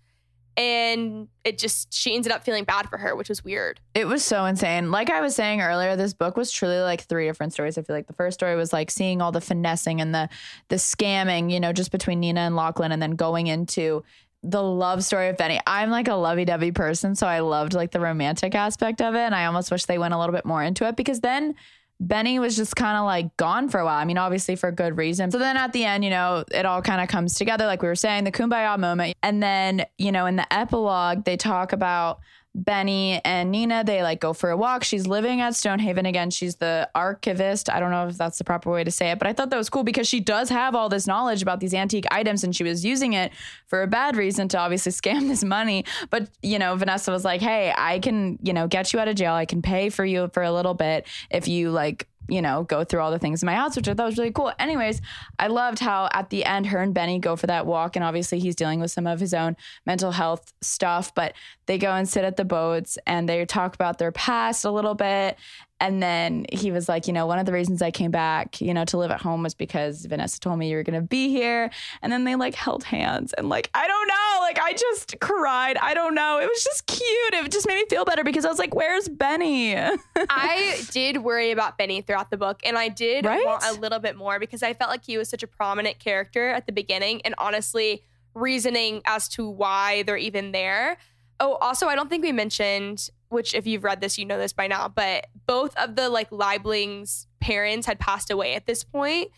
And 0.54 1.28
it 1.44 1.56
just, 1.56 1.94
she 1.94 2.14
ended 2.14 2.30
up 2.30 2.44
feeling 2.44 2.64
bad 2.64 2.86
for 2.90 2.98
her, 2.98 3.16
which 3.16 3.30
was 3.30 3.42
weird. 3.42 3.80
It 3.94 4.06
was 4.06 4.22
so 4.22 4.44
insane. 4.44 4.90
Like 4.90 5.08
I 5.08 5.22
was 5.22 5.34
saying 5.34 5.62
earlier, 5.62 5.96
this 5.96 6.12
book 6.12 6.36
was 6.36 6.52
truly 6.52 6.78
like 6.80 7.00
three 7.00 7.26
different 7.26 7.54
stories. 7.54 7.78
I 7.78 7.82
feel 7.82 7.96
like 7.96 8.06
the 8.06 8.12
first 8.12 8.34
story 8.34 8.54
was 8.54 8.70
like 8.70 8.90
seeing 8.90 9.22
all 9.22 9.32
the 9.32 9.40
finessing 9.40 10.02
and 10.02 10.14
the 10.14 10.28
the 10.68 10.76
scamming, 10.76 11.50
you 11.50 11.58
know, 11.58 11.72
just 11.72 11.90
between 11.90 12.20
Nina 12.20 12.40
and 12.40 12.54
Lachlan, 12.54 12.92
and 12.92 13.00
then 13.00 13.12
going 13.12 13.46
into 13.46 14.04
the 14.42 14.62
love 14.62 15.04
story 15.04 15.28
of 15.28 15.36
Benny. 15.36 15.60
I'm 15.66 15.90
like 15.90 16.08
a 16.08 16.14
lovey-dovey 16.14 16.72
person, 16.72 17.14
so 17.14 17.26
I 17.26 17.40
loved 17.40 17.74
like 17.74 17.92
the 17.92 18.00
romantic 18.00 18.54
aspect 18.54 19.00
of 19.00 19.14
it, 19.14 19.20
and 19.20 19.34
I 19.34 19.46
almost 19.46 19.70
wish 19.70 19.84
they 19.84 19.98
went 19.98 20.14
a 20.14 20.18
little 20.18 20.34
bit 20.34 20.44
more 20.44 20.62
into 20.62 20.86
it 20.88 20.96
because 20.96 21.20
then 21.20 21.54
Benny 22.00 22.40
was 22.40 22.56
just 22.56 22.74
kind 22.74 22.98
of 22.98 23.04
like 23.04 23.36
gone 23.36 23.68
for 23.68 23.78
a 23.78 23.84
while. 23.84 23.96
I 23.96 24.04
mean, 24.04 24.18
obviously 24.18 24.56
for 24.56 24.72
good 24.72 24.96
reason. 24.96 25.30
So 25.30 25.38
then 25.38 25.56
at 25.56 25.72
the 25.72 25.84
end, 25.84 26.02
you 26.02 26.10
know, 26.10 26.44
it 26.50 26.66
all 26.66 26.82
kind 26.82 27.00
of 27.00 27.08
comes 27.08 27.34
together, 27.34 27.66
like 27.66 27.80
we 27.80 27.86
were 27.86 27.94
saying, 27.94 28.24
the 28.24 28.32
kumbaya 28.32 28.76
moment. 28.76 29.16
And 29.22 29.40
then, 29.40 29.86
you 29.98 30.10
know, 30.10 30.26
in 30.26 30.34
the 30.34 30.52
epilogue, 30.52 31.24
they 31.24 31.36
talk 31.36 31.72
about 31.72 32.18
Benny 32.54 33.20
and 33.24 33.50
Nina. 33.50 33.82
They 33.84 34.02
like 34.02 34.20
go 34.20 34.32
for 34.32 34.50
a 34.50 34.56
walk. 34.56 34.84
She's 34.84 35.06
living 35.06 35.40
at 35.40 35.54
Stonehaven 35.54 36.04
again. 36.06 36.30
She's 36.30 36.56
the 36.56 36.88
archivist. 36.94 37.70
I 37.70 37.80
don't 37.80 37.90
know 37.90 38.08
if 38.08 38.18
that's 38.18 38.38
the 38.38 38.44
proper 38.44 38.70
way 38.70 38.84
to 38.84 38.90
say 38.90 39.10
it, 39.10 39.18
but 39.18 39.26
I 39.26 39.32
thought 39.32 39.50
that 39.50 39.56
was 39.56 39.70
cool 39.70 39.84
because 39.84 40.06
she 40.06 40.20
does 40.20 40.50
have 40.50 40.74
all 40.74 40.88
this 40.88 41.06
knowledge 41.06 41.40
about 41.42 41.60
these 41.60 41.72
antique 41.72 42.04
items 42.10 42.44
and 42.44 42.54
she 42.54 42.64
was 42.64 42.84
using 42.84 43.14
it 43.14 43.32
for 43.66 43.82
a 43.82 43.86
bad 43.86 44.16
reason 44.16 44.48
to 44.48 44.58
obviously 44.58 44.92
scam 45.12 45.28
this 45.28 45.42
money. 45.42 45.84
But, 46.10 46.28
you 46.42 46.58
know, 46.58 46.76
Vanessa 46.76 47.10
was 47.10 47.24
like, 47.24 47.40
hey, 47.40 47.72
I 47.76 47.98
can, 47.98 48.38
you 48.42 48.52
know, 48.52 48.68
get 48.68 48.92
you 48.92 49.00
out 49.00 49.08
of 49.08 49.16
jail. 49.16 49.32
I 49.32 49.46
can 49.46 49.62
pay 49.62 49.88
for 49.88 50.04
you 50.04 50.28
for 50.32 50.42
a 50.42 50.52
little 50.52 50.74
bit 50.74 51.06
if 51.30 51.48
you 51.48 51.70
like 51.70 52.06
you 52.28 52.40
know, 52.40 52.64
go 52.64 52.84
through 52.84 53.00
all 53.00 53.10
the 53.10 53.18
things 53.18 53.42
in 53.42 53.46
my 53.46 53.54
house, 53.54 53.76
which 53.76 53.88
I 53.88 53.94
thought 53.94 54.06
was 54.06 54.18
really 54.18 54.32
cool. 54.32 54.52
Anyways, 54.58 55.00
I 55.38 55.48
loved 55.48 55.78
how 55.78 56.08
at 56.12 56.30
the 56.30 56.44
end, 56.44 56.66
her 56.66 56.80
and 56.80 56.94
Benny 56.94 57.18
go 57.18 57.36
for 57.36 57.46
that 57.46 57.66
walk. 57.66 57.96
And 57.96 58.04
obviously, 58.04 58.38
he's 58.38 58.56
dealing 58.56 58.80
with 58.80 58.90
some 58.90 59.06
of 59.06 59.20
his 59.20 59.34
own 59.34 59.56
mental 59.86 60.12
health 60.12 60.52
stuff, 60.60 61.14
but 61.14 61.34
they 61.66 61.78
go 61.78 61.92
and 61.92 62.08
sit 62.08 62.24
at 62.24 62.36
the 62.36 62.44
boats 62.44 62.98
and 63.06 63.28
they 63.28 63.44
talk 63.44 63.74
about 63.74 63.98
their 63.98 64.12
past 64.12 64.64
a 64.64 64.70
little 64.70 64.94
bit. 64.94 65.36
And 65.82 66.00
then 66.00 66.46
he 66.52 66.70
was 66.70 66.88
like, 66.88 67.08
you 67.08 67.12
know, 67.12 67.26
one 67.26 67.40
of 67.40 67.44
the 67.44 67.52
reasons 67.52 67.82
I 67.82 67.90
came 67.90 68.12
back, 68.12 68.60
you 68.60 68.72
know, 68.72 68.84
to 68.84 68.96
live 68.96 69.10
at 69.10 69.20
home 69.20 69.42
was 69.42 69.52
because 69.52 70.06
Vanessa 70.06 70.38
told 70.38 70.56
me 70.60 70.70
you 70.70 70.76
were 70.76 70.84
going 70.84 70.94
to 71.00 71.04
be 71.06 71.28
here. 71.28 71.70
And 72.02 72.12
then 72.12 72.22
they 72.22 72.36
like 72.36 72.54
held 72.54 72.84
hands 72.84 73.32
and 73.32 73.48
like, 73.48 73.68
I 73.74 73.88
don't 73.88 74.06
know, 74.06 74.38
like 74.42 74.60
I 74.60 74.74
just 74.74 75.18
cried. 75.20 75.76
I 75.78 75.92
don't 75.94 76.14
know. 76.14 76.38
It 76.38 76.46
was 76.48 76.62
just 76.62 76.86
cute. 76.86 77.34
It 77.34 77.50
just 77.50 77.66
made 77.66 77.74
me 77.74 77.84
feel 77.90 78.04
better 78.04 78.22
because 78.22 78.44
I 78.44 78.48
was 78.48 78.60
like, 78.60 78.74
where's 78.76 79.08
Benny? 79.08 79.74
I 80.16 80.80
did 80.92 81.18
worry 81.18 81.50
about 81.50 81.76
Benny 81.78 82.00
throughout 82.00 82.30
the 82.30 82.36
book, 82.36 82.60
and 82.64 82.78
I 82.78 82.88
did 82.88 83.26
Right? 83.26 83.44
want 83.44 83.64
a 83.66 83.72
little 83.72 83.98
bit 83.98 84.14
more 84.16 84.38
because 84.38 84.62
I 84.62 84.74
felt 84.74 84.88
like 84.88 85.04
he 85.04 85.18
was 85.18 85.28
such 85.28 85.42
a 85.42 85.48
prominent 85.48 85.98
character 85.98 86.48
at 86.50 86.66
the 86.66 86.72
beginning. 86.72 87.22
And 87.24 87.34
honestly, 87.38 88.04
reasoning 88.34 89.02
as 89.04 89.28
to 89.28 89.48
why 89.48 90.02
they're 90.04 90.16
even 90.16 90.52
there. 90.52 90.96
Oh, 91.44 91.54
also, 91.60 91.88
I 91.88 91.96
don't 91.96 92.08
think 92.08 92.22
we 92.22 92.30
mentioned, 92.30 93.10
which 93.30 93.52
if 93.52 93.66
you've 93.66 93.82
read 93.82 94.00
this, 94.00 94.16
you 94.16 94.24
know 94.24 94.38
this 94.38 94.52
by 94.52 94.68
now, 94.68 94.86
but 94.86 95.26
both 95.46 95.76
of 95.76 95.96
the 95.96 96.08
like 96.08 96.30
Liebling's 96.30 97.26
parents 97.40 97.84
had 97.86 97.98
passed 97.98 98.30
away 98.30 98.54
at 98.54 98.64
this 98.66 98.84
point. 98.84 99.30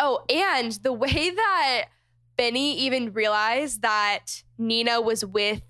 Oh, 0.00 0.24
and 0.28 0.72
the 0.82 0.92
way 1.04 1.30
that 1.30 1.84
Benny 2.36 2.76
even 2.78 3.12
realized 3.12 3.82
that 3.82 4.42
Nina 4.58 5.00
was 5.00 5.24
with 5.24 5.62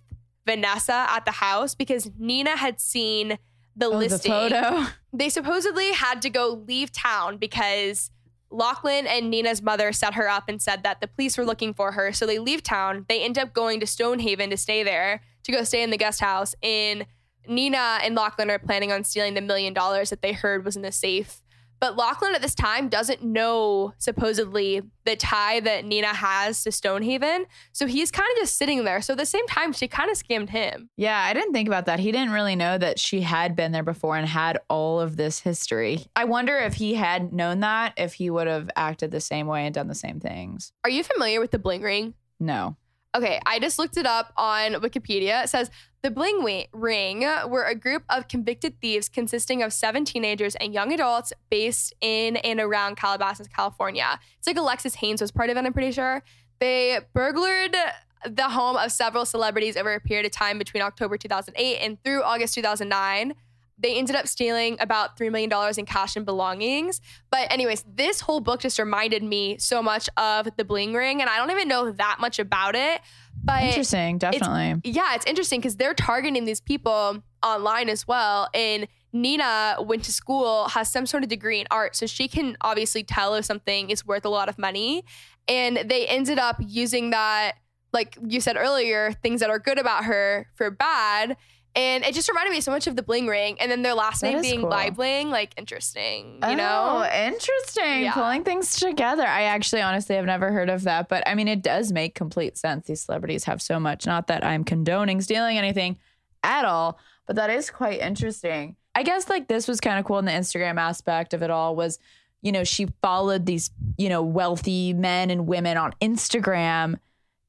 Vanessa 0.47 1.07
at 1.11 1.27
the 1.27 1.31
house 1.33 1.75
because 1.75 2.11
Nina 2.19 2.57
had 2.57 2.81
seen 2.81 3.39
the 3.77 3.87
Oh, 3.87 3.91
the 3.91 3.97
listing. 3.99 4.33
photo. 4.33 4.87
They 5.15 5.29
supposedly 5.29 5.93
had 5.93 6.23
to 6.23 6.31
go 6.31 6.65
leave 6.67 6.91
town 6.91 7.37
because 7.37 8.11
Lachlan 8.51 9.07
and 9.07 9.29
Nina's 9.31 9.61
mother 9.61 9.93
set 9.93 10.15
her 10.15 10.27
up 10.27 10.45
and 10.49 10.61
said 10.63 10.85
that 10.85 11.03
the 11.03 11.07
police 11.09 11.37
were 11.37 11.45
looking 11.45 11.75
for 11.75 11.93
her. 11.93 12.15
So 12.15 12.25
they 12.25 12.39
leave 12.39 12.63
town. 12.63 13.05
They 13.11 13.23
end 13.23 13.37
up 13.37 13.53
going 13.53 13.79
to 13.81 13.87
Stonehaven 13.87 14.49
to 14.49 14.57
stay 14.57 14.83
there, 14.83 15.21
to 15.45 15.53
go 15.53 15.65
stay 15.65 15.83
in 15.83 15.91
the 15.91 15.97
guest 15.97 16.21
house. 16.21 16.55
And 16.63 17.07
Nina 17.47 17.99
and 18.03 18.15
Lachlan 18.15 18.51
are 18.51 18.59
planning 18.59 18.93
on 18.93 19.05
stealing 19.05 19.35
the 19.35 19.41
million 19.41 19.75
dollars 19.75 20.11
that 20.11 20.23
they 20.23 20.33
heard 20.33 20.65
was 20.65 20.77
in 20.77 20.83
the 20.83 20.93
safe. 20.93 21.43
But 21.83 21.97
Lachlan 21.97 22.37
at 22.37 22.43
this 22.43 22.55
time 22.55 22.89
doesn't 22.89 23.25
know, 23.25 23.93
supposedly, 23.99 24.83
the 25.05 25.17
tie 25.17 25.59
that 25.59 25.85
Nina 25.85 26.15
has 26.15 26.63
to 26.63 26.71
Stonehaven. 26.71 27.47
So 27.73 27.89
he's 27.89 28.13
kind 28.13 28.29
of 28.37 28.39
just 28.41 28.57
sitting 28.57 28.85
there. 28.85 29.03
So 29.03 29.15
at 29.15 29.19
the 29.19 29.27
same 29.27 29.45
time, 29.49 29.73
she 29.73 29.89
kind 29.89 30.09
of 30.09 30.17
scammed 30.17 30.51
him. 30.51 30.91
Yeah, 30.97 31.21
I 31.21 31.35
didn't 31.35 31.53
think 31.53 31.67
about 31.67 31.87
that. 31.87 31.99
He 31.99 32.13
didn't 32.13 32.31
really 32.31 32.55
know 32.55 32.79
that 32.79 33.01
she 33.01 33.23
had 33.23 33.57
been 33.57 33.73
there 33.73 33.83
before 33.83 34.17
and 34.17 34.29
had 34.29 34.61
all 34.71 35.01
of 35.01 35.17
this 35.17 35.41
history. 35.41 36.07
I 36.15 36.25
wonder 36.25 36.57
if 36.57 36.75
he 36.75 36.95
had 36.95 37.33
known 37.33 37.59
that, 37.61 37.95
if 37.97 38.15
he 38.15 38.31
would 38.31 38.47
have 38.47 38.71
acted 38.77 39.11
the 39.11 39.21
same 39.21 39.49
way 39.49 39.67
and 39.67 39.75
done 39.75 39.89
the 39.89 39.97
same 39.97 40.21
things. 40.21 40.73
Are 40.85 40.91
you 40.91 41.03
familiar 41.03 41.41
with 41.41 41.51
the 41.51 41.59
bling 41.59 41.83
ring? 41.83 42.15
No. 42.39 42.77
Okay, 43.15 43.39
I 43.45 43.59
just 43.59 43.79
looked 43.79 43.99
it 43.99 44.07
up 44.07 44.33
on 44.39 44.73
Wikipedia. 44.75 45.45
It 45.45 45.49
says 45.51 45.71
the 46.03 46.11
Bling 46.11 46.67
Ring 46.73 47.21
were 47.47 47.65
a 47.65 47.75
group 47.75 48.05
of 48.09 48.27
convicted 48.27 48.81
thieves 48.81 49.11
consisting 49.11 49.63
of 49.63 49.73
seven 49.73 50.07
teenagers 50.07 50.55
and 50.57 50.73
young 50.73 50.93
adults 50.95 51.33
based 51.51 51.93
in 52.01 52.37
and 52.39 52.59
around 52.59 52.97
Calabasas, 52.97 53.49
California. 53.49 54.19
It's 54.39 54.47
like 54.47 54.57
Alexis 54.57 54.95
Haynes 54.97 55.21
was 55.21 55.31
part 55.31 55.51
of 55.51 55.59
it, 55.59 55.65
I'm 55.65 55.73
pretty 55.75 55.93
sure. 55.93 56.23
They 56.59 57.01
burglared 57.13 57.77
the 58.25 58.49
home 58.49 58.77
of 58.77 58.91
several 58.91 59.27
celebrities 59.27 59.77
over 59.77 59.93
a 59.93 60.01
period 60.01 60.25
of 60.25 60.33
time 60.33 60.57
between 60.57 60.83
October 60.83 61.19
2008 61.19 61.79
and 61.79 62.03
through 62.03 62.23
August 62.23 62.55
2009. 62.55 63.35
They 63.83 63.97
ended 63.97 64.17
up 64.17 64.29
stealing 64.29 64.77
about 64.81 65.19
$3 65.19 65.31
million 65.33 65.51
in 65.77 65.87
cash 65.87 66.17
and 66.17 66.25
belongings. 66.25 67.01
But, 67.31 67.53
anyways, 67.53 67.85
this 67.93 68.21
whole 68.21 68.41
book 68.41 68.61
just 68.61 68.79
reminded 68.79 69.23
me 69.23 69.59
so 69.59 69.83
much 69.83 70.09
of 70.17 70.49
the 70.57 70.65
Bling 70.65 70.95
Ring, 70.95 71.21
and 71.21 71.29
I 71.29 71.37
don't 71.37 71.51
even 71.51 71.69
know 71.69 71.91
that 71.93 72.19
much 72.21 72.39
about 72.39 72.77
it. 72.77 73.01
But 73.45 73.65
Interesting, 73.65 74.19
definitely. 74.19 74.81
yeah, 74.91 75.15
it's 75.15 75.27
interesting 75.27 75.61
because 75.61 75.77
they're 75.77 75.95
targeting 75.95 76.45
these 76.45 76.61
people 76.61 77.23
online 77.43 77.89
as 77.89 78.07
well. 78.07 78.49
And 78.55 78.87
Nina 79.13 79.77
went 79.81 80.05
to 80.05 80.13
school, 80.13 80.69
has 80.69 80.91
some 80.91 81.07
sort 81.07 81.23
of 81.23 81.29
degree 81.29 81.61
in 81.61 81.67
art, 81.71 81.97
so 81.97 82.07
she 82.07 82.29
can 82.29 82.57
obviously 82.61 83.03
tell 83.03 83.35
if 83.35 83.45
something 83.45 83.91
is 83.91 84.07
worth 84.07 84.25
a 84.25 84.29
lot 84.29 84.49
of 84.49 84.59
money. 84.59 85.05
And 85.49 85.77
they 85.77 86.07
ended 86.07 86.39
up 86.39 86.57
using 86.61 87.11
that, 87.11 87.55
like 87.93 88.17
you 88.27 88.41
said 88.41 88.57
earlier, 88.57 89.13
things 89.23 89.41
that 89.41 89.51
are 89.51 89.59
good 89.59 89.79
about 89.79 90.05
her 90.05 90.47
for 90.55 90.71
bad. 90.71 91.37
And 91.75 92.05
it 92.05 92.15
just 92.15 92.29
reminded 92.29 92.53
me 92.53 92.61
so 92.61 92.71
much 92.71 92.87
of 92.87 92.97
the 92.97 93.03
bling 93.03 93.27
ring. 93.27 93.57
And 93.59 93.71
then 93.71 93.83
their 93.83 93.95
last 93.95 94.21
That 94.21 94.33
name 94.33 94.43
being 94.43 94.61
cool. 94.61 94.71
Liebling, 94.71 95.27
like 95.27 95.55
interesting, 95.57 96.35
you 96.35 96.39
oh, 96.43 96.55
know? 96.55 97.11
interesting. 97.11 98.03
Yeah. 98.03 98.13
Pulling 98.13 98.45
things 98.45 98.77
together. 98.77 99.27
I 99.27 99.45
actually 99.45 99.81
honestly 99.81 100.17
have 100.17 100.27
never 100.27 100.53
heard 100.53 100.69
of 100.69 100.83
that, 100.83 101.09
but 101.09 101.27
I 101.27 101.35
mean, 101.35 101.49
it 101.49 101.63
does 101.63 101.91
make 101.91 102.15
complete 102.15 102.59
sense. 102.59 102.87
These 102.87 103.01
celebrities 103.01 103.45
have 103.45 103.63
so 103.63 103.81
much. 103.81 104.05
Not 104.05 104.27
that 104.27 104.45
I'm 104.45 104.65
condoning 104.65 105.23
stealing 105.23 105.57
anything 105.57 105.99
at 106.43 106.65
all, 106.65 106.99
but 107.27 107.37
that 107.37 107.49
is 107.49 107.71
quite 107.71 108.01
interesting. 108.01 108.77
I 108.95 109.03
guess 109.03 109.31
like 109.31 109.49
this 109.49 109.67
was 109.67 109.81
kind 109.81 109.99
of 109.99 110.05
cool 110.05 110.19
in 110.19 110.27
the 110.27 110.33
Instagram 110.33 110.79
aspect 110.79 111.33
of 111.33 111.43
it 111.43 111.51
all 111.51 111.75
was, 111.75 111.99
you 112.43 112.53
know, 112.53 112.65
she 112.65 112.89
followed 113.01 113.47
these, 113.47 113.71
you 113.97 114.11
know, 114.11 114.23
wealthy 114.23 114.93
men 114.93 115.31
and 115.31 115.47
women 115.47 115.79
on 115.79 115.95
Instagram 116.03 116.99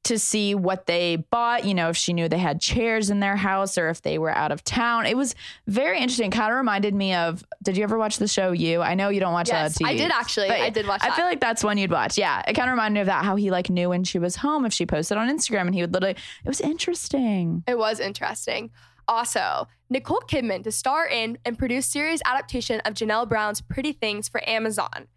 to 0.04 0.18
see 0.18 0.54
what 0.54 0.86
they 0.86 1.16
bought, 1.16 1.64
you 1.64 1.74
know, 1.74 1.88
if 1.88 1.96
she 1.96 2.12
knew 2.12 2.28
they 2.28 2.38
had 2.38 2.60
chairs 2.60 3.10
in 3.10 3.20
their 3.20 3.36
house 3.36 3.76
or 3.76 3.88
if 3.88 4.02
they 4.02 4.18
were 4.18 4.30
out 4.30 4.52
of 4.52 4.62
town. 4.64 5.06
It 5.06 5.16
was 5.16 5.34
very 5.66 5.98
interesting. 5.98 6.30
Kind 6.30 6.50
of 6.52 6.56
reminded 6.56 6.94
me 6.94 7.14
of 7.14 7.44
did 7.62 7.76
you 7.76 7.82
ever 7.82 7.98
watch 7.98 8.18
the 8.18 8.28
show 8.28 8.52
You? 8.52 8.82
I 8.82 8.94
know 8.94 9.08
you 9.08 9.20
don't 9.20 9.32
watch 9.32 9.50
uh, 9.50 9.54
Yes, 9.54 9.80
a 9.80 9.82
lot 9.82 9.92
of 9.92 9.96
TV. 9.96 10.00
I 10.00 10.02
did 10.02 10.12
actually. 10.12 10.50
I 10.50 10.70
did 10.70 10.86
watch 10.86 11.00
I 11.02 11.10
feel 11.16 11.24
like 11.24 11.40
that's 11.40 11.64
one 11.64 11.78
you'd 11.78 11.90
watch. 11.90 12.16
Yeah. 12.18 12.42
It 12.46 12.54
kind 12.54 12.68
of 12.68 12.72
reminded 12.72 12.94
me 12.94 13.00
of 13.00 13.06
that 13.06 13.24
how 13.24 13.36
he 13.36 13.50
like 13.50 13.70
knew 13.70 13.88
when 13.88 14.04
she 14.04 14.18
was 14.18 14.36
home 14.36 14.64
if 14.64 14.72
she 14.72 14.86
posted 14.86 15.18
on 15.18 15.28
Instagram 15.28 15.62
and 15.62 15.74
he 15.74 15.80
would 15.80 15.92
literally 15.92 16.16
it 16.44 16.48
was 16.48 16.60
interesting. 16.60 17.64
It 17.66 17.78
was 17.78 18.00
interesting. 18.00 18.70
Also, 19.06 19.68
Nicole 19.90 20.22
Kidman 20.26 20.64
to 20.64 20.72
star 20.72 21.06
in 21.06 21.38
and 21.44 21.58
produce 21.58 21.86
series 21.86 22.20
adaptation 22.24 22.80
of 22.80 22.94
Janelle 22.94 23.28
Brown's 23.28 23.60
Pretty 23.60 23.92
Things 23.92 24.28
for 24.28 24.46
Amazon. 24.48 25.08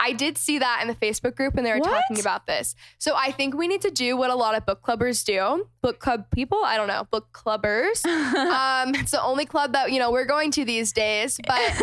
I 0.00 0.12
did 0.12 0.38
see 0.38 0.58
that 0.58 0.78
in 0.80 0.88
the 0.88 0.94
Facebook 0.94 1.34
group 1.34 1.54
when 1.54 1.64
they 1.64 1.72
were 1.72 1.78
What? 1.78 1.90
talking 1.90 2.20
about 2.20 2.46
this. 2.46 2.74
So 2.98 3.14
I 3.16 3.32
think 3.32 3.54
we 3.56 3.66
need 3.66 3.82
to 3.82 3.90
do 3.90 4.16
what 4.16 4.30
a 4.30 4.34
lot 4.34 4.56
of 4.56 4.64
book 4.64 4.82
clubbers 4.82 5.24
do. 5.24 5.66
Book 5.82 5.98
club 5.98 6.26
people, 6.30 6.62
I 6.64 6.76
don't 6.76 6.88
know, 6.88 7.06
book 7.10 7.28
clubbers. 7.32 8.04
um, 8.06 8.94
it's 8.94 9.10
the 9.10 9.22
only 9.22 9.44
club 9.44 9.72
that 9.72 9.90
you 9.92 9.98
know 9.98 10.10
we're 10.10 10.24
going 10.26 10.50
to 10.52 10.64
these 10.64 10.92
days. 10.92 11.38
But 11.46 11.58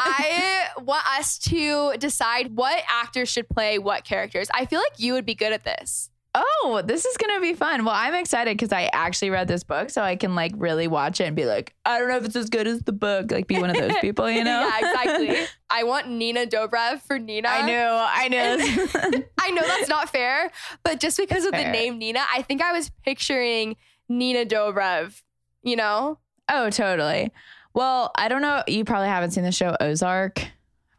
I 0.00 0.68
want 0.78 1.06
us 1.18 1.38
to 1.40 1.94
decide 1.98 2.56
what 2.56 2.82
actors 2.88 3.28
should 3.28 3.48
play 3.48 3.78
what 3.78 4.04
characters. 4.04 4.48
I 4.54 4.64
feel 4.64 4.80
like 4.80 4.98
you 4.98 5.12
would 5.14 5.26
be 5.26 5.34
good 5.34 5.52
at 5.52 5.64
this. 5.64 6.10
Oh, 6.34 6.82
this 6.84 7.04
is 7.04 7.16
gonna 7.16 7.40
be 7.40 7.54
fun. 7.54 7.84
Well, 7.84 7.94
I'm 7.96 8.14
excited 8.14 8.56
because 8.56 8.72
I 8.72 8.90
actually 8.92 9.30
read 9.30 9.48
this 9.48 9.64
book, 9.64 9.90
so 9.90 10.02
I 10.02 10.14
can 10.16 10.34
like 10.34 10.52
really 10.56 10.86
watch 10.86 11.20
it 11.20 11.24
and 11.24 11.34
be 11.34 11.46
like, 11.46 11.74
I 11.84 11.98
don't 11.98 12.08
know 12.08 12.16
if 12.16 12.24
it's 12.24 12.36
as 12.36 12.50
good 12.50 12.66
as 12.66 12.82
the 12.82 12.92
book. 12.92 13.32
Like, 13.32 13.46
be 13.46 13.58
one 13.58 13.70
of 13.70 13.76
those 13.76 13.96
people, 14.00 14.30
you 14.30 14.44
know? 14.44 14.68
yeah, 14.68 14.78
exactly. 14.78 15.46
I 15.70 15.84
want 15.84 16.08
Nina 16.08 16.46
Dobrev 16.46 17.00
for 17.02 17.18
Nina. 17.18 17.48
I 17.48 17.62
knew, 17.66 17.74
I 17.74 18.28
knew. 18.28 19.24
I 19.38 19.50
know 19.50 19.62
that's 19.62 19.88
not 19.88 20.10
fair, 20.10 20.50
but 20.82 21.00
just 21.00 21.16
because 21.16 21.44
of 21.44 21.52
the 21.52 21.64
name 21.64 21.98
Nina, 21.98 22.20
I 22.32 22.42
think 22.42 22.62
I 22.62 22.72
was 22.72 22.90
picturing 23.04 23.76
Nina 24.08 24.44
Dobrev, 24.44 25.22
you 25.62 25.76
know? 25.76 26.18
oh, 26.50 26.70
totally. 26.70 27.32
Well, 27.74 28.10
I 28.16 28.28
don't 28.28 28.42
know. 28.42 28.62
You 28.66 28.84
probably 28.84 29.08
haven't 29.08 29.32
seen 29.32 29.44
the 29.44 29.52
show 29.52 29.76
Ozark. 29.80 30.48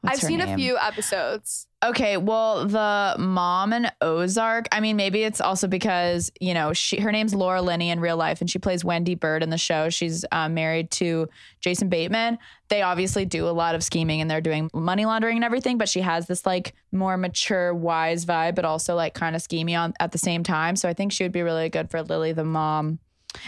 What's 0.02 0.24
I've 0.24 0.28
seen 0.28 0.40
a 0.40 0.56
few 0.56 0.78
episodes. 0.78 1.68
Okay, 1.84 2.18
well, 2.18 2.66
the 2.66 3.16
mom 3.18 3.74
in 3.74 3.90
Ozark. 4.02 4.68
I 4.72 4.80
mean, 4.80 4.96
maybe 4.96 5.24
it's 5.24 5.42
also 5.42 5.68
because 5.68 6.32
you 6.40 6.54
know 6.54 6.72
she 6.74 7.00
her 7.00 7.12
name's 7.12 7.34
Laura 7.34 7.62
Linney 7.62 7.90
in 7.90 8.00
real 8.00 8.16
life, 8.16 8.40
and 8.40 8.50
she 8.50 8.60
plays 8.60 8.84
Wendy 8.84 9.16
Byrde 9.16 9.44
in 9.44 9.50
the 9.50 9.58
show. 9.58 9.90
She's 9.90 10.24
um, 10.32 10.54
married 10.54 10.92
to 10.92 11.28
Jason 11.60 11.90
Bateman. 11.90 12.38
They 12.70 12.82
obviously 12.82 13.26
do 13.26 13.48
a 13.48 13.52
lot 13.52 13.76
of 13.76 13.84
scheming, 13.84 14.22
and 14.22 14.30
they're 14.30 14.42
doing 14.42 14.70
money 14.74 15.06
laundering 15.06 15.38
and 15.38 15.44
everything. 15.44 15.78
But 15.78 15.90
she 15.90 16.02
has 16.02 16.28
this 16.28 16.46
like 16.46 16.76
more 16.92 17.18
mature, 17.18 17.74
wise 17.74 18.26
vibe, 18.26 18.56
but 18.56 18.66
also 18.66 18.96
like 18.96 19.14
kind 19.14 19.36
of 19.36 19.42
schemy 19.42 19.78
on 19.78 19.94
at 20.00 20.12
the 20.12 20.18
same 20.18 20.44
time. 20.44 20.76
So 20.76 20.88
I 20.88 20.94
think 20.94 21.12
she 21.12 21.24
would 21.24 21.32
be 21.34 21.42
really 21.42 21.70
good 21.70 21.90
for 21.90 22.02
Lily, 22.04 22.32
the 22.34 22.46
mom. 22.46 23.00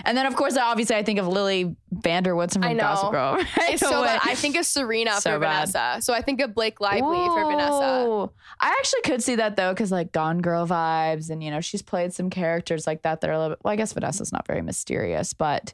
And 0.05 0.15
then, 0.17 0.25
of 0.25 0.35
course, 0.35 0.57
obviously, 0.57 0.95
I 0.95 1.03
think 1.03 1.19
of 1.19 1.27
Lily 1.27 1.75
van 1.91 2.23
der 2.23 2.33
Woodsen 2.35 2.61
from. 2.61 2.77
Gossip 2.77 3.11
Girl. 3.11 3.35
right 3.57 3.79
so. 3.79 4.03
I 4.03 4.35
think 4.35 4.55
of 4.55 4.65
Serena 4.65 5.19
So 5.19 5.31
for 5.33 5.39
bad. 5.39 5.67
Vanessa. 5.67 5.97
So 6.01 6.13
I 6.13 6.21
think 6.21 6.39
of 6.41 6.53
Blake 6.53 6.79
Lively 6.79 7.17
for 7.27 7.45
Vanessa. 7.45 8.29
I 8.59 8.69
actually 8.79 9.01
could 9.01 9.23
see 9.23 9.35
that 9.35 9.55
though, 9.55 9.73
because 9.73 9.91
like 9.91 10.11
Gone 10.11 10.41
Girl 10.41 10.67
vibes, 10.67 11.29
and 11.29 11.43
you 11.43 11.49
know, 11.51 11.61
she's 11.61 11.81
played 11.81 12.13
some 12.13 12.29
characters 12.29 12.85
like 12.85 13.01
that 13.03 13.21
that 13.21 13.29
are 13.29 13.33
a 13.33 13.37
little 13.39 13.55
bit. 13.55 13.59
Well, 13.63 13.73
I 13.73 13.75
guess 13.75 13.93
Vanessa's 13.93 14.31
not 14.31 14.45
very 14.47 14.61
mysterious, 14.61 15.33
but 15.33 15.73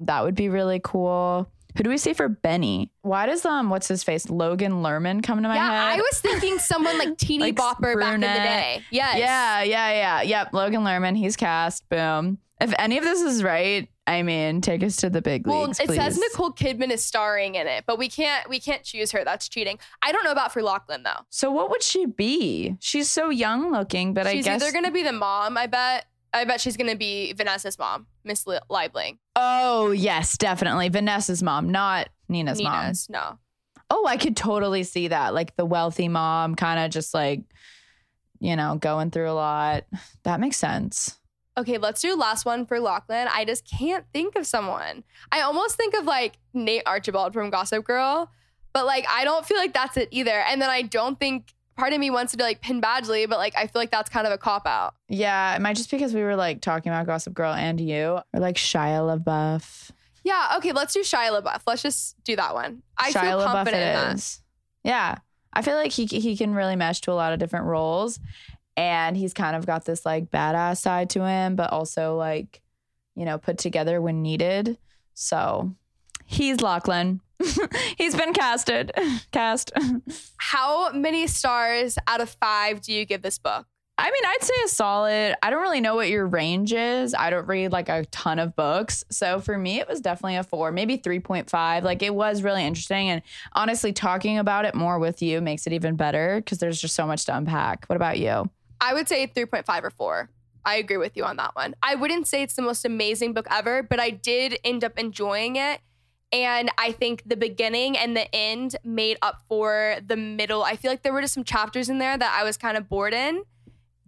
that 0.00 0.22
would 0.22 0.34
be 0.36 0.48
really 0.48 0.80
cool. 0.82 1.50
Who 1.76 1.82
do 1.84 1.90
we 1.90 1.98
see 1.98 2.12
for 2.12 2.28
Benny? 2.28 2.90
Why 3.02 3.26
does 3.26 3.44
um, 3.44 3.70
what's 3.70 3.86
his 3.88 4.02
face, 4.02 4.28
Logan 4.30 4.82
Lerman, 4.82 5.22
come 5.22 5.42
to 5.42 5.48
my 5.48 5.54
Yeah, 5.54 5.90
head? 5.90 5.96
I 5.98 6.00
was 6.00 6.20
thinking 6.20 6.58
someone 6.58 6.98
like 6.98 7.16
Teeny 7.18 7.52
Like 7.52 7.56
Bopper 7.56 7.98
back 8.00 8.14
in 8.14 8.20
the 8.20 8.26
day. 8.26 8.82
Yes. 8.90 9.18
Yeah, 9.18 9.62
yeah, 9.62 9.90
yeah, 9.90 10.22
yep. 10.22 10.52
Logan 10.52 10.82
Lerman, 10.82 11.16
he's 11.16 11.36
cast. 11.36 11.88
Boom. 11.88 12.38
If 12.60 12.74
any 12.78 12.98
of 12.98 13.04
this 13.04 13.22
is 13.22 13.42
right, 13.42 13.88
I 14.06 14.22
mean, 14.22 14.60
take 14.60 14.82
us 14.82 14.96
to 14.96 15.10
the 15.10 15.22
big 15.22 15.46
Well, 15.46 15.64
leagues, 15.66 15.78
Well, 15.78 15.92
it 15.92 15.96
says. 15.96 16.18
Nicole 16.18 16.50
Kidman 16.50 16.90
is 16.90 17.04
starring 17.04 17.54
in 17.54 17.66
it, 17.66 17.84
but 17.86 17.98
we 17.98 18.08
can't 18.08 18.48
we 18.48 18.58
can't 18.58 18.82
choose 18.82 19.12
her. 19.12 19.24
That's 19.24 19.48
cheating. 19.48 19.78
I 20.02 20.12
don't 20.12 20.24
know 20.24 20.32
about 20.32 20.52
for 20.52 20.62
Lachlan 20.62 21.02
though. 21.04 21.20
So 21.30 21.50
what 21.50 21.70
would 21.70 21.82
she 21.82 22.06
be? 22.06 22.76
She's 22.80 23.10
so 23.10 23.30
young 23.30 23.70
looking, 23.70 24.14
but 24.14 24.26
I 24.26 24.34
guess. 24.34 24.44
she's 24.44 24.62
either 24.62 24.72
gonna 24.72 24.90
be 24.90 25.02
the 25.02 25.12
mom. 25.12 25.56
I 25.56 25.66
bet. 25.66 26.06
I 26.32 26.44
bet 26.44 26.60
she's 26.60 26.76
gonna 26.76 26.96
be 26.96 27.32
Vanessa's 27.32 27.78
mom, 27.78 28.06
Miss 28.24 28.46
Li- 28.46 28.58
Liebling. 28.70 29.18
Oh 29.36 29.92
yes, 29.92 30.36
definitely 30.36 30.88
Vanessa's 30.88 31.42
mom, 31.42 31.70
not 31.70 32.08
Nina's, 32.28 32.62
mom. 32.62 32.92
No. 33.08 33.38
Oh, 33.90 34.06
I 34.06 34.16
could 34.16 34.36
totally 34.36 34.82
see 34.82 35.08
that. 35.08 35.32
Like 35.32 35.56
the 35.56 35.64
wealthy 35.64 36.08
mom, 36.08 36.54
kind 36.54 36.80
of 36.80 36.90
just 36.90 37.14
like, 37.14 37.40
you 38.40 38.56
know, 38.56 38.76
going 38.76 39.10
through 39.10 39.30
a 39.30 39.32
lot. 39.32 39.84
That 40.24 40.40
makes 40.40 40.56
sense. 40.58 41.16
Okay, 41.58 41.76
let's 41.76 42.00
do 42.00 42.14
last 42.14 42.46
one 42.46 42.66
for 42.66 42.78
Lachlan. 42.78 43.26
I 43.34 43.44
just 43.44 43.68
can't 43.68 44.04
think 44.12 44.36
of 44.36 44.46
someone. 44.46 45.02
I 45.32 45.40
almost 45.40 45.74
think 45.74 45.92
of 45.94 46.04
like 46.04 46.38
Nate 46.54 46.84
Archibald 46.86 47.32
from 47.32 47.50
Gossip 47.50 47.84
Girl, 47.84 48.30
but 48.72 48.86
like 48.86 49.04
I 49.10 49.24
don't 49.24 49.44
feel 49.44 49.56
like 49.56 49.74
that's 49.74 49.96
it 49.96 50.08
either. 50.12 50.30
And 50.30 50.62
then 50.62 50.70
I 50.70 50.82
don't 50.82 51.18
think 51.18 51.52
part 51.76 51.92
of 51.92 51.98
me 51.98 52.10
wants 52.10 52.30
to 52.30 52.38
be 52.38 52.44
like 52.44 52.60
Penn 52.60 52.80
Badgley, 52.80 53.28
but 53.28 53.38
like 53.38 53.56
I 53.56 53.66
feel 53.66 53.82
like 53.82 53.90
that's 53.90 54.08
kind 54.08 54.24
of 54.24 54.32
a 54.32 54.38
cop 54.38 54.68
out. 54.68 54.94
Yeah, 55.08 55.56
it 55.56 55.60
might 55.60 55.76
just 55.76 55.90
because 55.90 56.14
we 56.14 56.22
were 56.22 56.36
like 56.36 56.60
talking 56.60 56.92
about 56.92 57.06
Gossip 57.06 57.34
Girl 57.34 57.52
and 57.52 57.80
you, 57.80 58.20
or 58.32 58.40
like 58.40 58.56
Shia 58.56 59.18
LaBeouf. 59.18 59.90
Yeah, 60.22 60.54
okay, 60.58 60.70
let's 60.70 60.94
do 60.94 61.00
Shia 61.00 61.42
LaBeouf. 61.42 61.62
Let's 61.66 61.82
just 61.82 62.22
do 62.22 62.36
that 62.36 62.54
one. 62.54 62.82
I 62.96 63.10
Shia 63.10 63.20
feel 63.20 63.38
LaBeouf 63.40 63.52
confident 63.52 63.82
in 63.82 63.94
that. 63.94 64.38
Yeah, 64.84 65.16
I 65.52 65.62
feel 65.62 65.74
like 65.74 65.90
he 65.90 66.06
he 66.06 66.36
can 66.36 66.54
really 66.54 66.76
mesh 66.76 67.00
to 67.00 67.10
a 67.10 67.14
lot 67.14 67.32
of 67.32 67.40
different 67.40 67.64
roles, 67.64 68.20
and 68.78 69.16
he's 69.16 69.34
kind 69.34 69.56
of 69.56 69.66
got 69.66 69.84
this 69.84 70.06
like 70.06 70.30
badass 70.30 70.78
side 70.78 71.10
to 71.10 71.26
him, 71.26 71.56
but 71.56 71.72
also 71.72 72.14
like 72.14 72.62
you 73.16 73.24
know 73.24 73.36
put 73.36 73.58
together 73.58 74.00
when 74.00 74.22
needed. 74.22 74.78
So 75.14 75.74
he's 76.24 76.60
Lachlan. 76.60 77.20
he's 77.98 78.14
been 78.14 78.32
casted. 78.32 78.92
Cast. 79.32 79.72
How 80.36 80.92
many 80.92 81.26
stars 81.26 81.98
out 82.06 82.20
of 82.20 82.30
five 82.40 82.80
do 82.80 82.92
you 82.92 83.04
give 83.04 83.20
this 83.22 83.38
book? 83.38 83.66
I 84.00 84.12
mean, 84.12 84.22
I'd 84.24 84.42
say 84.44 84.54
a 84.64 84.68
solid. 84.68 85.34
I 85.42 85.50
don't 85.50 85.60
really 85.60 85.80
know 85.80 85.96
what 85.96 86.08
your 86.08 86.24
range 86.24 86.72
is. 86.72 87.14
I 87.14 87.30
don't 87.30 87.48
read 87.48 87.72
like 87.72 87.88
a 87.88 88.04
ton 88.12 88.38
of 88.38 88.54
books. 88.54 89.04
So 89.10 89.40
for 89.40 89.58
me, 89.58 89.80
it 89.80 89.88
was 89.88 90.00
definitely 90.00 90.36
a 90.36 90.44
four, 90.44 90.70
maybe 90.70 90.98
3.5. 90.98 91.82
Like 91.82 92.04
it 92.04 92.14
was 92.14 92.44
really 92.44 92.64
interesting. 92.64 93.08
And 93.08 93.22
honestly, 93.54 93.92
talking 93.92 94.38
about 94.38 94.66
it 94.66 94.76
more 94.76 95.00
with 95.00 95.20
you 95.20 95.40
makes 95.40 95.66
it 95.66 95.72
even 95.72 95.96
better 95.96 96.36
because 96.36 96.58
there's 96.58 96.80
just 96.80 96.94
so 96.94 97.08
much 97.08 97.24
to 97.24 97.36
unpack. 97.36 97.86
What 97.86 97.96
about 97.96 98.20
you? 98.20 98.48
I 98.80 98.94
would 98.94 99.08
say 99.08 99.26
3.5 99.26 99.82
or 99.82 99.90
4. 99.90 100.30
I 100.64 100.76
agree 100.76 100.96
with 100.98 101.16
you 101.16 101.24
on 101.24 101.36
that 101.36 101.54
one. 101.54 101.74
I 101.82 101.94
wouldn't 101.94 102.26
say 102.26 102.42
it's 102.42 102.54
the 102.54 102.62
most 102.62 102.84
amazing 102.84 103.32
book 103.32 103.46
ever, 103.50 103.82
but 103.82 103.98
I 103.98 104.10
did 104.10 104.58
end 104.64 104.84
up 104.84 104.98
enjoying 104.98 105.56
it. 105.56 105.80
And 106.30 106.70
I 106.76 106.92
think 106.92 107.22
the 107.24 107.36
beginning 107.36 107.96
and 107.96 108.14
the 108.14 108.32
end 108.34 108.76
made 108.84 109.16
up 109.22 109.40
for 109.48 109.96
the 110.06 110.16
middle. 110.16 110.62
I 110.62 110.76
feel 110.76 110.90
like 110.90 111.02
there 111.02 111.12
were 111.12 111.22
just 111.22 111.32
some 111.32 111.44
chapters 111.44 111.88
in 111.88 111.98
there 111.98 112.18
that 112.18 112.38
I 112.38 112.44
was 112.44 112.58
kind 112.58 112.76
of 112.76 112.88
bored 112.88 113.14
in. 113.14 113.44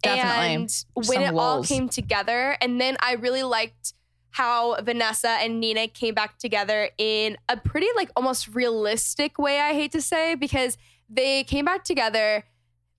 Definitely. 0.02 0.54
And 0.54 0.84
when 0.94 1.04
Some 1.04 1.22
it 1.22 1.34
all 1.34 1.64
came 1.64 1.88
together, 1.88 2.58
and 2.60 2.80
then 2.80 2.98
I 3.00 3.14
really 3.14 3.42
liked 3.42 3.94
how 4.32 4.80
Vanessa 4.82 5.30
and 5.30 5.60
Nina 5.60 5.88
came 5.88 6.14
back 6.14 6.38
together 6.38 6.90
in 6.98 7.36
a 7.48 7.56
pretty 7.56 7.88
like 7.96 8.10
almost 8.16 8.54
realistic 8.54 9.38
way, 9.38 9.58
I 9.60 9.72
hate 9.72 9.92
to 9.92 10.02
say, 10.02 10.34
because 10.34 10.76
they 11.08 11.44
came 11.44 11.64
back 11.64 11.84
together. 11.84 12.44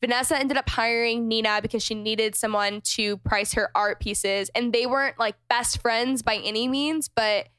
Vanessa 0.02 0.38
ended 0.38 0.58
up 0.58 0.68
hiring 0.68 1.28
Nina 1.28 1.62
because 1.62 1.84
she 1.84 1.94
needed 1.94 2.36
someone 2.36 2.82
to 2.82 3.18
price 3.18 3.54
her 3.54 3.70
art 3.76 4.00
pieces. 4.00 4.50
And 4.56 4.74
they 4.74 4.88
weren't 4.88 5.20
like 5.20 5.36
best 5.48 5.80
friends 5.82 6.24
by 6.24 6.38
any 6.38 6.68
means, 6.68 7.08
but 7.08 7.50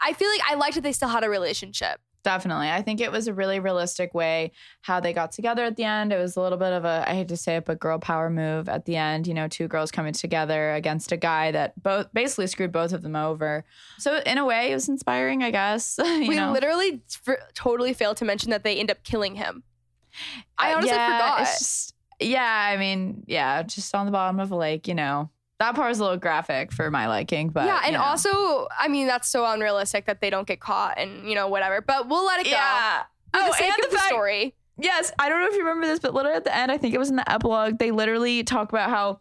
I 0.00 0.12
feel 0.12 0.28
like 0.28 0.42
I 0.48 0.54
liked 0.54 0.74
that 0.74 0.82
they 0.82 0.92
still 0.92 1.08
had 1.08 1.24
a 1.24 1.30
relationship. 1.30 2.00
Definitely. 2.22 2.68
I 2.68 2.82
think 2.82 3.00
it 3.00 3.10
was 3.10 3.28
a 3.28 3.34
really 3.34 3.60
realistic 3.60 4.12
way 4.12 4.52
how 4.82 5.00
they 5.00 5.14
got 5.14 5.32
together 5.32 5.64
at 5.64 5.76
the 5.76 5.84
end. 5.84 6.12
It 6.12 6.18
was 6.18 6.36
a 6.36 6.42
little 6.42 6.58
bit 6.58 6.72
of 6.72 6.84
a, 6.84 7.04
I 7.08 7.14
hate 7.14 7.28
to 7.28 7.36
say 7.36 7.56
it, 7.56 7.64
but 7.64 7.80
girl 7.80 7.98
power 7.98 8.28
move 8.28 8.68
at 8.68 8.84
the 8.84 8.96
end. 8.96 9.26
You 9.26 9.32
know, 9.32 9.48
two 9.48 9.68
girls 9.68 9.90
coming 9.90 10.12
together 10.12 10.74
against 10.74 11.12
a 11.12 11.16
guy 11.16 11.50
that 11.52 11.82
both 11.82 12.12
basically 12.12 12.46
screwed 12.48 12.72
both 12.72 12.92
of 12.92 13.00
them 13.00 13.16
over. 13.16 13.64
So, 13.98 14.18
in 14.26 14.36
a 14.36 14.44
way, 14.44 14.70
it 14.70 14.74
was 14.74 14.88
inspiring, 14.88 15.42
I 15.42 15.50
guess. 15.50 15.98
we 16.02 16.36
know? 16.36 16.52
literally 16.52 17.00
f- 17.26 17.38
totally 17.54 17.94
failed 17.94 18.18
to 18.18 18.26
mention 18.26 18.50
that 18.50 18.64
they 18.64 18.76
end 18.76 18.90
up 18.90 19.02
killing 19.02 19.36
him. 19.36 19.62
I 20.58 20.72
Uh, 20.72 20.76
honestly 20.76 20.90
yeah, 20.96 21.06
forgot. 21.18 21.40
It's 21.42 21.58
just, 21.58 21.94
yeah, 22.20 22.68
I 22.72 22.76
mean, 22.76 23.24
yeah, 23.26 23.62
just 23.62 23.94
on 23.94 24.06
the 24.06 24.12
bottom 24.12 24.40
of 24.40 24.50
a 24.50 24.56
lake, 24.56 24.86
you 24.88 24.94
know. 24.94 25.30
That 25.58 25.74
part 25.74 25.88
was 25.90 25.98
a 25.98 26.02
little 26.04 26.16
graphic 26.18 26.72
for 26.72 26.90
my 26.90 27.06
liking, 27.06 27.50
but 27.50 27.66
yeah, 27.66 27.80
and 27.84 27.92
you 27.92 27.98
know. 27.98 28.04
also, 28.04 28.66
I 28.78 28.88
mean, 28.88 29.06
that's 29.06 29.28
so 29.28 29.44
unrealistic 29.44 30.06
that 30.06 30.20
they 30.22 30.30
don't 30.30 30.46
get 30.48 30.58
caught 30.60 30.98
and 30.98 31.28
you 31.28 31.34
know 31.34 31.48
whatever. 31.48 31.80
But 31.82 32.08
we'll 32.08 32.24
let 32.24 32.40
it 32.40 32.44
go. 32.44 32.50
yeah. 32.50 33.02
For 33.34 33.40
the 33.46 33.52
sake 33.52 33.70
and 33.70 33.84
of 33.84 33.90
the 33.90 33.96
fact- 33.96 34.08
story. 34.08 34.54
Yes, 34.78 35.12
I 35.18 35.28
don't 35.28 35.40
know 35.40 35.46
if 35.48 35.52
you 35.52 35.58
remember 35.60 35.86
this, 35.86 35.98
but 35.98 36.14
literally 36.14 36.36
at 36.38 36.44
the 36.44 36.56
end, 36.56 36.72
I 36.72 36.78
think 36.78 36.94
it 36.94 36.98
was 36.98 37.10
in 37.10 37.16
the 37.16 37.30
epilogue, 37.30 37.78
they 37.78 37.90
literally 37.90 38.42
talk 38.44 38.70
about 38.72 38.88
how 38.88 39.20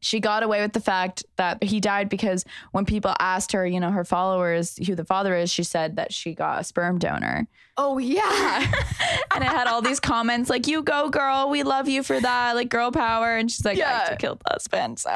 she 0.00 0.20
got 0.20 0.42
away 0.42 0.60
with 0.62 0.72
the 0.72 0.80
fact 0.80 1.24
that 1.36 1.62
he 1.62 1.80
died 1.80 2.08
because 2.08 2.44
when 2.72 2.84
people 2.84 3.14
asked 3.18 3.52
her, 3.52 3.66
you 3.66 3.80
know, 3.80 3.90
her 3.90 4.04
followers 4.04 4.76
who 4.86 4.94
the 4.94 5.04
father 5.04 5.34
is, 5.36 5.50
she 5.50 5.62
said 5.62 5.96
that 5.96 6.12
she 6.12 6.34
got 6.34 6.60
a 6.60 6.64
sperm 6.64 6.98
donor. 6.98 7.46
Oh 7.76 7.98
yeah. 7.98 8.58
and 9.34 9.44
it 9.44 9.46
had 9.50 9.66
all 9.68 9.82
these 9.82 10.00
comments 10.00 10.50
like, 10.50 10.66
you 10.66 10.82
go, 10.82 11.08
girl, 11.08 11.48
we 11.48 11.62
love 11.62 11.88
you 11.88 12.02
for 12.02 12.20
that, 12.20 12.54
like 12.56 12.68
girl 12.68 12.90
power. 12.90 13.36
And 13.36 13.50
she's 13.50 13.64
like, 13.64 13.76
I 13.76 13.80
Yeah. 13.80 13.92
actually 13.98 14.16
killed 14.16 14.40
the 14.46 14.52
husband, 14.52 14.98
so, 14.98 15.10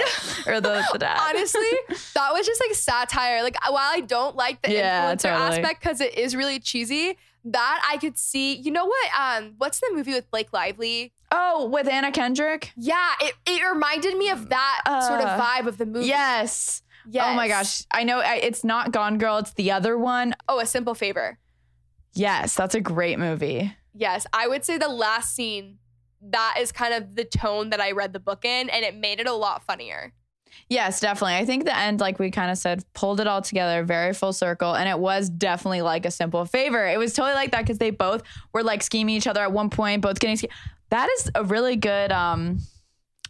or 0.47 0.61
the, 0.61 0.85
the 0.93 0.99
dad. 0.99 1.19
Honestly, 1.35 1.61
that 2.15 2.33
was 2.33 2.47
just 2.47 2.61
like 2.61 2.75
satire. 2.75 3.43
Like 3.43 3.57
while 3.69 3.79
I 3.79 4.01
don't 4.01 4.37
like 4.37 4.63
the 4.63 4.73
Yeah, 4.73 5.13
influencer 5.13 5.23
totally. 5.23 5.59
aspect 5.59 5.81
because 5.83 6.01
it 6.01 6.17
is 6.17 6.37
really 6.37 6.59
cheesy, 6.61 7.17
that 7.45 7.89
I 7.91 7.97
could 7.99 8.17
see. 8.17 8.55
You 8.55 8.71
know 8.71 8.85
what? 8.87 9.11
Um, 9.19 9.55
what's 9.59 9.81
the 9.81 9.91
movie 9.93 10.13
with 10.13 10.31
Blake 10.31 10.53
Lively? 10.53 11.13
Oh, 11.33 11.67
with 11.67 11.89
Anna 11.89 12.13
Kendrick? 12.13 12.73
Yeah, 12.77 13.11
it, 13.21 13.35
it 13.47 13.69
reminded 13.69 14.17
me 14.17 14.29
of 14.31 14.49
that 14.51 14.83
sort 15.09 15.21
of 15.21 15.27
Uh, 15.27 15.41
vibe 15.43 15.67
of 15.67 15.79
the 15.79 15.87
movie. 15.87 16.07
Yes. 16.07 16.83
Oh 17.07 17.35
my 17.35 17.49
gosh. 17.49 17.83
I 17.91 18.05
know 18.05 18.23
it's 18.25 18.63
not 18.63 18.93
Gone 18.93 19.19
Girl, 19.19 19.39
it's 19.39 19.55
the 19.55 19.73
other 19.73 19.99
one. 19.99 20.35
Oh, 20.49 20.61
a 20.61 20.67
simple 20.67 20.95
favor. 20.95 21.39
Yes, 22.15 22.55
that's 22.55 22.77
a 22.77 22.81
great 22.81 23.19
movie. 23.19 23.75
Yes, 23.95 24.27
I 24.33 24.47
would 24.47 24.65
say 24.65 24.79
the 24.79 24.89
last 24.89 25.35
scene. 25.35 25.79
That 26.25 26.59
is 26.61 26.71
kind 26.71 26.95
of 26.95 27.17
the 27.17 27.25
tone 27.25 27.71
that 27.71 27.81
I 27.81 27.91
read 27.91 28.13
the 28.13 28.21
book 28.21 28.45
in, 28.45 28.71
and 28.71 28.85
it 28.85 28.95
made 28.95 29.19
it 29.19 29.27
a 29.27 29.33
lot 29.33 29.65
funnier. 29.65 30.13
Yes, 30.69 31.01
definitely. 31.01 31.35
I 31.35 31.45
think 31.45 31.65
the 31.65 31.77
end, 31.77 31.99
like 31.99 32.19
we 32.21 32.31
kind 32.31 32.51
of 32.51 32.59
said, 32.59 32.85
pulled 32.95 33.19
it 33.21 33.27
all 33.27 33.43
together 33.43 33.83
very 33.83 34.13
full 34.15 34.33
circle. 34.33 34.75
And 34.75 34.89
it 34.89 34.99
was 34.99 35.29
definitely 35.29 35.83
like 35.83 36.07
a 36.07 36.11
simple 36.11 36.45
favor. 36.45 36.87
It 36.87 36.99
was 36.99 37.15
totally 37.15 37.35
like 37.35 37.51
that 37.51 37.63
because 37.63 37.79
they 37.79 37.91
both 37.91 38.23
were 38.53 38.63
like 38.63 38.83
scheming 38.83 39.17
each 39.17 39.27
other 39.27 39.41
at 39.43 39.51
one 39.51 39.71
point, 39.71 40.03
both 40.03 40.21
getting 40.21 40.37
ske- 40.37 40.51
That 40.93 41.09
is 41.19 41.31
a 41.35 41.43
really 41.43 41.77
good 41.77 42.13
um 42.13 42.59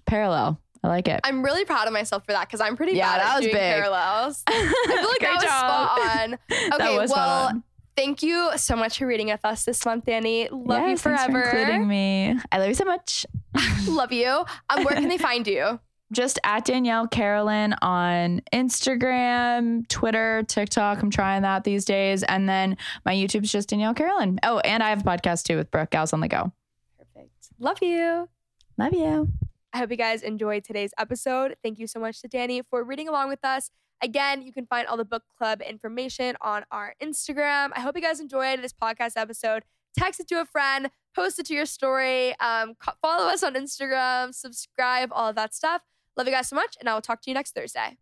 parallel. 0.06 0.60
I 0.84 0.88
like 0.88 1.06
it. 1.06 1.20
I'm 1.22 1.44
really 1.44 1.64
proud 1.64 1.86
of 1.86 1.92
myself 1.92 2.24
for 2.26 2.32
that 2.32 2.48
because 2.48 2.60
I'm 2.60 2.76
pretty 2.76 2.94
Yeah, 2.94 3.06
bad 3.16 3.20
that 3.20 3.30
at 3.30 3.36
was 3.36 3.44
doing 3.44 3.54
big. 3.54 3.74
parallels. 3.74 4.42
I 4.48 4.52
feel 4.86 5.08
like 5.08 5.18
Great 5.20 5.20
that 5.20 5.34
was 5.34 5.44
job. 5.44 5.88
spot 5.88 6.80
on. 6.80 6.84
Okay, 6.88 6.98
was 6.98 7.10
spot 7.10 7.26
well, 7.26 7.46
on. 7.50 7.62
thank 7.96 8.22
you 8.24 8.50
so 8.56 8.74
much 8.74 8.98
for 8.98 9.06
reading 9.06 9.28
with 9.28 9.44
us 9.44 9.64
this 9.64 9.86
month, 9.86 10.06
Danny. 10.06 10.48
Love 10.50 10.82
you 10.82 10.88
Yes, 10.88 11.02
for 11.02 11.16
forever. 11.16 11.40
including 11.42 11.86
me. 11.86 12.36
I 12.50 12.58
love 12.58 12.66
you 12.66 12.74
so 12.74 12.84
much. 12.84 13.24
Love 13.86 14.10
you. 14.12 14.26
Um, 14.70 14.82
where 14.82 14.94
can 14.94 15.08
they 15.08 15.18
find 15.18 15.46
you? 15.46 15.78
Just 16.10 16.38
at 16.42 16.64
Danielle 16.64 17.06
Carolan 17.06 17.74
on 17.80 18.42
Instagram, 18.52 19.86
Twitter, 19.88 20.42
TikTok. 20.48 21.00
I'm 21.02 21.10
trying 21.10 21.42
that 21.42 21.64
these 21.64 21.84
days. 21.84 22.22
And 22.24 22.48
then 22.48 22.76
my 23.06 23.14
YouTube's 23.14 23.50
just 23.52 23.68
Danielle 23.68 23.94
Carolan. 23.94 24.38
Oh, 24.42 24.58
and 24.60 24.82
I 24.82 24.90
have 24.90 25.02
a 25.02 25.04
podcast 25.04 25.44
too 25.44 25.56
with 25.56 25.70
Brooke, 25.70 25.90
Gals 25.90 26.12
on 26.12 26.20
the 26.20 26.28
Go. 26.28 26.52
Love 27.62 27.78
you. 27.80 28.28
Love 28.76 28.92
you. 28.92 29.28
I 29.72 29.78
hope 29.78 29.92
you 29.92 29.96
guys 29.96 30.22
enjoyed 30.22 30.64
today's 30.64 30.90
episode. 30.98 31.54
Thank 31.62 31.78
you 31.78 31.86
so 31.86 32.00
much 32.00 32.20
to 32.22 32.26
Danny 32.26 32.60
for 32.68 32.82
reading 32.82 33.08
along 33.08 33.28
with 33.28 33.44
us. 33.44 33.70
Again, 34.02 34.42
you 34.42 34.52
can 34.52 34.66
find 34.66 34.88
all 34.88 34.96
the 34.96 35.04
book 35.04 35.22
club 35.38 35.62
information 35.62 36.36
on 36.40 36.64
our 36.72 36.96
Instagram. 37.00 37.70
I 37.76 37.78
hope 37.78 37.94
you 37.94 38.02
guys 38.02 38.18
enjoyed 38.18 38.60
this 38.64 38.72
podcast 38.72 39.12
episode. 39.14 39.62
Text 39.96 40.18
it 40.18 40.26
to 40.30 40.40
a 40.40 40.44
friend, 40.44 40.90
post 41.14 41.38
it 41.38 41.46
to 41.46 41.54
your 41.54 41.66
story, 41.66 42.34
um, 42.40 42.74
follow 43.00 43.28
us 43.28 43.44
on 43.44 43.54
Instagram, 43.54 44.34
subscribe, 44.34 45.10
all 45.12 45.28
of 45.28 45.36
that 45.36 45.54
stuff. 45.54 45.82
Love 46.16 46.26
you 46.26 46.32
guys 46.32 46.48
so 46.48 46.56
much, 46.56 46.76
and 46.80 46.88
I 46.88 46.94
will 46.94 47.00
talk 47.00 47.22
to 47.22 47.30
you 47.30 47.34
next 47.34 47.54
Thursday. 47.54 47.96